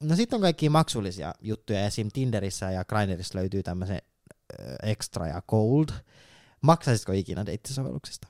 No 0.03 0.15
sitten 0.15 0.37
on 0.37 0.41
kaikki 0.41 0.69
maksullisia 0.69 1.33
juttuja. 1.41 1.85
Esim. 1.85 2.09
Tinderissä 2.13 2.71
ja 2.71 2.85
Grindrissa 2.85 3.39
löytyy 3.39 3.63
tämmöisen 3.63 4.01
extra 4.83 5.27
ja 5.27 5.41
gold. 5.41 5.89
Maksaisitko 6.61 7.11
ikinä 7.11 7.45
deittisovelluksesta? 7.45 8.27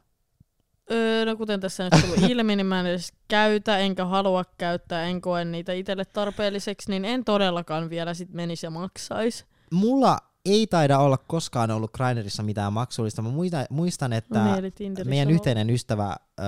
Öö, 0.92 1.26
no 1.26 1.36
kuten 1.36 1.60
tässä 1.60 1.84
nyt 1.84 1.94
tullut 2.02 2.20
ilmi, 2.32 2.56
niin 2.56 2.66
mä 2.66 2.80
en 2.80 2.86
edes 2.86 3.14
käytä, 3.28 3.78
enkä 3.78 4.06
halua 4.06 4.46
käyttää, 4.58 5.04
en 5.04 5.22
koe 5.22 5.46
niitä 5.46 5.74
itselle 5.74 6.06
tarpeelliseksi, 6.06 6.92
niin 6.92 7.06
en 7.06 7.26
todellakaan 7.26 7.90
vielä 7.90 8.14
sit 8.14 8.34
menisi 8.34 8.66
ja 8.66 8.70
maksaisi. 8.70 9.46
Mulla 9.72 10.18
ei 10.46 10.68
taida 10.68 11.00
olla 11.00 11.18
koskaan 11.18 11.72
ollut 11.72 11.92
Grindrissa 11.92 12.44
mitään 12.44 12.74
maksullista. 12.74 13.22
Mä 13.22 13.30
muistan, 13.30 13.66
muistan 13.70 14.14
että 14.14 14.40
No, 14.40 14.62
meidän 15.06 15.32
yhteinen 15.32 15.70
ystävä 15.70 16.16
öö, 16.40 16.46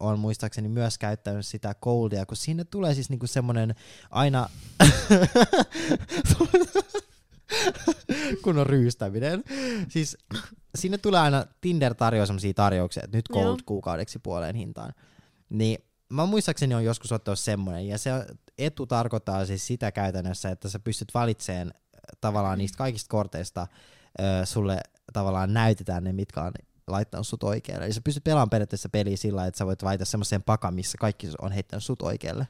on 0.00 0.18
muistaakseni 0.18 0.68
myös 0.68 0.98
käyttänyt 0.98 1.46
sitä 1.46 1.74
goldia, 1.82 2.26
kun 2.26 2.36
sinne 2.36 2.64
tulee 2.64 2.94
siis 2.94 3.10
niinku 3.10 3.26
semmonen 3.26 3.74
aina... 4.10 4.48
kun 8.42 8.58
on 8.58 8.66
ryystäminen. 8.66 9.44
Siis 9.88 10.18
sinne 10.74 10.98
tulee 10.98 11.20
aina, 11.20 11.46
Tinder 11.60 11.94
tarjoaa 11.94 12.26
semmosia 12.26 12.54
tarjouksia, 12.54 13.02
että 13.04 13.16
nyt 13.16 13.28
gold 13.28 13.44
Joo. 13.44 13.58
kuukaudeksi 13.66 14.18
puoleen 14.18 14.56
hintaan. 14.56 14.92
Niin 15.48 15.78
mä 16.08 16.26
muistaakseni 16.26 16.74
on 16.74 16.84
joskus 16.84 17.12
ottanut 17.12 17.38
semmonen, 17.38 17.88
ja 17.88 17.98
se 17.98 18.10
etu 18.58 18.86
tarkoittaa 18.86 19.46
siis 19.46 19.66
sitä 19.66 19.92
käytännössä, 19.92 20.50
että 20.50 20.68
sä 20.68 20.78
pystyt 20.78 21.14
valitsemaan 21.14 21.66
äh, 21.66 22.00
tavallaan 22.20 22.58
niistä 22.58 22.78
kaikista 22.78 23.08
korteista 23.08 23.66
ö, 24.20 24.46
sulle 24.46 24.80
tavallaan 25.12 25.54
näytetään 25.54 26.04
ne, 26.04 26.12
mitkä 26.12 26.42
on 26.42 26.52
laittanut 26.86 27.26
sut 27.26 27.42
oikealle. 27.42 27.84
Eli 27.84 27.92
sä 27.92 28.00
pystyt 28.04 28.24
pelaamaan 28.24 28.50
periaatteessa 28.50 28.88
peliä 28.88 29.16
sillä 29.16 29.46
että 29.46 29.58
sä 29.58 29.66
voit 29.66 29.84
valita 29.84 30.04
semmoiseen 30.04 30.42
pakan, 30.42 30.74
missä 30.74 30.98
kaikki 31.00 31.28
on 31.42 31.52
heittänyt 31.52 31.84
sut 31.84 32.02
oikealle. 32.02 32.46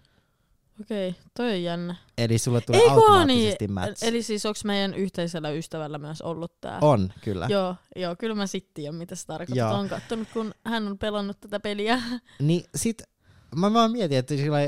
Okei, 0.81 1.15
toi 1.37 1.51
on 1.51 1.63
jännä. 1.63 1.97
Eli 2.19 2.39
sulle 2.39 2.61
tulee 2.61 2.81
Ei 2.81 2.89
kun 2.89 2.95
automaattisesti 2.99 3.67
niin, 3.67 3.73
match. 3.73 4.05
Eli 4.05 4.23
siis 4.23 4.47
onko 4.47 4.59
meidän 4.65 4.95
yhteisellä 4.95 5.51
ystävällä 5.51 5.99
myös 5.99 6.23
ollut 6.23 6.61
tää? 6.61 6.79
On, 6.81 7.13
kyllä. 7.21 7.47
Joo, 7.51 7.77
joo, 7.97 8.17
kyllä 8.19 8.35
mä 8.35 8.47
sitten 8.47 8.75
tiedän, 8.75 8.95
mitä 8.95 9.15
se 9.15 9.27
tarkoittaa. 9.27 9.69
Joo. 9.71 9.79
Olen 9.79 9.89
kattonut, 9.89 10.29
kun 10.33 10.55
hän 10.65 10.87
on 10.87 10.99
pelannut 10.99 11.41
tätä 11.41 11.61
peliä. 11.61 12.03
Niin 12.41 12.65
sit 12.75 13.03
mä 13.57 13.73
vaan 13.73 13.93
mietin, 13.93 14.19
että 14.19 14.37
sillä 14.37 14.59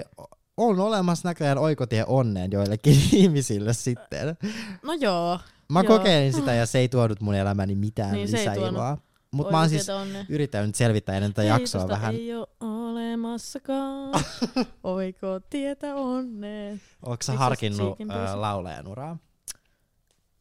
on 0.57 0.81
olemassa 0.81 1.29
näköjään 1.29 1.59
oikotie 1.59 2.05
onneen 2.07 2.53
joillekin 2.53 3.01
ihmisille 3.13 3.73
sitten. 3.73 4.37
No 4.83 4.93
joo, 4.93 5.39
Mä 5.73 5.81
Joo. 5.81 5.99
kokeilin 5.99 6.33
sitä 6.33 6.55
ja 6.55 6.67
se 6.67 6.79
ei 6.79 6.89
tuonut 6.89 7.21
mun 7.21 7.35
elämäni 7.35 7.75
mitään 7.75 8.13
Niin, 8.13 8.29
se 8.29 8.37
ei 8.37 8.49
lisäiloa. 8.49 8.99
Mutta 9.31 9.53
mä 9.53 9.59
oon 9.59 9.69
siis 9.69 9.89
onne. 9.89 10.27
yrittänyt 10.29 10.75
selvittää 10.75 11.15
ennen 11.15 11.35
tätä 11.35 11.49
jaksoa 11.49 11.89
vähän. 11.89 12.15
ei 12.15 12.35
ole 12.35 12.47
olemassakaan. 12.61 14.25
Oiko 14.83 15.41
tietä 15.51 15.95
onneen? 15.95 16.81
Onko 17.03 17.23
sä 17.23 17.33
harkinnut 17.33 17.99
äh, 18.01 18.35
laulajan 18.35 18.89
uraa? 18.89 19.19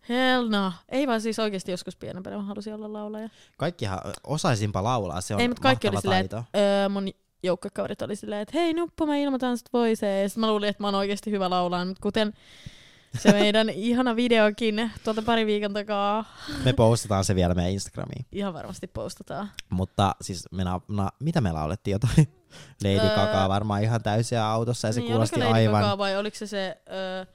Hell 0.10 0.50
no. 0.50 0.74
Ei 0.90 1.08
vaan 1.08 1.22
siis 1.22 1.40
oikeasti 1.40 1.72
joskus 1.72 1.96
pienempänä 1.96 2.38
mä 2.38 2.44
halusin 2.44 2.74
olla 2.74 2.94
laulaja. 2.94 3.30
Kaikkihan 3.58 4.00
osaisinpa 4.24 4.84
laulaa, 4.84 5.22
se 5.22 5.36
on 5.36 5.42
Ei, 5.42 5.48
mutta 5.48 5.62
kaikki 5.62 5.88
oli 5.88 6.02
silleen, 6.02 6.30
taito. 6.30 6.46
Öö, 6.56 6.90
mun 6.90 7.10
joukkokaudet 7.44 8.02
oli 8.02 8.16
silleen, 8.16 8.42
että 8.42 8.58
hei 8.58 8.74
Nuppu, 8.74 9.06
mä 9.06 9.18
ilmoitan 9.18 9.58
sut 9.58 9.70
voiseen. 9.74 10.24
Ja 10.24 10.30
sit 10.30 10.38
mä 10.38 10.48
luulin, 10.48 10.70
että 10.70 10.84
mä 10.84 10.88
oon 10.88 10.96
oikeasti 10.96 11.32
hyvä 11.32 11.50
laulaa, 11.50 11.86
mutta 11.86 12.02
kuten 12.02 12.34
se 13.20 13.32
meidän 13.32 13.70
ihana 13.70 14.16
videokin 14.16 14.92
tuolta 15.04 15.22
pari 15.22 15.46
viikon 15.46 15.74
takaa 15.74 16.26
Me 16.66 16.74
postataan 16.74 17.26
se 17.26 17.36
vielä 17.36 17.54
meidän 17.54 17.74
Instagramiin. 17.74 18.26
ihan 18.32 18.54
varmasti 18.54 18.88
postataan. 18.88 19.50
Mutta 19.70 20.16
siis 20.22 20.48
me 20.52 20.64
na, 20.64 20.82
na, 20.88 21.10
mitä 21.20 21.42
me 21.42 21.52
laulettiin 21.52 21.92
jotain? 21.92 22.28
Lady 22.84 23.08
Öö, 23.08 23.16
Gaga 23.16 23.50
varmaan 23.50 23.84
ihan 23.84 24.04
täysiä 24.04 24.48
autossa 24.48 24.88
ja 24.88 24.94
se 24.94 25.00
niin, 25.00 25.12
kuulosti 25.12 25.40
Lady 25.40 25.52
aivan... 25.54 25.82
Gaga 25.82 25.98
vai 25.98 26.18
oliko 26.18 26.38
se 26.38 26.48
se, 26.48 26.78
öö, 26.92 27.26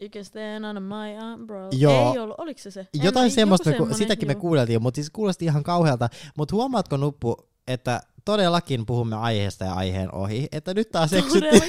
You 0.00 0.10
can 0.10 0.24
stand 0.24 0.64
under 0.64 0.80
my 0.82 1.32
umbrella. 1.34 1.68
Joo. 1.72 2.12
Ei 2.12 2.18
ollut, 2.18 2.36
oliko 2.38 2.60
se 2.60 2.70
se? 2.70 2.80
En- 2.80 3.04
Jotain 3.04 3.24
joku 3.26 3.34
semmoista, 3.34 3.70
me, 3.70 3.76
semmonen, 3.76 3.98
sitäkin 3.98 4.28
me 4.28 4.32
juu. 4.32 4.40
kuunneltiin, 4.40 4.82
mutta 4.82 4.96
siis 4.96 5.10
kuulosti 5.10 5.44
ihan 5.44 5.62
kauhealta. 5.62 6.08
Mutta 6.36 6.54
huomaatko 6.54 6.96
Nuppu, 6.96 7.36
että 7.68 8.00
todellakin 8.26 8.86
puhumme 8.86 9.16
aiheesta 9.16 9.64
ja 9.64 9.74
aiheen 9.74 10.14
ohi, 10.14 10.48
että 10.52 10.74
nyt 10.74 10.90
taas 10.90 11.12
eksyttiin. 11.12 11.62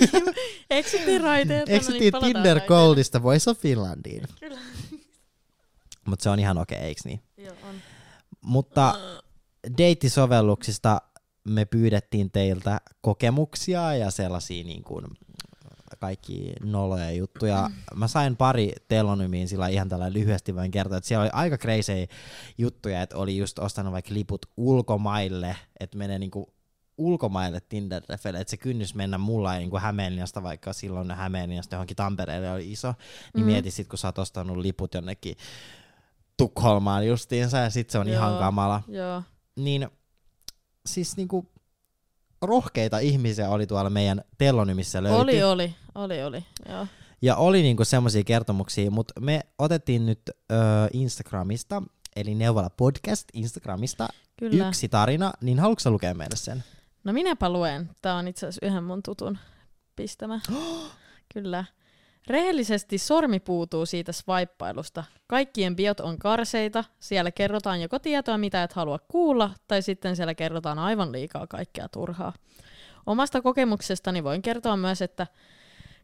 Eksyttiin 0.70 1.22
raiteilta. 1.22 1.72
eksyttiin 1.72 2.12
no 2.12 2.20
niin, 2.20 2.34
Tinder. 2.34 2.62
Goldista 2.62 3.24
Voice 3.24 3.50
of 3.50 3.58
Finlandiin. 3.58 4.24
Kyllä. 4.40 4.60
Mutta 6.06 6.24
se 6.24 6.30
on 6.30 6.40
ihan 6.40 6.58
okei, 6.58 6.78
okay, 6.78 6.88
eiks 6.88 7.06
niin? 7.06 7.22
Joo, 7.38 7.56
on. 7.70 7.76
Mutta 8.42 8.96
deittisovelluksista 9.78 11.02
me 11.44 11.66
pyydettiin 11.66 12.32
teiltä 12.32 12.82
kokemuksia 13.02 13.96
ja 13.96 14.12
sellaisia 14.12 14.64
niin 14.64 14.84
kuin 14.84 15.06
kaikki 16.00 16.54
noloja 16.64 17.12
juttuja. 17.12 17.70
Mä 17.96 18.08
sain 18.08 18.36
pari 18.38 18.74
telonymiin 18.88 19.48
sillä 19.48 19.68
ihan 19.68 19.90
tällä 19.90 20.14
lyhyesti 20.14 20.56
vain 20.56 20.72
kertoa, 20.72 20.98
että 20.98 21.08
siellä 21.08 21.24
oli 21.24 21.30
aika 21.34 21.58
crazy 21.58 22.08
juttuja, 22.58 23.02
että 23.02 23.18
oli 23.18 23.38
just 23.38 23.60
ostanut 23.60 23.94
vaikka 23.94 24.14
liput 24.14 24.46
ulkomaille, 24.58 25.56
että 25.80 25.98
menee 25.98 26.20
niinku 26.20 26.54
ulkomaille 26.98 27.62
tinder 27.70 28.04
että 28.10 28.44
se 28.48 28.58
kynnys 28.58 28.96
mennä 28.96 29.18
mulla 29.18 29.54
ei 29.54 29.60
niinku 29.60 29.78
Hämeenlinnasta, 29.78 30.44
vaikka 30.44 30.74
silloin 30.74 31.12
Hämeenlinnasta 31.12 31.76
johonkin 31.76 31.96
Tampereelle 31.96 32.52
oli 32.52 32.72
iso, 32.72 32.94
niin 33.34 33.46
Mm. 33.46 33.52
mieti 33.52 33.72
sit, 33.72 33.88
kun 33.88 33.98
sä 34.00 34.08
oot 34.08 34.20
ostanut 34.20 34.58
liput 34.58 34.94
jonnekin 34.94 35.36
Tukholmaan 36.38 37.08
justiinsa, 37.08 37.58
ja 37.58 37.70
sit 37.70 37.90
se 37.90 38.00
on 38.00 38.08
ihan 38.08 38.32
Joo. 38.32 38.40
kamala. 38.40 38.84
Joo. 38.88 39.24
Niin 39.56 39.90
siis 40.86 41.18
niinku 41.18 41.52
rohkeita 42.42 43.00
ihmisiä 43.00 43.50
oli 43.50 43.68
tuolla 43.68 43.90
meidän 43.90 44.22
telonymissä 44.38 45.04
löytyi. 45.04 45.22
Oli, 45.22 45.44
oli, 45.44 45.76
oli, 45.96 46.24
oli. 46.24 46.46
Joo. 46.70 46.88
Ja 47.22 47.36
oli 47.36 47.62
niinku 47.62 47.86
semmoisia 47.86 48.24
kertomuksia, 48.24 48.92
mutta 48.92 49.22
me 49.22 49.42
otettiin 49.60 50.06
nyt 50.06 50.22
ö, 50.30 50.56
Instagramista, 50.94 51.84
eli 52.16 52.36
Neuvola 52.36 52.70
Podcast 52.70 53.24
Instagramista, 53.34 54.08
Kyllä. 54.40 54.68
yksi 54.68 54.90
tarina, 54.90 55.32
niin 55.42 55.60
haluatko 55.60 55.80
sä 55.80 55.90
lukea 55.90 56.14
meille 56.14 56.36
sen? 56.36 56.64
No 57.04 57.14
minäpä 57.14 57.50
luen. 57.50 57.90
Tää 58.02 58.16
on 58.16 58.28
itse 58.28 58.48
asiassa 58.48 58.66
yhden 58.66 58.84
mun 58.84 59.04
tutun 59.04 59.38
pistämä. 59.96 60.40
Kyllä. 61.34 61.66
Rehellisesti 62.28 62.98
sormi 62.98 63.40
puutuu 63.40 63.86
siitä 63.86 64.12
swipeilusta. 64.12 65.04
Kaikkien 65.28 65.76
biot 65.76 66.00
on 66.00 66.20
karseita, 66.20 66.84
siellä 67.00 67.32
kerrotaan 67.32 67.82
joko 67.82 68.00
tietoa, 68.00 68.38
mitä 68.38 68.64
et 68.64 68.74
halua 68.74 69.00
kuulla, 69.08 69.50
tai 69.68 69.82
sitten 69.82 70.16
siellä 70.16 70.36
kerrotaan 70.36 70.80
aivan 70.80 71.12
liikaa 71.12 71.48
kaikkea 71.48 71.90
turhaa. 71.90 72.34
Omasta 73.06 73.42
kokemuksestani 73.42 74.24
voin 74.24 74.42
kertoa 74.42 74.78
myös, 74.78 75.02
että 75.02 75.28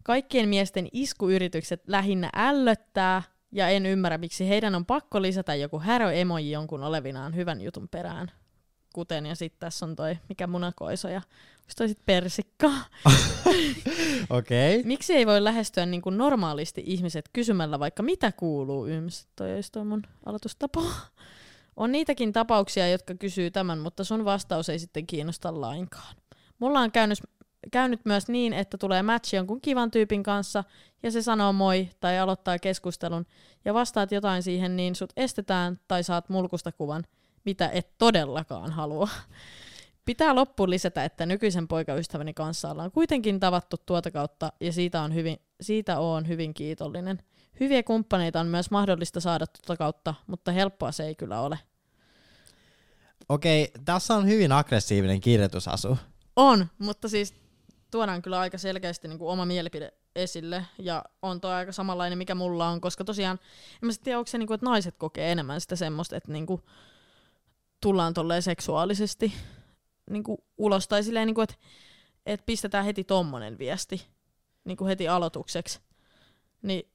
kaikkien 0.04 0.50
miesten 0.50 0.88
iskuyritykset 0.92 1.84
lähinnä 1.88 2.30
ällöttää, 2.36 3.22
ja 3.52 3.70
en 3.70 3.86
ymmärrä, 3.86 4.18
miksi 4.18 4.50
heidän 4.50 4.76
on 4.76 4.86
pakko 4.86 5.22
lisätä 5.22 5.56
joku 5.56 5.80
härö-emoji 5.80 6.52
jonkun 6.52 6.84
olevinaan 6.84 7.36
hyvän 7.36 7.62
jutun 7.62 7.90
perään. 7.90 8.32
Kuten, 8.94 9.26
ja 9.26 9.36
sitten 9.36 9.60
tässä 9.60 9.86
on 9.86 9.96
toi, 9.96 10.18
mikä 10.30 10.48
munakoiso, 10.48 11.10
ja 11.10 11.18
onko 11.18 11.74
toi 11.78 11.88
sit 11.88 12.06
persikkaa? 12.06 12.86
Okei. 14.30 14.80
Okay. 14.80 14.88
Miksi 14.88 15.14
ei 15.14 15.26
voi 15.26 15.44
lähestyä 15.44 15.86
niin 15.86 16.02
kuin 16.02 16.18
normaalisti 16.18 16.84
ihmiset 16.86 17.30
kysymällä 17.34 17.80
vaikka 17.80 18.04
mitä 18.04 18.32
kuuluu 18.32 18.88
yms? 18.88 19.28
Toi 19.36 19.56
olisi 19.56 19.72
toi 19.72 19.86
mun 19.86 20.04
aloitustapa. 20.26 20.82
On 21.76 21.92
niitäkin 21.92 22.34
tapauksia, 22.34 22.88
jotka 22.88 23.16
kysyy 23.16 23.52
tämän, 23.52 23.80
mutta 23.80 24.04
sun 24.04 24.26
vastaus 24.26 24.70
ei 24.70 24.80
sitten 24.80 25.08
kiinnosta 25.08 25.62
lainkaan. 25.62 26.16
Mulla 26.60 26.80
on 26.80 26.92
käynyt, 26.92 27.20
käynyt 27.72 28.06
myös 28.06 28.28
niin, 28.28 28.54
että 28.54 28.78
tulee 28.78 29.04
match 29.04 29.36
jonkun 29.36 29.62
kivan 29.62 29.92
tyypin 29.92 30.24
kanssa 30.24 30.64
ja 31.04 31.12
se 31.12 31.22
sanoo 31.22 31.54
moi 31.54 31.90
tai 32.00 32.20
aloittaa 32.20 32.60
keskustelun 32.60 33.26
ja 33.66 33.74
vastaat 33.74 34.12
jotain 34.12 34.44
siihen, 34.44 34.76
niin 34.76 34.96
sut 34.96 35.14
estetään 35.18 35.80
tai 35.88 36.04
saat 36.04 36.30
mulkusta 36.30 36.72
kuvan, 36.72 37.04
mitä 37.46 37.70
et 37.70 37.98
todellakaan 37.98 38.72
halua. 38.72 39.10
Pitää 40.06 40.36
loppuun 40.36 40.70
lisätä, 40.70 41.06
että 41.06 41.26
nykyisen 41.26 41.68
poikaystäväni 41.68 42.34
kanssa 42.34 42.72
ollaan 42.72 42.92
kuitenkin 42.92 43.40
tavattu 43.40 43.78
tuota 43.86 44.12
kautta 44.12 44.52
ja 44.60 44.74
siitä 44.74 45.02
on 45.02 45.14
hyvin, 45.14 45.38
siitä 45.62 46.00
on 46.00 46.28
hyvin 46.28 46.54
kiitollinen. 46.54 47.20
Hyviä 47.60 47.84
kumppaneita 47.84 48.40
on 48.40 48.48
myös 48.48 48.72
mahdollista 48.72 49.20
saada 49.20 49.48
tuota 49.48 49.78
kautta, 49.78 50.14
mutta 50.28 50.52
helppoa 50.52 50.92
se 50.92 51.06
ei 51.06 51.16
kyllä 51.16 51.42
ole. 51.42 51.60
Okei, 53.30 53.72
tässä 53.86 54.16
on 54.16 54.28
hyvin 54.28 54.52
aggressiivinen 54.52 55.22
kirjoitusasu. 55.22 55.98
On, 56.36 56.68
mutta 56.78 57.10
siis 57.10 57.34
tuodaan 57.92 58.22
kyllä 58.22 58.40
aika 58.40 58.58
selkeästi 58.58 59.08
niin 59.08 59.20
kuin 59.20 59.30
oma 59.30 59.46
mielipide 59.46 59.94
esille, 60.16 60.66
ja 60.80 61.04
on 61.22 61.42
toi 61.42 61.54
aika 61.54 61.72
samanlainen, 61.72 62.18
mikä 62.18 62.36
mulla 62.36 62.70
on, 62.70 62.82
koska 62.82 63.04
tosiaan, 63.04 63.40
en 63.84 63.88
mä 63.88 63.94
tiedä, 64.04 64.18
onko 64.18 64.28
se, 64.28 64.38
niin 64.38 64.48
kuin, 64.48 64.56
että 64.56 64.66
naiset 64.66 64.98
kokee 64.98 65.32
enemmän 65.32 65.62
sitä 65.62 65.76
semmoista, 65.76 66.16
että 66.16 66.32
niin 66.32 66.46
kuin, 66.46 66.62
tullaan 67.84 68.14
tolleen 68.14 68.42
seksuaalisesti 68.42 69.34
niin 70.10 70.24
kuin, 70.24 70.38
ulos, 70.58 70.88
tai 70.88 71.04
silleen, 71.04 71.28
niin 71.28 71.36
kuin, 71.36 71.44
että, 71.44 71.56
että 72.26 72.46
pistetään 72.46 72.86
heti 72.86 73.04
tommonen 73.04 73.58
viesti 73.58 74.02
niin 74.66 74.78
kuin 74.78 74.88
heti 74.88 75.08
aloitukseksi. 75.08 75.80
Niin 76.62 76.90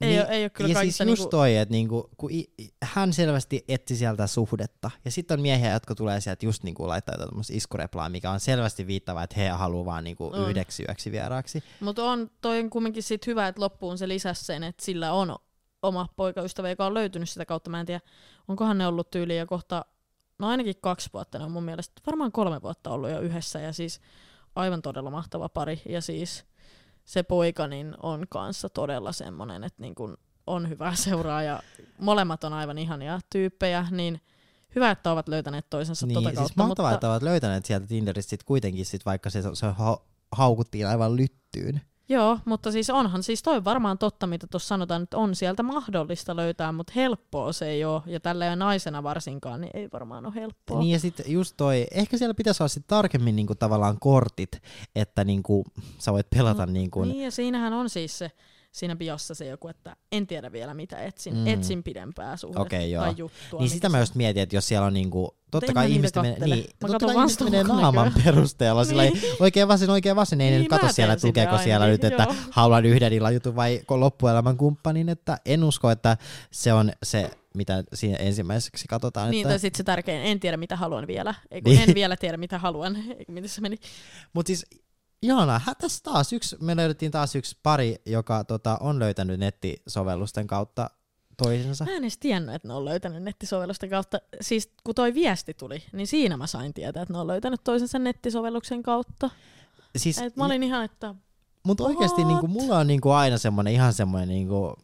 ei, 0.00 0.08
Niin, 0.08 0.20
ole, 0.20 0.28
ei 0.28 0.44
ole 0.44 0.50
kyllä 0.50 0.70
ja 0.70 0.80
siis 0.80 1.00
just 1.00 1.04
niinku, 1.04 1.26
toi, 1.26 1.56
että 1.56 1.72
niinku, 1.72 2.10
kun 2.16 2.30
i, 2.30 2.44
hän 2.82 3.12
selvästi 3.12 3.64
etsi 3.68 3.96
sieltä 3.96 4.26
suhdetta, 4.26 4.90
ja 5.04 5.10
sitten 5.10 5.34
on 5.38 5.42
miehiä, 5.42 5.72
jotka 5.72 5.94
tulee 5.94 6.20
sieltä 6.20 6.46
just 6.46 6.62
niinku 6.62 6.88
laittaa 6.88 7.14
jotain 7.14 7.42
iskureplaa, 7.50 8.08
mikä 8.08 8.30
on 8.30 8.40
selvästi 8.40 8.86
viittava, 8.86 9.22
että 9.22 9.40
he 9.40 9.48
haluaa 9.48 9.84
vaan 9.84 10.04
niinku 10.04 10.30
On. 10.32 10.50
yhdeksi 10.50 10.84
yöksi 10.88 11.12
vieraaksi. 11.12 11.62
Mutta 11.80 12.04
on 12.04 12.30
toi 12.40 12.60
on 12.60 12.70
kumminkin 12.70 13.02
sit 13.02 13.26
hyvä, 13.26 13.48
että 13.48 13.60
loppuun 13.60 13.98
se 13.98 14.08
lisäsi 14.08 14.44
sen, 14.44 14.62
että 14.62 14.84
sillä 14.84 15.12
on 15.12 15.36
oma 15.82 16.08
poikaystävä, 16.16 16.68
joka 16.68 16.86
on 16.86 16.94
löytynyt 16.94 17.28
sitä 17.28 17.46
kautta. 17.46 17.70
Mä 17.70 17.80
en 17.80 17.86
tiedä, 17.86 18.00
onkohan 18.48 18.78
ne 18.78 18.86
ollut 18.86 19.10
tyyliin 19.10 19.38
jo 19.38 19.46
kohta, 19.46 19.84
no 20.42 20.48
ainakin 20.48 20.74
kaksi 20.80 21.10
vuotta 21.12 21.38
ne 21.38 21.44
on 21.44 21.50
mun 21.52 21.62
mielestä, 21.62 22.02
varmaan 22.06 22.32
kolme 22.32 22.62
vuotta 22.62 22.90
ollut 22.90 23.10
jo 23.10 23.20
yhdessä 23.20 23.60
ja 23.60 23.72
siis 23.72 24.00
aivan 24.56 24.82
todella 24.82 25.10
mahtava 25.10 25.48
pari. 25.48 25.82
Ja 25.88 26.00
siis 26.00 26.44
se 27.04 27.22
poika 27.22 27.66
niin 27.68 27.94
on 28.02 28.26
kanssa 28.30 28.68
todella 28.68 29.12
semmonen, 29.12 29.64
että 29.64 29.82
niin 29.82 29.94
kun 29.94 30.16
on 30.46 30.68
hyvä 30.68 30.94
seuraa 31.04 31.42
ja 31.42 31.62
molemmat 31.98 32.44
on 32.44 32.52
aivan 32.52 32.78
ihania 32.78 33.20
tyyppejä, 33.32 33.86
niin 33.90 34.20
hyvä, 34.74 34.90
että 34.90 35.12
ovat 35.12 35.28
löytäneet 35.28 35.66
toisensa 35.70 36.06
Niin, 36.06 36.14
tota 36.14 36.28
siis 36.28 36.38
kautta. 36.38 36.54
mahtavaa, 36.62 36.90
mutta... 36.90 36.94
että 36.94 37.10
ovat 37.10 37.22
löytäneet 37.22 37.64
sieltä 37.64 37.86
Tinderistä 37.86 38.30
sit 38.30 38.42
kuitenkin, 38.42 38.86
sit, 38.86 39.06
vaikka 39.06 39.30
se, 39.30 39.42
se 39.54 39.66
ha- 39.66 40.02
haukuttiin 40.32 40.88
aivan 40.88 41.16
lyttyyn. 41.16 41.80
Joo, 42.12 42.38
mutta 42.44 42.72
siis 42.72 42.90
onhan 42.90 43.22
siis 43.22 43.42
toi 43.42 43.64
varmaan 43.64 43.98
totta, 43.98 44.26
mitä 44.26 44.46
tuossa 44.46 44.68
sanotaan, 44.68 45.02
että 45.02 45.16
on 45.18 45.34
sieltä 45.34 45.62
mahdollista 45.62 46.36
löytää, 46.36 46.72
mutta 46.72 46.92
helppoa 46.96 47.52
se 47.52 47.68
ei 47.68 47.84
ole. 47.84 48.02
Ja 48.06 48.20
tällä 48.20 48.56
naisena 48.56 49.02
varsinkaan, 49.02 49.60
niin 49.60 49.70
ei 49.74 49.88
varmaan 49.92 50.26
ole 50.26 50.34
helppoa. 50.34 50.78
Niin 50.80 50.92
ja 50.92 50.98
sitten 50.98 51.26
just 51.28 51.54
toi, 51.56 51.86
ehkä 51.90 52.18
siellä 52.18 52.34
pitäisi 52.34 52.62
olla 52.62 52.68
sit 52.68 52.86
tarkemmin 52.86 53.36
niinku 53.36 53.54
tavallaan 53.54 54.00
kortit, 54.00 54.62
että 54.96 55.24
niinku, 55.24 55.64
sä 55.98 56.12
voit 56.12 56.30
pelata 56.30 56.66
Mm, 56.66 56.72
niinku, 56.72 57.04
Niin 57.04 57.24
ja 57.24 57.30
siinähän 57.30 57.72
on 57.72 57.90
siis 57.90 58.18
se, 58.18 58.30
siinä 58.72 58.96
biossa 58.96 59.34
se 59.34 59.46
joku, 59.46 59.68
että 59.68 59.96
en 60.12 60.26
tiedä 60.26 60.52
vielä 60.52 60.74
mitä 60.74 60.98
etsin. 60.98 61.34
Mm. 61.36 61.46
Etsin 61.46 61.82
pidempää 61.82 62.36
suhdetta 62.36 62.60
Okei, 62.62 62.90
joo. 62.90 63.04
tai 63.04 63.14
juttua. 63.16 63.60
Niin 63.60 63.70
sitä 63.70 63.88
mä 63.88 64.00
just 64.00 64.14
mietin, 64.14 64.42
että 64.42 64.56
jos 64.56 64.68
siellä 64.68 64.86
on 64.86 64.92
niinku, 64.94 65.36
totta 65.50 65.72
kai 65.72 65.92
ihmiset 65.92 66.16
menee, 66.16 66.38
niin, 66.38 66.64
totta 66.80 67.06
kai 67.06 67.14
ihmiset 67.14 67.40
menee 67.40 67.62
naaman 67.62 68.12
perusteella, 68.24 68.84
sillä 68.84 69.02
Niin. 69.02 69.20
oikein 69.40 69.68
vasen, 69.68 69.90
oikein 69.90 70.16
vasen, 70.16 70.40
ei 70.40 70.50
Niin, 70.50 70.60
nyt 70.60 70.68
kato 70.68 70.92
siellä, 70.92 71.18
sitä 71.18 71.58
siellä 71.64 71.86
nyt, 71.86 72.04
että 72.04 72.22
joo. 72.22 72.34
haluan 72.50 72.86
yhden 72.86 73.12
illan 73.12 73.34
jutun 73.34 73.56
vai 73.56 73.80
loppuelämän 73.88 74.56
kumppanin, 74.56 75.08
että 75.08 75.38
en 75.46 75.64
usko, 75.64 75.90
että 75.90 76.16
se 76.50 76.72
on 76.72 76.92
se, 77.02 77.30
mitä 77.54 77.84
siinä 77.94 78.16
ensimmäiseksi 78.16 78.88
katsotaan. 78.88 79.30
Niin, 79.30 79.40
että, 79.40 79.48
tai 79.48 79.58
sitten 79.58 79.76
se 79.76 79.84
tärkein, 79.84 80.22
en 80.22 80.40
tiedä 80.40 80.56
mitä 80.56 80.76
haluan 80.76 81.06
vielä. 81.06 81.34
Ei, 81.50 81.62
kun 81.62 81.72
Niin. 81.72 81.88
en 81.88 81.94
vielä 81.94 82.16
tiedä 82.16 82.36
mitä 82.36 82.58
haluan. 82.58 82.96
Eikö 83.18 83.32
miten 83.32 83.48
se 83.48 83.60
meni? 83.60 83.76
Mutta 84.32 84.46
siis 84.48 84.66
Ihanaa, 85.22 85.58
Hä, 85.58 85.74
tässä 85.74 86.02
taas 86.02 86.32
yksi, 86.32 86.56
me 86.60 86.76
löydettiin 86.76 87.12
taas 87.12 87.34
yksi 87.36 87.56
pari, 87.62 87.96
joka 88.06 88.44
tota, 88.44 88.78
on 88.80 88.98
löytänyt 88.98 89.40
nettisovellusten 89.40 90.46
kautta 90.46 90.90
toisensa. 91.36 91.84
Mä 91.84 91.90
en 91.90 92.02
edes 92.02 92.18
tiennyt, 92.18 92.54
että 92.54 92.68
ne 92.68 92.74
on 92.74 92.84
löytänyt 92.84 93.22
nettisovellusten 93.22 93.90
kautta. 93.90 94.18
Siis 94.40 94.70
kun 94.84 94.94
toi 94.94 95.14
viesti 95.14 95.54
tuli, 95.54 95.82
niin 95.92 96.06
siinä 96.06 96.36
mä 96.36 96.46
sain 96.46 96.74
tietää, 96.74 97.02
että 97.02 97.14
ne 97.14 97.18
on 97.18 97.26
löytänyt 97.26 97.64
toisensa 97.64 97.98
nettisovelluksen 97.98 98.82
kautta. 98.82 99.30
Siis, 99.96 100.18
Et 100.18 100.36
mä 100.36 100.44
olin 100.44 100.62
ihan, 100.62 100.84
että 100.84 101.14
Mutta 101.62 101.84
oikeasti 101.84 102.24
niinku, 102.24 102.46
mulla 102.46 102.78
on 102.78 102.86
niinku 102.86 103.10
aina 103.10 103.38
semmoinen 103.38 103.72
ihan 103.72 103.92
semmoinen 103.92 104.28
niinku 104.28 104.74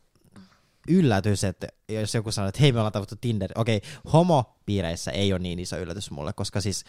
yllätys, 0.89 1.45
että 1.45 1.66
jos 1.89 2.14
joku 2.14 2.32
sanoo, 2.32 2.49
että 2.49 2.61
hei 2.61 2.72
me 2.72 2.78
ollaan 2.78 2.93
tavattu 2.93 3.16
Tinder. 3.20 3.51
Okei, 3.55 3.80
homopiireissä 4.12 5.11
ei 5.11 5.32
ole 5.32 5.39
niin 5.39 5.59
iso 5.59 5.76
yllätys 5.76 6.11
mulle, 6.11 6.32
koska 6.32 6.61
siis 6.61 6.84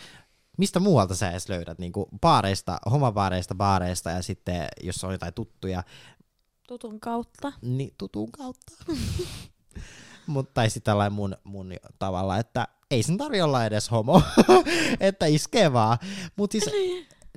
mistä 0.59 0.79
muualta 0.79 1.15
sä 1.15 1.31
edes 1.31 1.49
löydät 1.49 1.79
niinku 1.79 2.09
baareista, 2.21 2.77
homobaareista, 2.91 3.55
baareista 3.55 4.09
ja 4.09 4.21
sitten 4.21 4.67
jos 4.83 5.03
on 5.03 5.11
jotain 5.11 5.33
tuttuja, 5.33 5.83
tutun 6.67 6.99
kautta. 6.99 7.51
niin 7.61 7.93
tutun 7.97 8.31
kautta. 8.31 8.71
Mut, 10.27 10.53
tai 10.53 10.69
sitten 10.69 10.91
tällainen 10.91 11.13
mun, 11.13 11.37
mun 11.43 11.73
tavalla, 11.99 12.37
että 12.37 12.67
ei 12.91 13.03
sen 13.03 13.17
tarvi 13.17 13.41
olla 13.41 13.65
edes 13.65 13.91
homo, 13.91 14.21
että 14.99 15.25
iskee 15.25 15.73
vaan. 15.73 15.97
Mut 16.35 16.51
siis, 16.51 16.69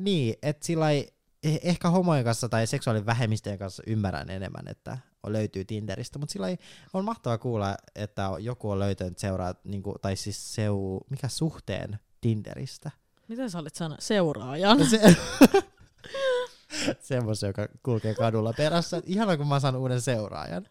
niin, 0.01 0.35
että 0.43 0.67
sillä 0.67 0.91
ei, 0.91 1.09
eh- 1.47 1.61
ehkä 1.63 1.91
homojen 1.91 2.25
kanssa 2.25 2.49
tai 2.49 2.67
seksuaalivähemmistöjen 2.67 3.59
kanssa 3.59 3.83
ymmärrän 3.87 4.31
enemmän, 4.31 4.69
että 4.69 4.99
löytyy 5.27 5.65
Tinderistä, 5.65 6.19
mutta 6.19 6.33
sillä 6.33 6.49
ei, 6.49 6.59
on 6.93 7.05
mahtavaa 7.05 7.39
kuulla, 7.39 7.77
että 7.95 8.31
joku 8.39 8.71
on 8.71 8.79
löytänyt 8.79 9.19
seuraa, 9.19 9.55
niinku, 9.65 9.95
tai 10.03 10.17
siis 10.17 10.55
seu, 10.55 11.01
mikä 11.11 11.29
suhteen 11.29 11.99
Tinderistä. 12.21 12.91
Mitä 13.29 13.49
sä 13.49 13.59
olit 13.59 13.75
sanoa? 13.75 13.97
Seuraajan. 14.01 14.87
Se, 14.87 15.01
semmoisen, 17.01 17.47
joka 17.49 17.69
kulkee 17.83 18.15
kadulla 18.15 18.53
perässä. 18.53 19.03
Ihana, 19.07 19.37
kun 19.37 19.49
mä 19.49 19.61
saan 19.61 19.77
uuden 19.77 20.01
seuraajan. 20.01 20.67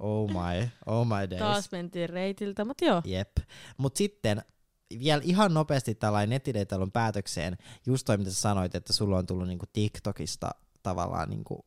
Oh 0.00 0.28
my, 0.30 0.68
oh 0.86 1.06
my 1.06 1.30
days. 1.30 1.38
Taas 1.38 1.72
mentiin 1.72 2.08
reitiltä, 2.10 2.64
mutta 2.64 2.84
joo. 2.84 3.02
Jep. 3.04 3.30
Mut 3.76 3.96
sitten 3.96 4.42
vielä 4.98 5.22
ihan 5.24 5.54
nopeasti 5.54 5.94
tällainen 5.94 6.30
nettideitailun 6.30 6.92
päätökseen, 6.92 7.56
just 7.86 8.04
toi 8.04 8.16
mitä 8.18 8.30
sä 8.30 8.40
sanoit, 8.40 8.74
että 8.74 8.92
sulla 8.92 9.18
on 9.18 9.26
tullut 9.26 9.48
niinku 9.48 9.66
TikTokista 9.72 10.50
tavallaan 10.82 11.30
niinku 11.30 11.64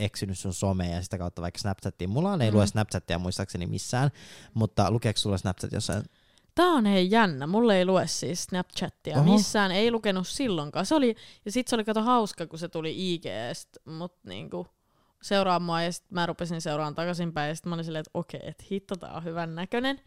eksynyt 0.00 0.38
sun 0.38 0.54
someen 0.54 0.92
ja 0.92 1.02
sitä 1.02 1.18
kautta 1.18 1.42
vaikka 1.42 1.58
Snapchattiin. 1.58 2.10
Mulla 2.10 2.32
on 2.32 2.42
ei 2.42 2.50
Mm. 2.50 2.56
lue 2.56 2.66
Snapchatia 2.66 3.18
muistaakseni 3.18 3.66
missään, 3.66 4.10
mutta 4.54 4.90
lukeeko 4.90 5.18
sulla 5.18 5.38
Snapchat 5.38 5.72
jossain? 5.72 6.02
Tää 6.56 6.66
on 6.68 6.86
hei 6.86 7.10
jännä. 7.10 7.46
Mulle 7.46 7.78
ei 7.78 7.84
lue 7.84 8.06
siis 8.06 8.44
Snapchattia 8.44 9.16
Oho. 9.16 9.32
missään. 9.32 9.72
Ei 9.72 9.90
lukenut 9.90 10.28
silloinkaan. 10.28 10.86
Se 10.86 10.94
oli, 10.94 11.16
ja 11.44 11.52
sit 11.52 11.68
se 11.68 11.74
oli 11.76 11.84
kato 11.84 12.02
hauska, 12.02 12.46
kun 12.46 12.58
se 12.58 12.68
tuli 12.68 13.14
IGstä, 13.14 13.80
mut 13.84 14.14
niinku 14.24 14.66
seuraa 15.22 15.60
mua 15.60 15.82
ja 15.82 15.92
sit 15.92 16.10
mä 16.10 16.26
rupesin 16.26 16.60
seuraamaan 16.60 16.94
takaisinpäin 16.94 17.48
ja 17.48 17.54
sit 17.54 17.66
mä 17.66 17.74
olin 17.74 17.84
silleen, 17.84 18.00
että 18.00 18.10
okei, 18.14 18.40
että 18.42 18.64
hitto 18.70 18.96
tää 18.96 19.12
on 19.12 19.24
hyvän 19.24 19.54
näköinen. 19.54 20.00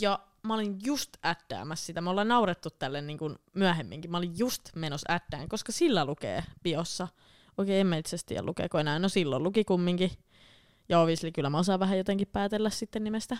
Ja 0.00 0.18
mä 0.42 0.54
olin 0.54 0.78
just 0.84 1.10
äddäämässä 1.24 1.86
sitä. 1.86 2.00
Me 2.00 2.10
ollaan 2.10 2.28
naurettu 2.28 2.70
tälle 2.70 3.00
niin 3.00 3.18
kuin 3.18 3.36
myöhemminkin. 3.54 4.10
Mä 4.10 4.18
olin 4.18 4.38
just 4.38 4.62
menossa 4.76 5.12
äddään, 5.12 5.48
koska 5.48 5.72
sillä 5.72 6.04
lukee 6.04 6.44
biossa. 6.62 7.08
Okei, 7.58 7.80
en 7.80 7.86
mä 7.86 7.96
itse 7.96 8.08
asiassa 8.08 8.26
tiedä 8.26 8.42
lukeeko 8.42 8.78
enää. 8.78 8.98
No 8.98 9.08
silloin 9.08 9.42
luki 9.42 9.64
kumminkin. 9.64 10.10
Ja 10.88 11.00
obviously 11.00 11.30
kyllä 11.32 11.50
mä 11.50 11.58
osaan 11.58 11.80
vähän 11.80 11.98
jotenkin 11.98 12.28
päätellä 12.32 12.70
sitten 12.70 13.04
nimestä. 13.04 13.36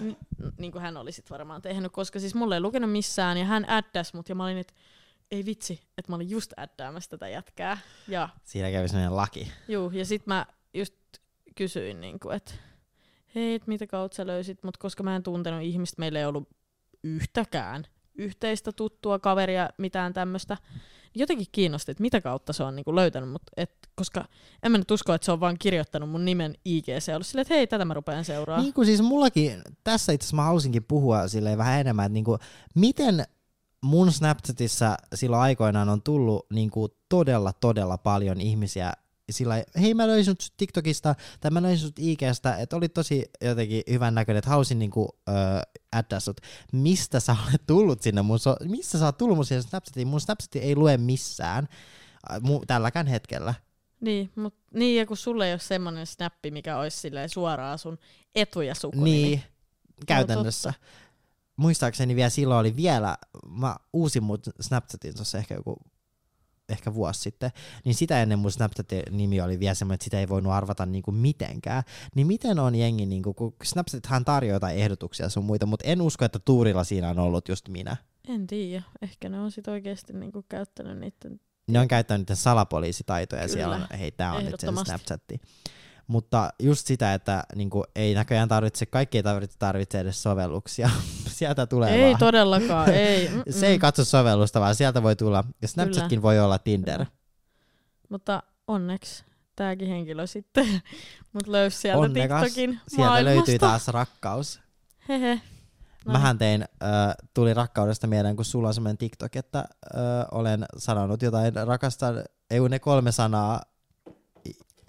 N- 0.00 0.16
niin 0.58 0.72
kuin 0.72 0.82
hän 0.82 0.96
oli 0.96 1.12
sit 1.12 1.30
varmaan 1.30 1.62
tehnyt, 1.62 1.92
koska 1.92 2.20
siis 2.20 2.34
mulle 2.34 2.54
ei 2.56 2.60
lukenut 2.60 2.92
missään 2.92 3.38
ja 3.38 3.44
hän 3.44 3.64
äddäs 3.68 4.14
mut 4.14 4.28
ja 4.28 4.34
mä 4.34 4.44
olin, 4.44 4.58
että 4.58 4.74
ei 5.30 5.44
vitsi, 5.44 5.80
että 5.98 6.12
mä 6.12 6.16
olin 6.16 6.30
just 6.30 6.52
äddäämässä 6.58 7.10
tätä 7.10 7.28
jätkää. 7.28 7.78
Ja 8.08 8.28
Siinä 8.44 8.70
kävi 8.70 8.88
sellainen 8.88 9.16
laki. 9.16 9.52
Juu, 9.68 9.90
ja 9.90 10.04
sit 10.04 10.26
mä 10.26 10.46
just 10.74 10.94
kysyin, 11.56 12.00
niin 12.00 12.18
että 12.36 12.52
hei, 13.34 13.54
et 13.54 13.66
mitä 13.66 13.86
kautta 13.86 14.14
sä 14.16 14.26
löysit, 14.26 14.62
mutta 14.62 14.78
koska 14.78 15.02
mä 15.02 15.16
en 15.16 15.22
tuntenut 15.22 15.62
ihmistä, 15.62 15.96
meillä 15.98 16.18
ei 16.18 16.24
ollut 16.24 16.48
yhtäkään 17.02 17.84
yhteistä 18.14 18.72
tuttua 18.72 19.18
kaveria, 19.18 19.70
mitään 19.78 20.12
tämmöistä. 20.12 20.56
Jotenkin 21.14 21.46
kiinnosti, 21.52 21.92
että 21.92 22.02
mitä 22.02 22.20
kautta 22.20 22.52
se 22.52 22.62
on 22.62 22.76
niinku 22.76 22.94
löytänyt, 22.94 23.30
mut 23.30 23.42
et, 23.56 23.70
koska 23.94 24.24
en 24.62 24.72
mä 24.72 24.78
nyt 24.78 24.90
usko, 24.90 25.14
että 25.14 25.24
se 25.24 25.32
on 25.32 25.40
vaan 25.40 25.56
kirjoittanut 25.58 26.10
mun 26.10 26.24
nimen 26.24 26.54
IGC 26.64 27.08
ja 27.08 27.14
ollut 27.14 27.26
silleen, 27.26 27.42
että 27.42 27.54
hei, 27.54 27.66
tätä 27.66 27.84
mä 27.84 27.94
rupean 27.94 28.24
seuraamaan. 28.24 28.64
Niin 28.64 28.74
kuin 28.74 28.86
siis 28.86 29.02
mullakin, 29.02 29.62
tässä 29.84 30.12
itse 30.12 30.24
asiassa 30.24 30.36
mä 30.36 30.42
halusinkin 30.42 30.84
puhua 30.84 31.28
silleen 31.28 31.58
vähän 31.58 31.80
enemmän, 31.80 32.04
että 32.04 32.14
niinku, 32.14 32.38
miten 32.74 33.24
mun 33.84 34.12
Snapchatissa 34.12 34.96
silloin 35.14 35.42
aikoinaan 35.42 35.88
on 35.88 36.02
tullut 36.02 36.46
niinku 36.52 36.88
todella, 37.08 37.52
todella 37.52 37.98
paljon 37.98 38.40
ihmisiä 38.40 38.92
sillä 39.30 39.64
hei 39.80 39.94
mä 39.94 40.06
löysin 40.06 40.36
sut 40.40 40.54
TikTokista 40.56 41.14
tai 41.40 41.50
mä 41.50 41.62
löysin 41.62 41.86
sut 41.86 41.98
IGstä, 41.98 42.56
että 42.56 42.76
oli 42.76 42.88
tosi 42.88 43.24
jotenkin 43.40 43.82
hyvän 43.90 44.14
näköinen, 44.14 44.38
että 44.38 44.50
halusin 44.50 44.78
niinku 44.78 45.08
addaa 45.92 46.20
sut. 46.20 46.40
Mistä 46.72 47.20
sä 47.20 47.36
olet 47.48 47.66
tullut 47.66 48.02
sinne 48.02 48.22
mun, 48.22 48.38
so- 48.38 48.56
missä 48.64 48.98
sä 48.98 49.04
oot 49.04 49.18
tullut 49.18 49.36
mun 49.36 49.44
siihen 49.44 49.62
Snapchatiin? 49.62 50.08
Mun 50.08 50.20
Snapchati 50.20 50.58
ei 50.58 50.76
lue 50.76 50.96
missään 50.96 51.68
äh, 52.30 52.38
mu- 52.38 52.64
tälläkään 52.66 53.06
hetkellä. 53.06 53.54
Niin, 54.00 54.30
mut, 54.36 54.54
niin, 54.74 54.98
ja 54.98 55.06
kun 55.06 55.16
sulle 55.16 55.46
ei 55.46 55.52
ole 55.52 55.60
semmoinen 55.60 56.06
snappi, 56.06 56.50
mikä 56.50 56.78
olisi 56.78 56.98
silleen 56.98 57.28
suoraan 57.28 57.78
sun 57.78 57.98
etu 58.34 58.60
ja 58.60 58.74
sukunimi. 58.74 59.10
Niin, 59.10 59.42
käytännössä. 60.06 60.74
Muistaakseni 61.56 62.16
vielä 62.16 62.30
silloin 62.30 62.60
oli 62.60 62.76
vielä, 62.76 63.16
mä 63.48 63.76
uusin 63.92 64.22
mun 64.22 64.38
Snapchatin 64.60 65.14
tuossa 65.14 65.38
ehkä 65.38 65.54
joku 65.54 65.76
ehkä 66.68 66.94
vuosi 66.94 67.20
sitten, 67.20 67.50
niin 67.84 67.94
sitä 67.94 68.22
ennen 68.22 68.38
mun 68.38 68.52
Snapchatin 68.52 69.02
nimi 69.10 69.40
oli 69.40 69.60
vielä 69.60 69.74
semmoinen, 69.74 69.94
että 69.94 70.04
sitä 70.04 70.20
ei 70.20 70.28
voinut 70.28 70.52
arvata 70.52 70.86
niinku 70.86 71.12
mitenkään. 71.12 71.82
Niin 72.14 72.26
miten 72.26 72.58
on 72.58 72.74
jengi, 72.74 73.06
niinku, 73.06 73.34
kun 73.34 73.54
Snapchathan 73.64 74.24
tarjoaa 74.24 74.56
jotain 74.56 74.78
ehdotuksia 74.78 75.28
sun 75.28 75.44
muita, 75.44 75.66
mutta 75.66 75.88
en 75.88 76.02
usko, 76.02 76.24
että 76.24 76.38
tuurilla 76.38 76.84
siinä 76.84 77.10
on 77.10 77.18
ollut 77.18 77.48
just 77.48 77.68
minä. 77.68 77.96
En 78.28 78.46
tiedä. 78.46 78.82
Ehkä 79.02 79.28
ne 79.28 79.40
on 79.40 79.50
sit 79.50 79.68
oikeesti 79.68 80.12
niinku 80.12 80.44
käyttänyt 80.48 80.98
niiden 80.98 81.40
Ne 81.66 81.80
on 81.80 81.88
käyttänyt 81.88 82.20
niiden 82.20 82.36
salapoliisitaitoja 82.36 83.42
ja 83.42 83.48
Kyllä, 83.48 83.56
siellä 83.56 83.76
on, 83.76 83.98
hei 83.98 84.10
tää 84.10 84.32
on 84.32 84.44
nyt 84.44 84.60
se. 84.60 84.66
Snapchatti. 84.84 85.40
Mutta 86.06 86.50
just 86.62 86.86
sitä, 86.86 87.14
että 87.14 87.44
niinku, 87.54 87.84
ei 87.94 88.14
näköjään 88.14 88.48
tarvitse, 88.48 88.86
kaikki 88.86 89.18
ei 89.18 89.22
tarvitse, 89.22 89.58
tarvitse 89.58 90.00
edes 90.00 90.22
sovelluksia. 90.22 90.90
Sieltä 91.34 91.66
tulee 91.66 91.94
Ei 91.94 92.10
vaan. 92.10 92.18
todellakaan, 92.18 92.88
ei. 92.90 93.28
Mm-mm. 93.34 93.42
Se 93.50 93.66
ei 93.66 93.78
katso 93.78 94.04
sovellusta, 94.04 94.60
vaan 94.60 94.74
sieltä 94.74 95.02
voi 95.02 95.16
tulla, 95.16 95.44
ja 95.62 95.68
Snapchatkin 95.68 96.22
voi 96.22 96.40
olla 96.40 96.58
Tinder. 96.58 96.98
Kyllä. 96.98 97.06
Mutta 98.08 98.42
onneksi 98.66 99.24
tääkin 99.56 99.88
henkilö 99.88 100.26
sitten 100.26 100.66
mut 101.32 101.46
löysi 101.46 101.78
sieltä 101.78 101.98
Onnekas. 101.98 102.42
TikTokin 102.42 102.80
Sieltä 102.88 103.10
maailmasta. 103.10 103.36
löytyy 103.36 103.58
taas 103.58 103.88
rakkaus. 103.88 104.60
Hehe. 105.08 105.40
No 106.06 106.12
Mähän 106.12 106.38
tein, 106.38 106.62
äh, 106.62 107.14
tuli 107.34 107.54
rakkaudesta 107.54 108.06
mieleen, 108.06 108.36
kun 108.36 108.44
sulla 108.44 108.68
on 108.68 108.74
semmoinen 108.74 108.98
TikTok, 108.98 109.36
että 109.36 109.58
äh, 109.58 109.64
olen 110.32 110.64
sanonut 110.76 111.22
jotain 111.22 111.54
rakastan, 111.66 112.24
ei 112.50 112.60
ne 112.68 112.78
kolme 112.78 113.12
sanaa, 113.12 113.62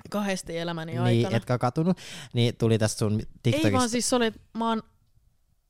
kahdesti 0.09 0.57
elämäni 0.57 0.91
niin, 0.91 1.01
aikana. 1.01 1.37
etkä 1.37 1.57
katunut, 1.57 1.97
niin 2.33 2.55
tuli 2.55 2.77
tästä 2.77 2.99
sun 2.99 3.21
TikTokista. 3.43 3.67
Ei 3.67 3.73
vaan 3.73 3.89
siis 3.89 4.09
se 4.09 4.15
oli, 4.15 4.25
että 4.25 4.39
mä 4.57 4.69
oon 4.69 4.83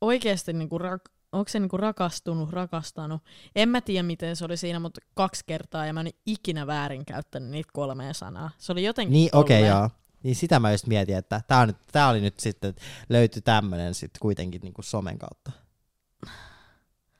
oikeesti 0.06 0.54
niinku 0.54 0.78
rak- 0.78 1.12
onko 1.32 1.50
se 1.50 1.60
niinku 1.60 1.78
rakastunut, 1.78 2.50
rakastanut. 2.50 3.22
En 3.56 3.70
mä 3.70 3.82
tiedä, 3.82 4.04
miten 4.04 4.36
se 4.36 4.46
oli 4.46 4.58
siinä, 4.58 4.80
mutta 4.80 5.02
kaksi 5.14 5.44
kertaa 5.48 5.86
ja 5.86 5.94
mä 5.94 6.02
en 6.02 6.10
ikinä 6.26 6.68
väärin 6.68 7.06
käyttänyt 7.06 7.50
niitä 7.50 7.70
kolmea 7.74 8.14
sanaa. 8.14 8.50
Se 8.58 8.72
oli 8.72 8.84
jotenkin 8.84 9.14
Niin, 9.14 9.30
okei, 9.34 9.62
okay, 9.70 9.70
joo. 9.80 9.90
Niin 10.24 10.36
sitä 10.36 10.60
mä 10.60 10.72
just 10.72 10.88
mietin, 10.88 11.18
että 11.18 11.42
tää, 11.48 11.60
on 11.60 11.68
nyt, 11.68 11.78
tää 11.92 12.10
oli 12.10 12.22
nyt 12.22 12.40
sitten, 12.40 12.76
löytyi 13.10 13.42
tämmönen 13.42 13.94
sitten 13.94 14.20
kuitenkin 14.20 14.62
niinku 14.62 14.82
somen 14.82 15.18
kautta. 15.20 15.52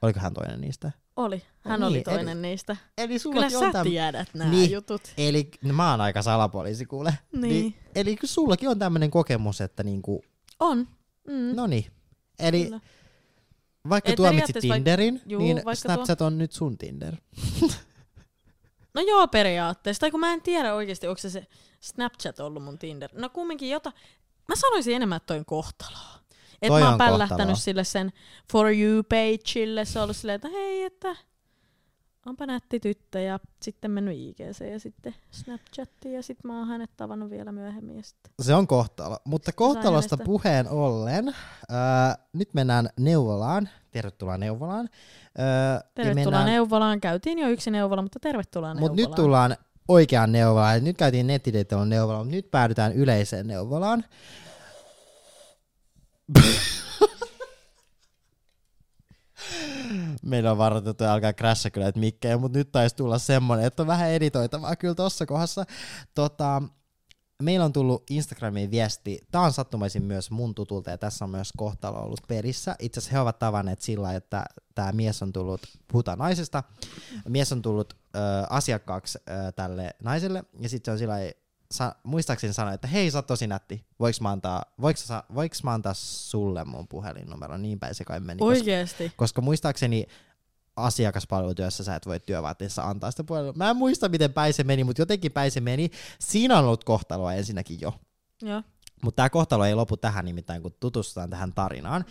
Oliko 0.02 0.20
hän 0.20 0.34
toinen 0.34 0.62
niistä? 0.62 0.92
Oli. 1.16 1.44
Hän 1.60 1.80
No 1.80 1.88
oli 1.88 1.96
niin, 1.96 2.04
toinen 2.04 2.42
niistä. 2.42 2.78
Eli 2.98 3.20
Kyllä 3.20 3.50
sä 3.50 3.60
on 3.60 3.72
täm... 3.72 3.88
tiedät 3.88 4.30
nämä 4.34 4.52
Niin. 4.52 4.72
jutut. 4.72 5.02
Eli 5.18 5.52
no, 5.64 5.74
mä 5.74 5.92
oon 5.92 6.02
aika 6.02 6.22
salapoliisi 6.22 6.86
kuule. 6.86 7.14
Niin. 7.32 7.76
eli 7.96 8.16
kyllä 8.16 8.32
sullakin 8.32 8.70
on 8.70 8.80
tämmönen 8.80 9.12
kokemus, 9.12 9.62
että 9.62 9.84
niinku, 9.84 10.24
On. 10.60 10.88
Mm. 11.28 11.56
no 11.56 11.68
niin. 11.68 11.86
Eli 12.40 12.64
Kyllä. 12.64 12.80
vaikka 13.90 14.10
Et 14.10 14.16
tuomitsit 14.16 14.54
periaatteessa 14.54 14.74
vaik- 14.74 14.78
Tinderin, 14.78 15.22
Juu, 15.26 15.42
niin 15.42 15.62
Snapchat 15.74 16.22
on 16.22 16.38
nyt 16.38 16.52
sun 16.52 16.78
Tinder. 16.78 17.16
No 18.94 19.02
joo, 19.02 19.28
periaatteessa. 19.28 20.00
Tai 20.00 20.12
kun 20.12 20.20
mä 20.20 20.34
en 20.34 20.42
tiedä 20.42 20.74
oikeasti, 20.74 21.08
onko 21.08 21.18
se, 21.22 21.30
se 21.30 21.48
Snapchat 21.80 22.40
ollut 22.40 22.64
mun 22.64 22.80
Tinder. 22.80 23.10
No 23.14 23.30
kumminkin 23.30 23.70
jota... 23.70 23.92
Mä 24.50 24.56
sanoisin 24.56 24.96
enemmän, 24.96 25.18
että 25.18 25.28
toi 25.28 25.38
on 25.38 25.46
kohtaloa. 25.46 26.20
Että 26.62 26.68
Toi 26.68 26.80
mä 26.82 26.86
on 26.88 26.92
oon 26.92 26.98
pällähtänyt 26.98 27.30
kohtaloa. 27.38 27.56
sille 27.56 27.84
sen 27.84 28.12
For 28.52 28.68
You-pageille. 28.68 29.86
Se 29.86 30.00
on 30.00 30.04
ollut 30.04 30.18
silleen, 30.18 30.36
että 30.36 30.50
hei, 30.50 30.84
että 30.84 31.16
onpa 32.26 32.46
nätti 32.46 32.80
tyttö. 32.80 33.20
Ja 33.20 33.40
sitten 33.62 33.92
mennyt 33.92 34.18
IGC 34.18 34.72
ja 34.72 34.80
sitten 34.80 35.16
Snapchattiin. 35.32 36.16
Ja 36.16 36.24
sitten 36.24 36.52
mä 36.52 36.58
oon 36.60 36.68
hänet 36.68 36.90
tavannut 36.98 37.30
vielä 37.30 37.52
myöhemmin. 37.52 37.98
Ja 37.98 38.04
sitten. 38.04 38.32
Se 38.42 38.54
on 38.54 38.68
kohtalo. 38.68 39.18
Mutta 39.26 39.52
kohtalosta 39.52 40.16
hänestä- 40.16 40.26
puheen 40.26 40.70
ollen, 40.70 41.36
ää, 41.70 42.18
nyt 42.34 42.54
mennään 42.54 42.90
neuvolaan. 43.00 43.70
Tervetuloa 43.92 44.38
neuvolaan. 44.38 44.90
Ää, 45.38 45.82
Tervetuloa 45.96 46.24
mennään, 46.26 46.46
neuvolaan. 46.46 47.02
Käytiin 47.02 47.40
jo 47.40 47.50
yksi 47.50 47.72
neuvola, 47.72 48.02
mutta 48.02 48.20
tervetuloa 48.20 48.74
neuvolaan. 48.74 48.92
Mutta 48.92 49.10
nyt 49.10 49.16
tullaan 49.16 49.58
oikeaan 49.88 50.32
neuvolaan. 50.32 50.84
Nyt 50.84 50.98
käytiin 50.98 51.28
nettideittailun 51.28 51.90
neuvolaan, 51.90 52.26
mutta 52.26 52.36
nyt 52.36 52.52
päädytään 52.52 52.94
yleiseen 52.94 53.48
neuvolaan. 53.48 54.04
Meillä 60.26 60.52
on 60.52 60.58
varoitettu, 60.58 60.90
että 60.90 61.14
alkaa 61.14 61.34
crasha 61.34 61.70
kyllä 61.70 61.88
että 61.88 62.00
mikkejä, 62.00 62.38
mutta 62.38 62.58
nyt 62.58 62.72
taisi 62.72 62.96
tulla 62.96 63.18
semmonen, 63.18 63.66
että 63.66 63.84
on 63.84 63.88
vähän 63.88 64.10
editoitavaa 64.10 64.76
kyllä 64.76 64.96
tossa 64.96 65.26
kohdassa. 65.26 65.66
Tota, 66.16 66.62
meillä 67.44 67.66
on 67.66 67.74
tullut 67.74 68.04
Instagramiin 68.10 68.72
viesti, 68.72 69.20
tämä 69.32 69.44
on 69.44 69.54
sattumaisin 69.54 70.04
myös 70.04 70.32
mun 70.32 70.56
tutulta 70.56 70.90
ja 70.90 70.98
tässä 70.98 71.26
on 71.26 71.32
myös 71.32 71.50
kohtalo 71.58 72.00
ollut 72.00 72.22
perissä. 72.28 72.76
Itse 72.80 73.00
asiassa 73.00 73.12
he 73.12 73.20
ovat 73.20 73.40
tavanneet 73.40 73.82
sillä, 73.82 74.14
että 74.14 74.46
tämä 74.76 74.92
mies 74.92 75.22
on 75.22 75.34
tullut, 75.34 75.62
puhutaan 75.92 76.18
naisesta, 76.18 76.64
mies 77.28 77.52
on 77.52 77.62
tullut 77.62 77.94
ö, 77.94 78.20
asiakkaaksi 78.50 79.18
ö, 79.18 79.52
tälle 79.52 79.96
naiselle 80.04 80.44
ja 80.60 80.70
sitten 80.70 80.86
se 80.86 80.92
on 80.92 81.00
sillä 81.00 81.16
sa, 81.72 81.96
muistaakseni 82.04 82.54
sanoi, 82.54 82.74
että 82.74 82.88
hei 82.88 83.12
sä 83.12 83.18
oot 83.18 83.28
tosi 83.28 83.48
nätti, 83.48 83.86
voiks 84.00 84.22
mä 84.22 84.32
antaa, 84.32 84.64
voiks, 84.82 85.08
sä, 85.08 85.24
voiks 85.36 85.64
mä 85.64 85.74
antaa 85.74 85.94
sulle 85.94 86.66
mun 86.66 86.88
puhelinnumero, 86.88 87.58
niin 87.58 87.80
päin 87.80 87.96
se 87.96 88.04
kai 88.04 88.20
meni. 88.20 88.40
Koska, 88.40 88.54
Oikeesti. 88.54 89.12
koska 89.16 89.42
muistaakseni 89.42 90.08
asiakaspalvelutyössä 90.76 91.84
sä 91.84 91.96
et 91.96 92.06
voi 92.06 92.20
työvaatteessa 92.20 92.84
antaa 92.84 93.12
sitä 93.12 93.24
puhelua. 93.24 93.54
Mä 93.56 93.70
en 93.70 93.76
muista, 93.76 94.10
miten 94.10 94.34
päin 94.34 94.54
se 94.54 94.64
meni, 94.64 94.84
mutta 94.84 95.02
jotenkin 95.02 95.32
päin 95.32 95.52
se 95.52 95.62
meni. 95.62 95.92
Siinä 96.20 96.60
on 96.60 96.66
ollut 96.66 96.84
kohtaloa 96.84 97.34
ensinnäkin 97.34 97.82
jo. 97.82 97.94
Joo. 98.42 98.64
Mutta 99.04 99.16
tämä 99.16 99.30
kohtalo 99.30 99.66
ei 99.66 99.76
lopu 99.76 99.98
tähän 99.98 100.26
nimittäin, 100.26 100.62
kun 100.62 100.76
tutustutaan 100.80 101.30
tähän 101.30 101.54
tarinaan. 101.54 102.06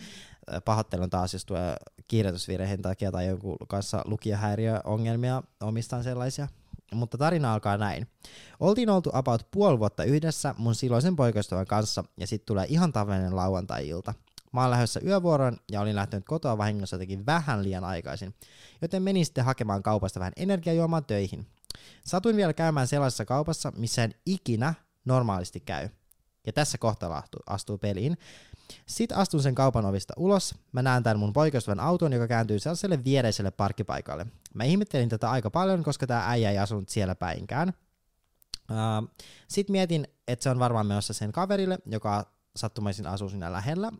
Pahoittelen 0.65 1.09
taas, 1.09 1.33
jos 1.33 1.45
tulee 1.45 1.75
kirjoitusvirheen 2.07 2.81
takia 2.81 3.11
tai 3.11 3.27
jonkun 3.27 3.57
kanssa 3.67 4.01
lukijahäiriöongelmia, 4.05 5.43
omistan 5.61 6.03
sellaisia. 6.03 6.47
Mutta 6.93 7.17
tarina 7.17 7.53
alkaa 7.53 7.77
näin. 7.77 8.07
Oltiin 8.59 8.89
oltu 8.89 9.09
about 9.13 9.47
puoli 9.51 9.79
vuotta 9.79 10.03
yhdessä 10.03 10.55
mun 10.57 10.75
silloisen 10.75 11.15
poikaystävän 11.15 11.67
kanssa 11.67 12.03
ja 12.17 12.27
sitten 12.27 12.45
tulee 12.45 12.65
ihan 12.69 12.93
tavallinen 12.93 13.35
lauantai-ilta. 13.35 14.13
Mä 14.51 14.61
oon 14.61 14.71
lähdössä 14.71 14.99
yövuoroon 15.05 15.57
ja 15.71 15.81
olin 15.81 15.95
lähtenyt 15.95 16.25
kotoa 16.25 16.57
vahingossa 16.57 16.95
jotenkin 16.95 17.25
vähän 17.25 17.63
liian 17.63 17.83
aikaisin, 17.83 18.35
joten 18.81 19.03
menin 19.03 19.25
sitten 19.25 19.45
hakemaan 19.45 19.83
kaupasta 19.83 20.19
vähän 20.19 20.33
energiajuomaa 20.35 21.01
töihin. 21.01 21.47
Satuin 22.05 22.35
vielä 22.35 22.53
käymään 22.53 22.87
sellaisessa 22.87 23.25
kaupassa, 23.25 23.71
missä 23.77 24.03
en 24.03 24.15
ikinä 24.25 24.73
normaalisti 25.05 25.59
käy. 25.59 25.89
Ja 26.45 26.53
tässä 26.53 26.77
astuu, 27.11 27.41
astuu 27.47 27.77
peliin. 27.77 28.17
Sitten 28.85 29.17
astun 29.17 29.43
sen 29.43 29.55
kaupan 29.55 29.85
ovista 29.85 30.13
ulos. 30.17 30.55
Mä 30.71 30.81
näen 30.81 31.03
tämän 31.03 31.19
mun 31.19 31.33
poikaystävän 31.33 31.79
auton, 31.79 32.13
joka 32.13 32.27
kääntyy 32.27 32.59
sellaiselle 32.59 33.03
viereiselle 33.03 33.51
parkkipaikalle. 33.51 34.27
Mä 34.53 34.63
ihmettelin 34.63 35.09
tätä 35.09 35.31
aika 35.31 35.49
paljon, 35.49 35.83
koska 35.83 36.07
tämä 36.07 36.29
äijä 36.29 36.51
ei 36.51 36.57
asunut 36.57 36.89
siellä 36.89 37.15
päinkään. 37.15 37.73
Uh, 38.71 39.09
Sitten 39.47 39.71
mietin, 39.71 40.07
että 40.27 40.43
se 40.43 40.49
on 40.49 40.59
varmaan 40.59 40.87
menossa 40.87 41.13
sen 41.13 41.31
kaverille, 41.31 41.79
joka 41.85 42.31
sattumaisin 42.55 43.07
asuu 43.07 43.29
siinä 43.29 43.51
lähellä. 43.51 43.91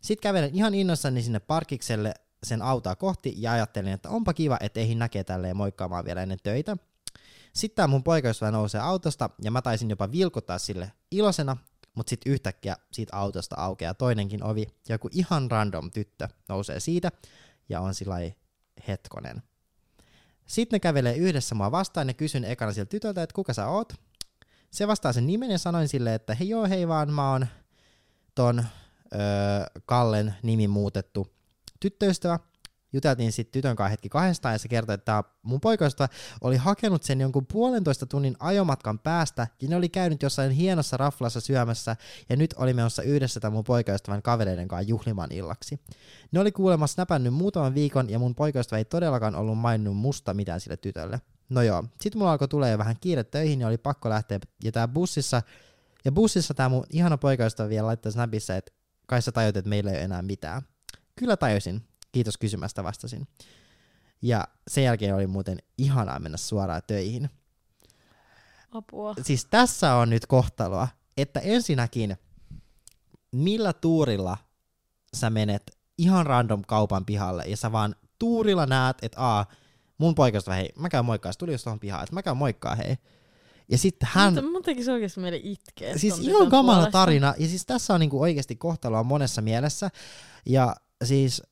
Sitten 0.00 0.22
kävelen 0.22 0.54
ihan 0.54 0.74
innossani 0.74 1.22
sinne 1.22 1.40
parkikselle 1.40 2.14
sen 2.42 2.62
autoa 2.62 2.96
kohti 2.96 3.34
ja 3.36 3.52
ajattelin, 3.52 3.92
että 3.92 4.08
onpa 4.08 4.34
kiva, 4.34 4.56
että 4.60 4.80
eihin 4.80 4.98
näkee 4.98 5.24
tälleen 5.24 5.56
moikkaamaan 5.56 6.04
vielä 6.04 6.22
ennen 6.22 6.38
töitä. 6.42 6.76
Sitten 7.52 7.76
tää 7.76 7.86
mun 7.86 8.04
poikaystävä 8.04 8.50
nousee 8.50 8.80
autosta 8.80 9.30
ja 9.42 9.50
mä 9.50 9.62
taisin 9.62 9.90
jopa 9.90 10.12
vilkuttaa 10.12 10.58
sille 10.58 10.92
ilosena, 11.10 11.56
mutta 11.94 12.10
sitten 12.10 12.32
yhtäkkiä 12.32 12.76
siitä 12.92 13.16
autosta 13.16 13.56
aukeaa 13.58 13.94
toinenkin 13.94 14.44
ovi 14.44 14.62
ja 14.88 14.94
joku 14.94 15.08
ihan 15.12 15.50
random 15.50 15.90
tyttö 15.90 16.28
nousee 16.48 16.80
siitä 16.80 17.12
ja 17.68 17.80
on 17.80 17.94
sillä 17.94 18.16
hetkonen. 18.88 19.42
Sitten 20.46 20.76
ne 20.76 20.80
kävelee 20.80 21.16
yhdessä 21.16 21.54
mua 21.54 21.70
vastaan 21.70 22.08
ja 22.08 22.14
kysyn 22.14 22.44
ekana 22.44 22.72
siltä 22.72 22.90
tytöltä, 22.90 23.22
että 23.22 23.34
kuka 23.34 23.54
sä 23.54 23.66
oot. 23.66 23.92
Se 24.70 24.88
vastaa 24.88 25.12
sen 25.12 25.26
nimen 25.26 25.50
ja 25.50 25.58
sanoin 25.58 25.88
sille, 25.88 26.14
että 26.14 26.34
hei 26.34 26.48
joo 26.48 26.68
hei 26.68 26.88
vaan 26.88 27.12
mä 27.12 27.30
oon 27.30 27.46
ton 28.34 28.58
öö, 28.58 29.20
Kallen 29.86 30.34
nimi 30.42 30.68
muutettu 30.68 31.34
tyttöystävä. 31.80 32.38
Juteltiin 32.92 33.32
sitten 33.32 33.52
tytön 33.52 33.76
kanssa 33.76 33.90
hetki 33.90 34.08
kahdestaan 34.08 34.54
ja 34.54 34.58
se 34.58 34.68
kertoi, 34.68 34.94
että 34.94 35.24
mun 35.42 35.60
poikaystävä 35.60 36.08
oli 36.40 36.56
hakenut 36.56 37.02
sen 37.02 37.20
jonkun 37.20 37.46
puolentoista 37.46 38.06
tunnin 38.06 38.36
ajomatkan 38.40 38.98
päästä 38.98 39.46
ja 39.62 39.68
ne 39.68 39.76
oli 39.76 39.88
käynyt 39.88 40.22
jossain 40.22 40.50
hienossa 40.50 40.96
raflassa 40.96 41.40
syömässä 41.40 41.96
ja 42.28 42.36
nyt 42.36 42.54
oli 42.58 42.74
menossa 42.74 43.02
yhdessä 43.02 43.40
tämän 43.40 43.52
mun 43.52 43.64
poikaystävän 43.64 44.22
kavereiden 44.22 44.68
kanssa 44.68 44.88
juhlimaan 44.88 45.32
illaksi. 45.32 45.80
Ne 46.32 46.40
oli 46.40 46.52
kuulemma 46.52 46.86
snapannut 46.86 47.34
muutaman 47.34 47.74
viikon 47.74 48.10
ja 48.10 48.18
mun 48.18 48.34
poikaystävä 48.34 48.78
ei 48.78 48.84
todellakaan 48.84 49.34
ollut 49.34 49.58
maininnut 49.58 49.96
musta 49.96 50.34
mitään 50.34 50.60
sille 50.60 50.76
tytölle. 50.76 51.20
No 51.48 51.62
joo, 51.62 51.84
sit 52.00 52.14
mulla 52.14 52.32
alkoi 52.32 52.48
tulee 52.48 52.78
vähän 52.78 52.96
kiire 53.00 53.24
töihin 53.24 53.60
ja 53.60 53.66
oli 53.66 53.78
pakko 53.78 54.08
lähteä 54.08 54.38
ja 54.64 54.72
tää 54.72 54.88
bussissa 54.88 55.42
ja 56.04 56.12
bussissa 56.12 56.54
tää 56.54 56.68
mun 56.68 56.84
ihana 56.90 57.16
poikaystävä 57.16 57.68
vielä 57.68 57.86
laittoi 57.86 58.12
snapissa, 58.12 58.56
että 58.56 58.72
kai 59.06 59.22
sä 59.22 59.32
tajut, 59.32 59.56
että 59.56 59.68
meillä 59.68 59.90
ei 59.90 59.96
ole 59.96 60.04
enää 60.04 60.22
mitään. 60.22 60.62
Kyllä 61.16 61.36
tajusin. 61.36 61.89
Kiitos 62.12 62.38
kysymästä 62.38 62.84
vastasin. 62.84 63.28
Ja 64.22 64.48
sen 64.68 64.84
jälkeen 64.84 65.14
oli 65.14 65.26
muuten 65.26 65.58
ihanaa 65.78 66.18
mennä 66.18 66.36
suoraan 66.36 66.82
töihin. 66.86 67.30
Apua. 68.72 69.14
Siis 69.22 69.44
tässä 69.44 69.94
on 69.94 70.10
nyt 70.10 70.26
kohtaloa, 70.26 70.88
että 71.16 71.40
ensinnäkin 71.40 72.16
millä 73.32 73.72
tuurilla 73.72 74.36
sä 75.16 75.30
menet 75.30 75.78
ihan 75.98 76.26
random 76.26 76.62
kaupan 76.66 77.04
pihalle 77.04 77.44
ja 77.46 77.56
sä 77.56 77.72
vaan 77.72 77.94
tuurilla 78.18 78.66
näet, 78.66 78.96
että 79.02 79.20
aa, 79.20 79.46
mun 79.98 80.14
poikasta 80.14 80.52
hei, 80.52 80.72
mä 80.78 80.88
käyn 80.88 81.04
moikkaa, 81.04 81.32
se 81.32 81.38
tuli 81.38 81.52
just 81.52 81.64
tohon 81.64 81.80
pihaan, 81.80 82.02
että 82.02 82.14
mä 82.14 82.22
käyn 82.22 82.36
moikkaa 82.36 82.74
hei. 82.74 82.96
Ja 83.68 83.78
sitten 83.78 84.08
hän... 84.12 84.34
Mutta 84.34 84.50
mun 84.50 84.62
tekisi 84.62 84.90
oikeasti 84.90 85.20
meille 85.20 85.40
itkeä. 85.42 85.98
Siis 85.98 86.18
ihan 86.18 86.50
kamala 86.50 86.90
tarina. 86.90 87.34
Ja 87.38 87.48
siis 87.48 87.66
tässä 87.66 87.94
on 87.94 88.00
niinku 88.00 88.20
oikeasti 88.20 88.56
kohtaloa 88.56 89.02
monessa 89.02 89.42
mielessä. 89.42 89.90
Ja 90.46 90.76
siis 91.04 91.42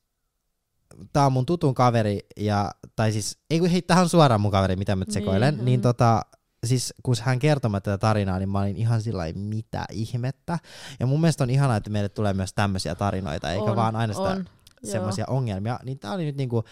tää 1.13 1.27
on 1.27 1.33
mun 1.33 1.47
tutun 1.47 1.75
kaveri, 1.75 2.21
ja, 2.37 2.71
tai 2.97 3.13
siis, 3.13 3.39
ei 3.51 3.59
kun 3.59 3.69
hei, 3.69 3.83
tähän 3.83 4.03
on 4.03 4.09
suoraan 4.09 4.41
mun 4.41 4.51
kaveri, 4.51 4.77
mitä 4.77 4.97
mä 4.97 5.05
sekoilen, 5.09 5.55
niin, 5.55 5.65
niin 5.65 5.81
tota, 5.81 6.23
siis 6.67 6.95
kun 7.03 7.15
hän 7.21 7.39
kertoi 7.39 7.71
tätä 7.71 7.99
tarinaa, 7.99 8.39
niin 8.39 8.49
mä 8.49 8.61
olin 8.61 8.77
ihan 8.77 9.03
sillä 9.03 9.25
mitä 9.35 9.85
ihmettä. 9.93 10.59
Ja 11.01 11.07
mun 11.07 11.21
mielestä 11.21 11.45
on 11.45 11.51
ihanaa, 11.51 11.77
että 11.77 11.91
meille 11.91 12.09
tulee 12.09 12.35
myös 12.35 12.55
tämmöisiä 12.55 12.95
tarinoita, 12.95 13.53
eikä 13.53 13.65
On, 13.65 13.77
vaan 13.77 13.97
aina 13.97 14.13
sitä 14.13 14.29
on. 14.29 14.45
Joo. 14.83 14.93
semmoisia 14.93 15.25
ongelmia. 15.29 15.79
Niin 15.85 15.99
tää 15.99 16.13
oli 16.13 16.25
nyt 16.25 16.37
niinku 16.37 16.65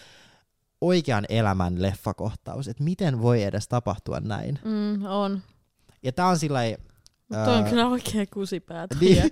oikean 0.81 1.25
elämän 1.29 1.81
leffakohtaus, 1.81 2.67
että 2.67 2.83
miten 2.83 3.21
voi 3.21 3.43
edes 3.43 3.67
tapahtua 3.67 4.19
näin. 4.19 4.59
Mm, 4.65 5.05
on. 5.05 5.41
Ja 6.03 6.11
tää 6.11 6.27
on 6.27 6.39
sillä 6.39 6.59
lailla, 7.29 7.45
Mut 7.45 7.53
Toi 7.53 7.63
on 7.63 7.69
kyllä 7.69 7.87
oikein 7.87 8.27
kusipää. 8.33 8.87
niin, 9.01 9.23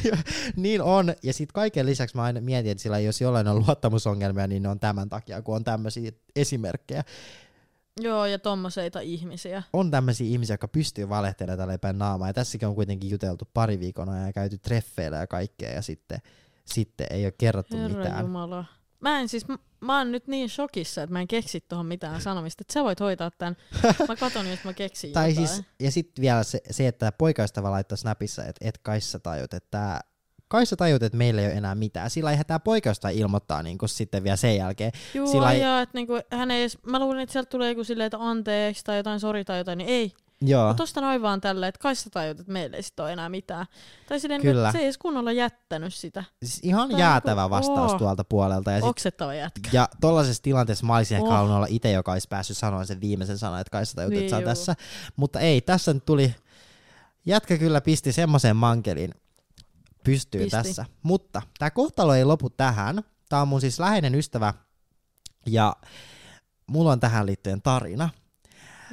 niin 0.56 0.82
on. 0.82 1.14
Ja 1.22 1.32
sitten 1.32 1.54
kaiken 1.54 1.86
lisäksi 1.86 2.16
mä 2.16 2.22
aina 2.22 2.40
mietin, 2.40 2.72
että 2.72 2.82
sillä 2.82 2.98
jos 2.98 3.20
jollain 3.20 3.48
on 3.48 3.64
luottamusongelmia, 3.66 4.46
niin 4.46 4.62
ne 4.62 4.68
on 4.68 4.80
tämän 4.80 5.08
takia, 5.08 5.42
kun 5.42 5.56
on 5.56 5.64
tämmöisiä 5.64 6.12
esimerkkejä. 6.36 7.04
Joo, 8.00 8.26
ja 8.26 8.38
tommoseita 8.38 9.00
ihmisiä. 9.00 9.62
On 9.72 9.90
tämmöisiä 9.90 10.26
ihmisiä, 10.26 10.54
jotka 10.54 10.68
pystyy 10.68 11.08
valehtelemaan 11.08 11.58
tällä 11.58 11.78
päin 11.78 11.98
naamaa. 11.98 12.28
Ja 12.28 12.34
tässäkin 12.34 12.68
on 12.68 12.74
kuitenkin 12.74 13.10
juteltu 13.10 13.48
pari 13.54 13.80
viikon 13.80 14.08
ajan 14.08 14.26
ja 14.26 14.32
käyty 14.32 14.58
treffeillä 14.58 15.16
ja 15.16 15.26
kaikkea. 15.26 15.72
Ja 15.72 15.82
sitten, 15.82 16.18
sitten 16.64 17.06
ei 17.10 17.24
ole 17.24 17.34
kerrottu 17.38 17.76
Herra 17.76 17.98
mitään. 17.98 18.20
Jumala. 18.24 18.64
Mä 19.00 19.20
en 19.20 19.28
siis, 19.28 19.46
mä 19.80 19.98
oon 19.98 20.12
nyt 20.12 20.26
niin 20.26 20.48
shokissa, 20.48 21.02
että 21.02 21.12
mä 21.12 21.20
en 21.20 21.28
keksi 21.28 21.64
tuohon 21.68 21.86
mitään 21.86 22.20
sanomista. 22.30 22.62
Että 22.62 22.72
sä 22.74 22.84
voit 22.84 23.00
hoitaa 23.00 23.30
tän. 23.30 23.56
Mä 24.08 24.16
katon, 24.16 24.50
jos 24.50 24.64
mä 24.64 24.72
keksin 24.72 25.12
Tai 25.12 25.30
jotain. 25.30 25.48
siis, 25.48 25.62
ja 25.80 25.90
sitten 25.90 26.22
vielä 26.22 26.42
se, 26.42 26.60
se, 26.70 26.86
että 26.88 27.12
poikaystävä 27.12 27.70
laittoi 27.70 27.98
Snapissa, 27.98 28.44
että 28.44 28.68
et 28.68 28.78
kai 28.78 29.00
sä 29.00 29.18
tajut, 29.18 29.54
että 29.54 29.68
tää, 29.70 30.00
kai 30.48 30.66
sä 30.66 30.76
tajut, 30.76 31.02
että 31.02 31.18
meillä 31.18 31.40
ei 31.40 31.46
ole 31.46 31.54
enää 31.54 31.74
mitään. 31.74 32.10
Sillä 32.10 32.30
eihän 32.30 32.46
tämä 32.46 32.58
poikaystävä 32.58 33.10
ilmoittaa 33.10 33.62
niin 33.62 33.78
sitten 33.86 34.24
vielä 34.24 34.36
sen 34.36 34.56
jälkeen. 34.56 34.92
Joo, 35.14 35.26
sillä 35.26 35.52
ei- 35.52 35.62
että 35.82 35.98
niinku, 35.98 36.12
hän 36.32 36.50
ei 36.50 36.60
edes, 36.60 36.78
mä 36.86 36.98
luulin, 36.98 37.20
että 37.20 37.32
sieltä 37.32 37.50
tulee 37.50 37.68
joku 37.68 37.84
silleen, 37.84 38.06
että 38.06 38.18
anteeksi 38.20 38.84
tai 38.84 38.96
jotain 38.96 39.20
sori 39.20 39.44
tai 39.44 39.58
jotain, 39.58 39.78
niin 39.78 39.88
ei. 39.90 40.12
Joo. 40.44 40.66
Mutta 40.68 40.82
tosta 40.82 41.00
noin 41.00 41.22
vaan 41.22 41.40
tälleen, 41.40 41.68
että 41.68 41.78
kai 41.78 41.96
sä 41.96 42.10
tajut, 42.10 42.40
että 42.40 42.52
meillä 42.52 42.76
ei 42.76 42.82
sit 42.82 43.00
ole 43.00 43.12
enää 43.12 43.28
mitään. 43.28 43.66
Tai 44.08 44.20
silleen, 44.20 44.40
Kyllä. 44.42 44.68
että 44.68 44.72
se 44.72 44.78
ei 44.78 44.84
edes 44.84 44.98
kunnolla 44.98 45.32
jättänyt 45.32 45.94
sitä. 45.94 46.24
Siis 46.42 46.60
ihan 46.62 46.92
on 46.92 46.98
jäätävä 46.98 47.40
niinku- 47.42 47.50
vastaus 47.56 47.92
oo. 47.92 47.98
tuolta 47.98 48.24
puolelta. 48.24 48.70
Ja, 48.70 48.80
sit, 48.80 48.88
Oksettava 48.88 49.34
jätkä. 49.34 49.70
ja 49.72 49.88
tollaisessa 50.00 50.42
tilanteessa 50.42 50.86
mä 50.86 50.96
olisin 50.96 51.16
ehkä 51.16 51.28
Oh. 51.28 51.34
halunnut 51.34 51.56
olla 51.56 51.66
itse, 51.70 51.90
joka 51.92 52.12
olisi 52.12 52.28
päässyt 52.28 52.56
sanoa 52.56 52.84
sen 52.84 53.00
viimeisen 53.00 53.38
sanan, 53.38 53.60
että 53.60 53.70
kai 53.70 53.86
sä 53.86 53.94
tajut, 53.94 54.10
Niin 54.10 54.22
että 54.24 54.38
sä 54.38 54.44
tässä. 54.44 54.74
Mutta 55.16 55.40
ei, 55.40 55.60
tässä 55.60 55.94
nyt 55.94 56.04
tuli, 56.04 56.34
jätkä 57.26 57.58
kyllä 57.58 57.80
pisti 57.80 58.12
semmoisen 58.12 58.56
mankelin 58.56 59.14
pystyy 60.04 60.40
Pisti. 60.40 60.50
tässä. 60.56 60.84
Mutta 61.02 61.42
tämä 61.58 61.70
kohtalo 61.70 62.14
ei 62.14 62.24
lopu 62.24 62.50
tähän. 62.50 63.02
Tämä 63.28 63.42
on 63.42 63.48
mun 63.48 63.60
siis 63.60 63.80
läheinen 63.80 64.14
ystävä 64.14 64.54
ja 65.46 65.76
mulla 66.66 66.92
on 66.92 67.00
tähän 67.00 67.26
liittyen 67.26 67.62
tarina. 67.62 68.08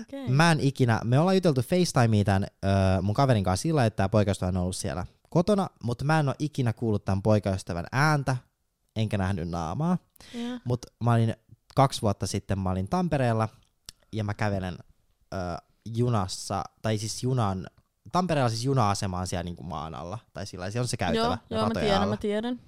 Okay. 0.02 0.28
Mä 0.28 0.52
en 0.52 0.60
ikinä, 0.60 1.02
me 1.04 1.20
ollaan 1.20 1.36
juteltu 1.36 1.62
FaceTimea 1.62 2.24
tämän 2.24 2.44
ö, 2.44 3.02
mun 3.02 3.16
kaverin 3.16 3.44
kanssa 3.44 3.62
sillä, 3.62 3.86
että 3.86 3.98
tämä 3.98 4.10
poikaystävä 4.10 4.50
on 4.50 4.58
ollut 4.58 4.76
siellä 4.76 5.06
kotona, 5.30 5.70
mutta 5.84 6.06
mä 6.06 6.20
en 6.20 6.28
ole 6.28 6.36
ikinä 6.40 6.74
kuullut 6.74 7.06
tämän 7.06 7.22
poikaystävän 7.22 7.86
ääntä, 7.92 8.38
enkä 8.96 9.18
nähnyt 9.18 9.50
naamaa. 9.50 9.98
Yeah. 10.36 10.62
Mutta 10.64 10.88
mä 11.04 11.14
olin 11.14 11.36
kaksi 11.76 12.02
vuotta 12.02 12.28
sitten, 12.28 12.60
mä 12.60 12.72
olin 12.72 12.90
Tampereella 12.90 13.50
ja 14.14 14.24
mä 14.24 14.34
kävelen 14.34 14.78
ö, 15.34 15.38
junassa, 15.96 16.64
tai 16.82 16.98
siis 16.98 17.24
junan, 17.24 17.68
Tampereella 18.12 18.50
siis 18.50 18.66
juna-asema 18.66 19.20
on 19.20 19.28
siellä 19.28 19.44
niinku 19.44 19.64
maan 19.64 19.96
alla, 19.96 20.20
tai 20.34 20.46
sillä 20.46 20.72
siellä 20.72 20.84
on 20.84 20.88
se 20.88 20.98
käytävä 20.98 21.38
Joo, 21.50 21.60
joo 21.60 21.68
mä 21.68 21.80
tiedän, 21.80 22.02
alla. 22.02 22.14
mä 22.14 22.18
tiedän. 22.18 22.60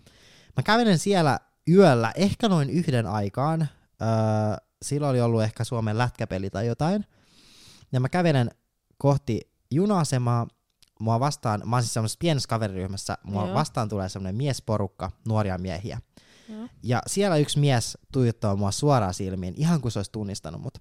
Mä 0.58 0.64
kävelen 0.64 1.00
siellä 1.00 1.40
yöllä, 1.70 2.12
ehkä 2.16 2.50
noin 2.50 2.70
yhden 2.70 3.08
aikaan. 3.08 3.62
Öö, 3.62 4.08
silloin 4.82 5.12
oli 5.12 5.22
ollut 5.22 5.44
ehkä 5.44 5.64
Suomen 5.64 5.98
lätkäpeli 5.98 6.50
tai 6.50 6.68
jotain. 6.68 7.06
Ja 7.92 8.00
mä 8.00 8.10
kävelen 8.10 8.52
kohti 8.98 9.42
juna-asemaa. 9.72 10.48
Mua 11.00 11.20
vastaan, 11.20 11.62
mä 11.66 11.76
oon 11.76 11.84
siis 11.84 11.94
semmoisessa 11.94 12.20
pienessä 12.20 12.50
kaveriryhmässä, 12.50 13.18
mua 13.24 13.46
Joo. 13.46 13.54
vastaan 13.54 13.90
tulee 13.90 14.10
semmoinen 14.10 14.36
miesporukka, 14.36 15.12
nuoria 15.28 15.58
miehiä. 15.58 16.02
Joo. 16.50 16.68
Ja 16.84 17.02
siellä 17.08 17.38
yksi 17.38 17.60
mies 17.60 17.98
tuijottaa 18.14 18.56
mua 18.56 18.72
suoraan 18.72 19.14
silmiin, 19.14 19.54
ihan 19.58 19.82
kuin 19.82 19.92
se 19.92 20.00
olisi 20.00 20.12
tunnistanut 20.12 20.62
mut. 20.62 20.78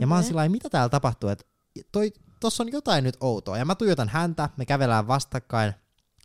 Ja 0.00 0.06
mä 0.06 0.14
oon 0.14 0.24
sillä 0.24 0.48
mitä 0.48 0.70
täällä 0.70 0.88
tapahtuu, 0.88 1.28
että 1.28 1.44
toi, 1.92 2.12
tossa 2.40 2.62
on 2.62 2.72
jotain 2.72 3.04
nyt 3.04 3.16
outoa. 3.20 3.58
Ja 3.58 3.64
mä 3.64 3.74
tuijotan 3.74 4.08
häntä, 4.08 4.48
me 4.56 4.66
kävelään 4.66 5.08
vastakkain, 5.08 5.74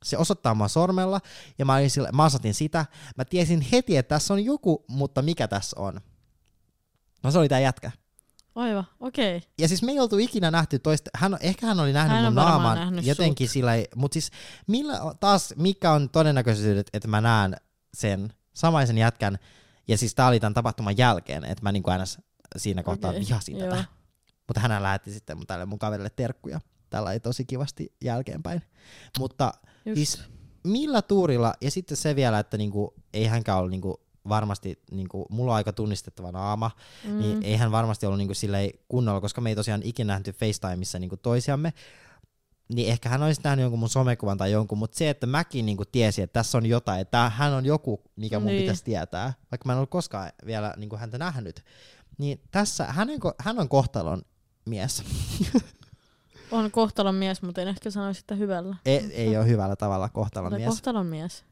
se 0.04 0.18
osoittaa 0.18 0.56
mua 0.56 0.68
sormella, 0.68 1.22
ja 1.58 1.66
mä, 1.66 1.76
olin 1.76 1.90
sillä, 1.90 2.12
mä 2.12 2.26
osoitin 2.26 2.54
sitä. 2.54 2.86
Mä 3.18 3.26
tiesin 3.26 3.62
heti, 3.62 3.98
että 3.98 4.16
tässä 4.16 4.34
on 4.34 4.46
joku, 4.46 4.86
mutta 4.88 5.22
mikä 5.22 5.48
tässä 5.48 5.80
on? 5.80 6.02
No 7.24 7.32
se 7.32 7.40
oli 7.40 7.50
tää 7.50 7.60
jätkä. 7.60 7.92
Aivan, 8.58 8.84
okei. 9.00 9.38
Okay. 9.38 9.50
Ja 9.58 9.68
siis 9.68 9.84
me 9.84 9.92
ei 9.92 10.00
oltu 10.00 10.18
ikinä 10.18 10.52
nähty 10.52 10.80
toista, 10.80 11.10
hän, 11.16 11.38
ehkä 11.42 11.68
hän 11.68 11.80
oli 11.80 11.94
nähnyt 11.94 12.18
Hän 12.18 12.26
mun 12.26 12.36
naaman 12.36 12.78
nähnyt 12.78 13.06
jotenkin 13.06 13.50
sillä 13.50 13.72
mutta 13.96 14.14
siis 14.14 14.32
millä, 14.68 15.00
taas 15.20 15.54
mikä 15.58 15.92
on 15.92 16.10
todennäköisyydet, 16.10 16.90
että 16.94 17.08
mä 17.08 17.22
näen 17.22 17.56
sen 17.94 18.34
samaisen 18.54 18.98
jätkän, 18.98 19.38
ja 19.88 19.98
siis 19.98 20.16
tää 20.16 20.28
oli 20.28 20.40
tämän 20.40 20.54
tapahtuman 20.54 20.98
jälkeen, 20.98 21.44
että 21.44 21.64
mä 21.64 21.72
niinku 21.72 21.90
aina 21.90 22.04
siinä 22.58 22.84
kohtaa 22.84 23.10
Okei, 23.10 23.22
vihasin 23.22 23.58
joo. 23.58 23.70
tätä. 23.70 23.86
Mutta 24.48 24.60
hän 24.60 24.84
lähetti 24.84 25.12
sitten 25.12 25.38
mun 25.38 25.48
tälle 25.48 25.66
mun 25.66 25.80
kaverille 25.80 26.10
terkkuja. 26.16 26.62
Tällä 26.90 27.14
ei 27.14 27.20
tosi 27.20 27.46
kivasti 27.46 27.94
jälkeenpäin. 28.04 28.62
Mutta 29.20 29.54
Just. 29.86 29.96
Siis 29.96 30.24
millä 30.64 31.02
tuurilla, 31.02 31.54
ja 31.62 31.72
sitten 31.72 31.98
se 31.98 32.16
vielä, 32.16 32.40
että 32.40 32.58
niinku, 32.58 32.94
ei 33.14 33.26
hänkään 33.26 33.58
ollut 33.58 33.72
niinku 33.72 34.07
varmasti, 34.30 34.82
niinku, 34.92 35.26
mulla 35.30 35.52
on 35.52 35.56
aika 35.56 35.74
tunnistettava 35.74 36.32
naama, 36.32 36.72
mm. 37.04 37.20
niin 37.20 37.44
ei 37.44 37.56
hän 37.56 37.72
varmasti 37.72 38.06
ollut 38.06 38.18
niinku 38.18 38.34
silleen 38.34 38.72
kunnolla, 38.88 39.22
koska 39.22 39.42
me 39.42 39.50
ei 39.50 39.56
tosiaan 39.56 39.82
ikinä 39.84 40.14
nähty 40.14 40.32
FaceTimeissa 40.32 41.00
niinku 41.00 41.18
toisiamme, 41.18 41.74
niin 42.74 42.90
ehkä 42.90 43.10
hän 43.10 43.24
olisi 43.24 43.42
nähnyt 43.44 43.64
jonkun 43.64 43.80
mun 43.80 43.90
somekuvan 43.90 44.38
tai 44.38 44.52
jonkun, 44.52 44.78
mutta 44.78 44.98
se, 44.98 45.10
että 45.10 45.28
mäkin 45.28 45.66
niinku 45.66 45.86
tiesin, 45.86 46.24
että 46.24 46.34
tässä 46.40 46.58
on 46.58 46.66
jotain, 46.66 47.02
että 47.02 47.32
hän 47.36 47.54
on 47.54 47.66
joku, 47.66 48.02
mikä 48.16 48.40
mun 48.40 48.48
Niin. 48.48 48.62
pitäisi 48.62 48.84
tietää, 48.84 49.34
vaikka 49.52 49.66
mä 49.66 49.74
en 49.74 49.78
ollut 49.78 49.90
koskaan 49.90 50.32
vielä 50.46 50.74
niinku 50.78 50.98
häntä 50.98 51.18
nähnyt, 51.18 51.64
niin 52.18 52.42
tässä 52.52 52.86
hänen, 52.86 53.20
hän 53.40 53.60
on 53.60 53.70
kohtalon 53.70 54.22
mies. 54.66 55.04
On 56.52 56.72
kohtalon 56.72 57.16
mies, 57.16 57.42
mutta 57.42 57.62
en 57.62 57.68
ehkä 57.68 57.92
sanoisi 57.92 58.20
sitä 58.20 58.36
hyvällä. 58.36 58.76
ei, 58.86 59.14
ei 59.14 59.38
ole 59.38 59.48
hyvällä 59.48 59.76
tavalla 59.76 60.10
kohtalon 60.10 60.54
mies. 60.54 60.70
kohtalon 60.70 61.06
mies. 61.06 61.44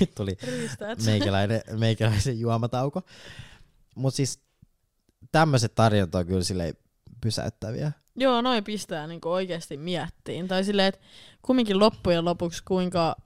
Nyt 0.00 0.14
tuli 0.14 0.38
meikäläinen, 1.06 1.62
meikäläisen 1.78 2.40
juomatauko. 2.40 3.02
Mutta 3.94 4.16
siis 4.16 4.40
tämmöiset 5.32 5.74
tarinat 5.74 6.14
on 6.14 6.26
kyllä 6.26 6.44
silleen 6.44 6.74
pysäyttäviä. 7.20 7.92
Joo, 8.16 8.40
noin 8.40 8.64
pistää 8.64 9.06
niinku 9.06 9.28
oikeasti 9.28 9.76
miettiin. 9.76 10.48
Tai 10.48 10.64
silleen, 10.64 10.88
että 10.88 11.00
kumminkin 11.42 11.78
loppujen 11.78 12.24
lopuksi 12.24 12.62
kuinka 12.64 13.16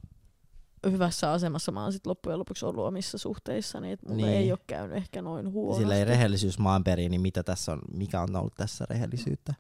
hyvässä 0.91 1.33
asemassa 1.33 1.73
mä 1.73 1.83
oon 1.83 1.93
sit 1.93 2.07
loppujen 2.07 2.39
lopuksi 2.39 2.67
ollut 2.67 2.85
omissa 2.87 3.19
suhteissa, 3.19 3.81
niin 3.81 3.93
että 3.93 4.09
mulle 4.09 4.27
Niin. 4.27 4.39
ei 4.39 4.53
ole 4.53 4.59
käynyt 4.67 4.97
ehkä 4.97 5.23
noin 5.23 5.53
huonosti. 5.53 5.83
Silleen 5.83 6.07
rehellisyys 6.07 6.59
maan 6.59 6.85
periin, 6.85 7.11
niin 7.11 7.21
mitä 7.21 7.43
tässä 7.43 7.73
on, 7.73 7.79
mikä 7.97 8.21
on 8.21 8.37
ollut 8.37 8.55
tässä 8.57 8.85
rehellisyyttä? 8.91 9.55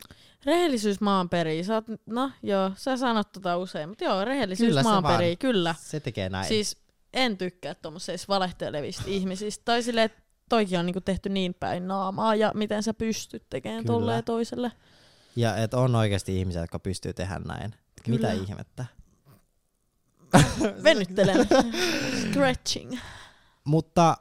Rehellisyys 0.46 1.00
maan 1.00 1.28
perii. 1.28 1.64
Sä 1.64 1.74
oot, 1.74 1.84
no 2.06 2.30
joo, 2.42 2.70
sä 2.76 2.96
sanot 2.96 3.32
tota 3.32 3.56
usein, 3.56 3.88
mutta 3.88 4.04
joo, 4.04 4.24
rehellisyys 4.24 4.68
Kyllä 4.68 4.82
se 4.82 4.88
maan 4.88 5.02
vaan. 5.02 5.16
perii, 5.16 5.36
kyllä. 5.36 5.74
Se 5.78 6.00
tekee 6.00 6.28
näin. 6.28 6.48
Siis 6.48 6.76
en 7.12 7.38
tykkää 7.38 7.74
tuommoisista 7.74 8.28
valehtelevista 8.28 9.02
ihmisistä. 9.16 9.62
Tai 9.64 9.82
silleen, 9.82 10.04
että 10.04 10.22
toikin 10.48 10.78
on 10.78 10.86
niinku 10.86 11.00
tehty 11.00 11.28
niin 11.28 11.54
päin 11.54 11.88
naamaa 11.88 12.34
ja 12.34 12.52
miten 12.54 12.82
sä 12.82 12.94
pystyt 12.94 13.46
tekemään 13.50 13.84
tolleen 13.84 14.24
toiselle. 14.24 14.72
Ja 15.36 15.56
et 15.56 15.74
on 15.74 15.94
oikeasti 15.96 16.38
ihmisiä, 16.38 16.60
jotka 16.60 16.78
pystyy 16.78 17.12
tehdä 17.12 17.38
näin. 17.38 17.74
Kyllä. 18.04 18.16
Mitä 18.18 18.32
ihmettä? 18.32 18.84
Venyttelen. 20.84 21.48
Stretching. 22.30 22.98
Mutta 23.64 24.16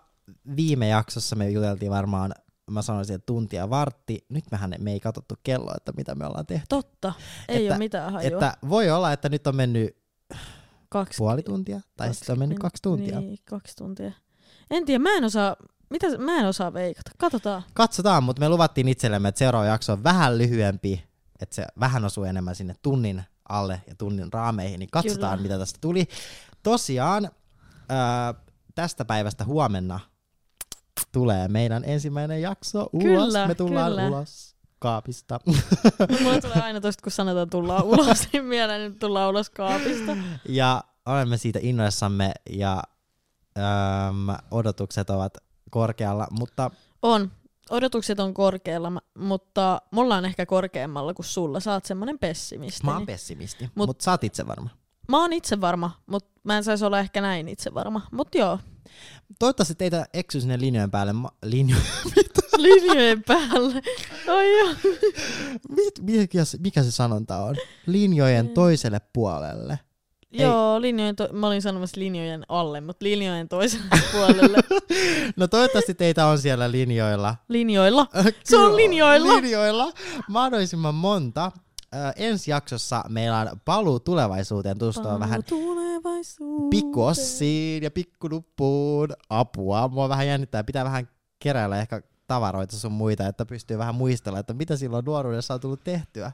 viime 0.56 0.88
jaksossa 0.88 1.36
me 1.36 1.50
juteltiin 1.50 1.92
varmaan, 1.92 2.32
mä 2.72 2.82
sanoisin, 2.82 3.16
että 3.16 3.26
tuntia 3.26 3.70
vartti. 3.70 4.26
Nyt 4.30 4.46
mehän 4.52 4.76
me 4.80 4.92
ei 4.92 5.00
katsottu 5.00 5.36
kelloa, 5.44 5.74
että 5.78 5.92
mitä 5.98 6.16
me 6.16 6.26
ollaan 6.26 6.46
tehty. 6.46 6.66
Totta. 6.70 7.14
Ei 7.48 7.58
Että- 7.58 7.74
ole 7.74 7.78
mitään 7.78 8.14
hajua. 8.14 8.28
Että 8.28 8.54
voi 8.70 8.90
olla, 8.92 9.12
että 9.14 9.30
nyt 9.30 9.48
on 9.48 9.56
mennyt 9.56 9.98
kaksi, 10.90 11.18
puoli 11.18 11.44
tuntia, 11.44 11.82
tai 11.98 12.14
sitten 12.14 12.34
on 12.34 12.40
mennyt 12.40 12.60
kaksi 12.60 12.82
tuntia. 12.82 13.20
Niin, 13.20 13.38
kaksi 13.50 13.76
tuntia. 13.76 14.12
En 14.70 14.86
tiedä, 14.86 15.00
mä 15.00 15.18
en 15.18 15.24
osaa, 15.24 15.56
mitä, 15.90 16.18
mä 16.18 16.36
en 16.40 16.46
osaa 16.46 16.74
veikata. 16.74 17.12
Katsotaan. 17.18 17.64
Katsotaan, 17.74 18.24
mutta 18.24 18.40
me 18.40 18.50
luvattiin 18.50 18.88
itsellemme, 18.88 19.30
että 19.30 19.40
seuraava 19.40 19.66
jakso 19.66 19.94
on 19.94 20.04
vähän 20.04 20.38
lyhyempi, 20.38 21.04
että 21.40 21.56
se 21.56 21.66
vähän 21.80 22.06
osuu 22.06 22.24
enemmän 22.24 22.56
sinne 22.56 22.74
tunnin 22.82 23.24
alle 23.52 23.82
ja 23.88 23.96
tunnin 23.96 24.34
raameihin, 24.34 24.80
niin 24.80 24.90
katsotaan, 24.92 25.38
Kyllä. 25.38 25.44
mitä 25.44 25.60
tästä 25.60 25.78
tuli. 25.82 26.08
Tosiaan 26.64 27.30
ää, 27.90 28.34
tästä 28.76 29.06
päivästä 29.06 29.46
huomenna 29.46 30.00
tulee 31.12 31.48
meidän 31.48 31.84
ensimmäinen 31.86 32.42
jakso 32.42 32.90
ulos. 32.94 33.26
Kyllä, 33.26 33.48
me 33.48 33.56
tullaan 33.56 33.92
kyllä. 33.92 34.08
ulos 34.08 34.56
kaapista. 34.80 35.40
No, 36.00 36.18
mulla 36.24 36.42
tulee 36.42 36.62
aina 36.62 36.82
tosta, 36.82 37.04
kun 37.04 37.12
sanotaan 37.12 37.50
tullaan 37.50 37.84
ulos, 37.84 38.28
niin 38.34 38.46
mieleen 38.46 38.92
nyt 38.92 39.00
tullaan 39.00 39.30
ulos 39.30 39.50
kaapista. 39.50 40.18
ja 40.50 40.84
olemme 41.06 41.38
siitä 41.38 41.60
innoissamme 41.62 42.32
ja 42.50 42.84
äm, 43.58 44.36
odotukset 44.52 45.10
ovat 45.10 45.38
korkealla, 45.70 46.28
mutta 46.32 46.72
On. 47.02 47.32
Odotukset 47.72 48.20
on 48.20 48.34
korkealla, 48.34 48.92
mutta 49.18 49.82
mulla 49.92 50.16
on 50.16 50.26
ehkä 50.26 50.46
korkeammalla 50.46 51.14
kuin 51.14 51.26
sulla. 51.26 51.60
Sä 51.60 51.74
oot 51.74 51.86
semmonen 51.86 52.20
pessimisti. 52.20 52.86
mä 52.86 52.94
oon 52.94 53.06
pessimisti, 53.06 53.66
Mut- 53.66 53.72
mutta 53.76 53.88
mut 53.90 54.02
sä 54.02 54.12
oot 54.12 54.24
itse 54.24 54.48
varma. 54.48 54.70
Mä 55.10 55.22
oon 55.22 55.34
itse 55.34 55.62
varma, 55.62 55.92
mutta 56.06 56.40
mä 56.44 56.58
en 56.58 56.64
saisi 56.64 56.86
olla 56.86 57.00
ehkä 57.00 57.22
näin 57.22 57.48
itse 57.48 57.74
varma. 57.74 58.02
Mut 58.12 58.36
joo, 58.36 58.60
Toivottavasti 59.40 59.76
teitä 59.76 60.06
eksy 60.14 60.42
sinne 60.42 60.60
linjojen 60.60 60.92
päälle. 60.92 61.14
Ma- 61.14 61.32
linjo- 61.46 61.78
linjojen 62.58 63.24
päälle. 63.24 63.82
Oi 64.28 64.60
joo. 64.60 64.70
Mit, 65.70 66.00
mikä, 66.02 66.44
mikä 66.60 66.84
se 66.84 66.92
sanonta 66.92 67.38
on? 67.38 67.56
Linjojen 67.86 68.50
toiselle 68.50 69.02
puolelle. 69.14 69.80
Joo, 70.32 70.82
linjojen 70.82 71.16
to- 71.16 71.30
mä 71.34 71.48
olin 71.48 71.62
sanomassa 71.62 72.00
linjojen 72.02 72.44
alle, 72.50 72.82
mutta 72.82 73.04
linjojen 73.06 73.50
toiselle 73.50 73.86
puolelle. 74.12 74.58
No 75.36 75.48
toivottavasti 75.48 75.94
teitä 75.94 76.26
on 76.26 76.38
siellä 76.40 76.72
linjoilla. 76.72 77.36
Linjoilla. 77.50 78.08
Se 78.44 78.58
on 78.58 78.76
linjoilla. 78.76 79.36
Linjoilla. 79.36 79.92
Mahdollisimman 80.30 80.96
monta. 80.96 81.52
Ö, 81.96 81.98
ensi 82.16 82.52
jaksossa 82.52 83.04
meillä 83.10 83.40
on 83.40 83.48
paluu 83.66 84.00
tulevaisuuteen 84.00 84.78
tutustua 84.78 85.20
vähän 85.20 85.44
pikkuossiin 86.70 87.84
ja 87.84 87.92
pikkunuppuun. 87.92 89.10
Apua. 89.30 89.88
Mua 89.88 90.10
vähän 90.10 90.28
jännittää. 90.28 90.64
Pitää 90.64 90.84
vähän 90.86 91.10
keräillä 91.40 91.78
ehkä 91.82 92.02
tavaroita 92.28 92.76
sun 92.76 92.92
muita, 92.92 93.28
että 93.28 93.46
pystyy 93.46 93.78
vähän 93.78 93.96
muistella, 93.96 94.40
että 94.40 94.54
mitä 94.54 94.78
silloin 94.78 95.06
nuoruudessa 95.06 95.54
on 95.54 95.60
tullut 95.60 95.84
tehtyä. 95.84 96.32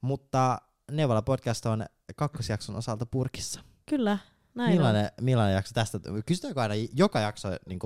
Mutta 0.00 0.58
Neuvola 0.90 1.22
podcast 1.22 1.66
on 1.66 1.86
kakkosjakson 2.16 2.76
osalta 2.76 3.06
purkissa. 3.06 3.60
Kyllä, 3.86 4.18
näin 4.54 4.70
on. 4.70 4.76
Millainen, 4.76 5.10
millainen 5.20 5.54
jakso 5.54 5.74
tästä? 5.74 6.00
Kysytäänkö 6.26 6.60
aina 6.60 6.74
joka 6.94 7.20
jakso 7.20 7.48
niin 7.66 7.78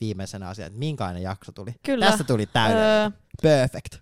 viimeisenä 0.00 0.48
asia, 0.48 0.66
että 0.66 0.78
minkälainen 0.78 1.22
jakso 1.22 1.52
tuli? 1.52 1.74
Kyllä. 1.84 2.06
Tästä 2.06 2.24
tuli 2.24 2.46
täydellinen. 2.46 2.90
Öö, 2.90 3.10
Perfect. 3.42 3.96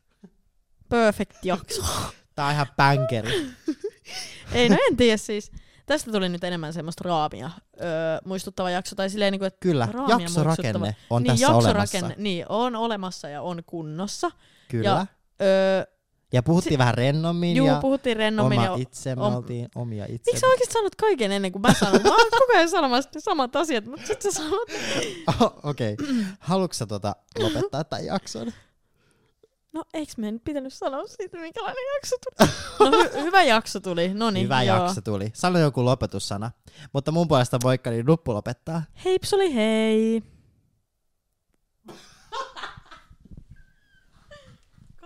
perfect 0.89 1.45
jakso. 1.45 1.83
Tää 2.35 2.47
on 2.47 2.53
ihan 2.53 2.67
pänkeri. 2.77 3.31
Ei, 4.53 4.69
no 4.69 4.77
en 4.91 4.97
tiedä 4.97 5.17
siis. 5.17 5.53
Tästä 5.87 6.13
tuli 6.13 6.29
nyt 6.29 6.45
enemmän 6.45 6.73
semmoista 6.73 7.05
raamia 7.05 7.51
öö, 7.81 7.87
muistuttava 8.25 8.71
jakso. 8.71 8.97
Tai 8.97 9.11
silleen, 9.11 9.33
niin 9.33 9.41
kuin, 9.41 9.47
että 9.47 9.61
Kyllä, 9.61 9.89
Raamia 9.93 10.19
jaksorakenne 10.19 10.97
on 11.11 11.23
niin, 11.23 11.33
tässä 11.33 11.47
jaksorakenne, 11.47 12.07
olemassa. 12.07 12.23
Niin, 12.23 12.47
on 12.49 12.77
olemassa 12.77 13.29
ja 13.29 13.43
on 13.43 13.63
kunnossa. 13.67 14.31
Kyllä. 14.69 14.89
Ja, 14.89 15.07
öö, 15.43 15.96
ja 16.33 16.43
puhuttiin 16.43 16.79
vähän 16.79 16.95
rennommin 16.95 17.57
juu, 17.57 17.67
ja 17.67 17.79
puhuttiin 17.81 18.17
rennommin. 18.17 18.59
oma 18.59 18.69
Ja, 18.69 18.75
itse, 18.83 19.15
me 19.17 19.23
om- 19.23 19.35
oltiin 19.37 19.69
omia 19.75 20.05
itse. 20.09 20.31
miksi 20.31 20.41
sä 20.41 20.47
oikeasti 20.47 20.73
sanot 20.73 20.95
kaiken 20.95 21.33
ennen 21.33 21.53
kuin 21.53 21.63
mä 21.63 21.75
sanon? 21.75 22.03
Mä 22.03 22.09
oon 22.17 22.31
koko 22.31 22.53
ajan 22.55 22.69
sanomassa 22.69 23.11
ne 23.15 23.21
samat 23.21 23.57
asiat, 23.57 23.85
mutta 23.87 24.07
sit 24.07 24.23
sä 24.23 24.31
sanot. 24.33 24.69
Oh, 25.41 25.55
Okei, 25.63 25.93
okay. 25.93 26.07
haluatko 26.39 26.75
sä 26.75 26.87
tota 26.87 27.17
lopettaa 27.39 27.85
tämän 27.85 28.05
jakson? 28.07 28.53
No 29.73 29.85
eiks 29.95 30.17
me 30.17 30.31
nyt 30.33 30.45
pitänyt 30.45 30.73
sanoa 30.73 31.07
siitä, 31.07 31.37
minkälainen 31.41 31.85
jakso 31.95 32.17
tuli? 32.25 32.49
No 32.91 33.03
hy- 33.03 33.21
hyvä 33.23 33.43
jakso 33.43 33.81
tuli, 33.81 34.15
no 34.15 34.31
niin. 34.31 34.45
Hyvä 34.45 34.63
joo. 34.63 34.77
jakso 34.85 35.01
tuli. 35.01 35.31
Sano 35.35 35.59
joku 35.59 35.85
lopetussana. 35.85 36.51
Mutta 36.93 37.13
mun 37.13 37.29
puolesta 37.29 37.59
voikka, 37.63 37.91
niin 37.91 38.07
nuppu 38.07 38.35
lopettaa. 38.35 38.83
Heipsoli 39.05 39.55
hei! 39.55 40.23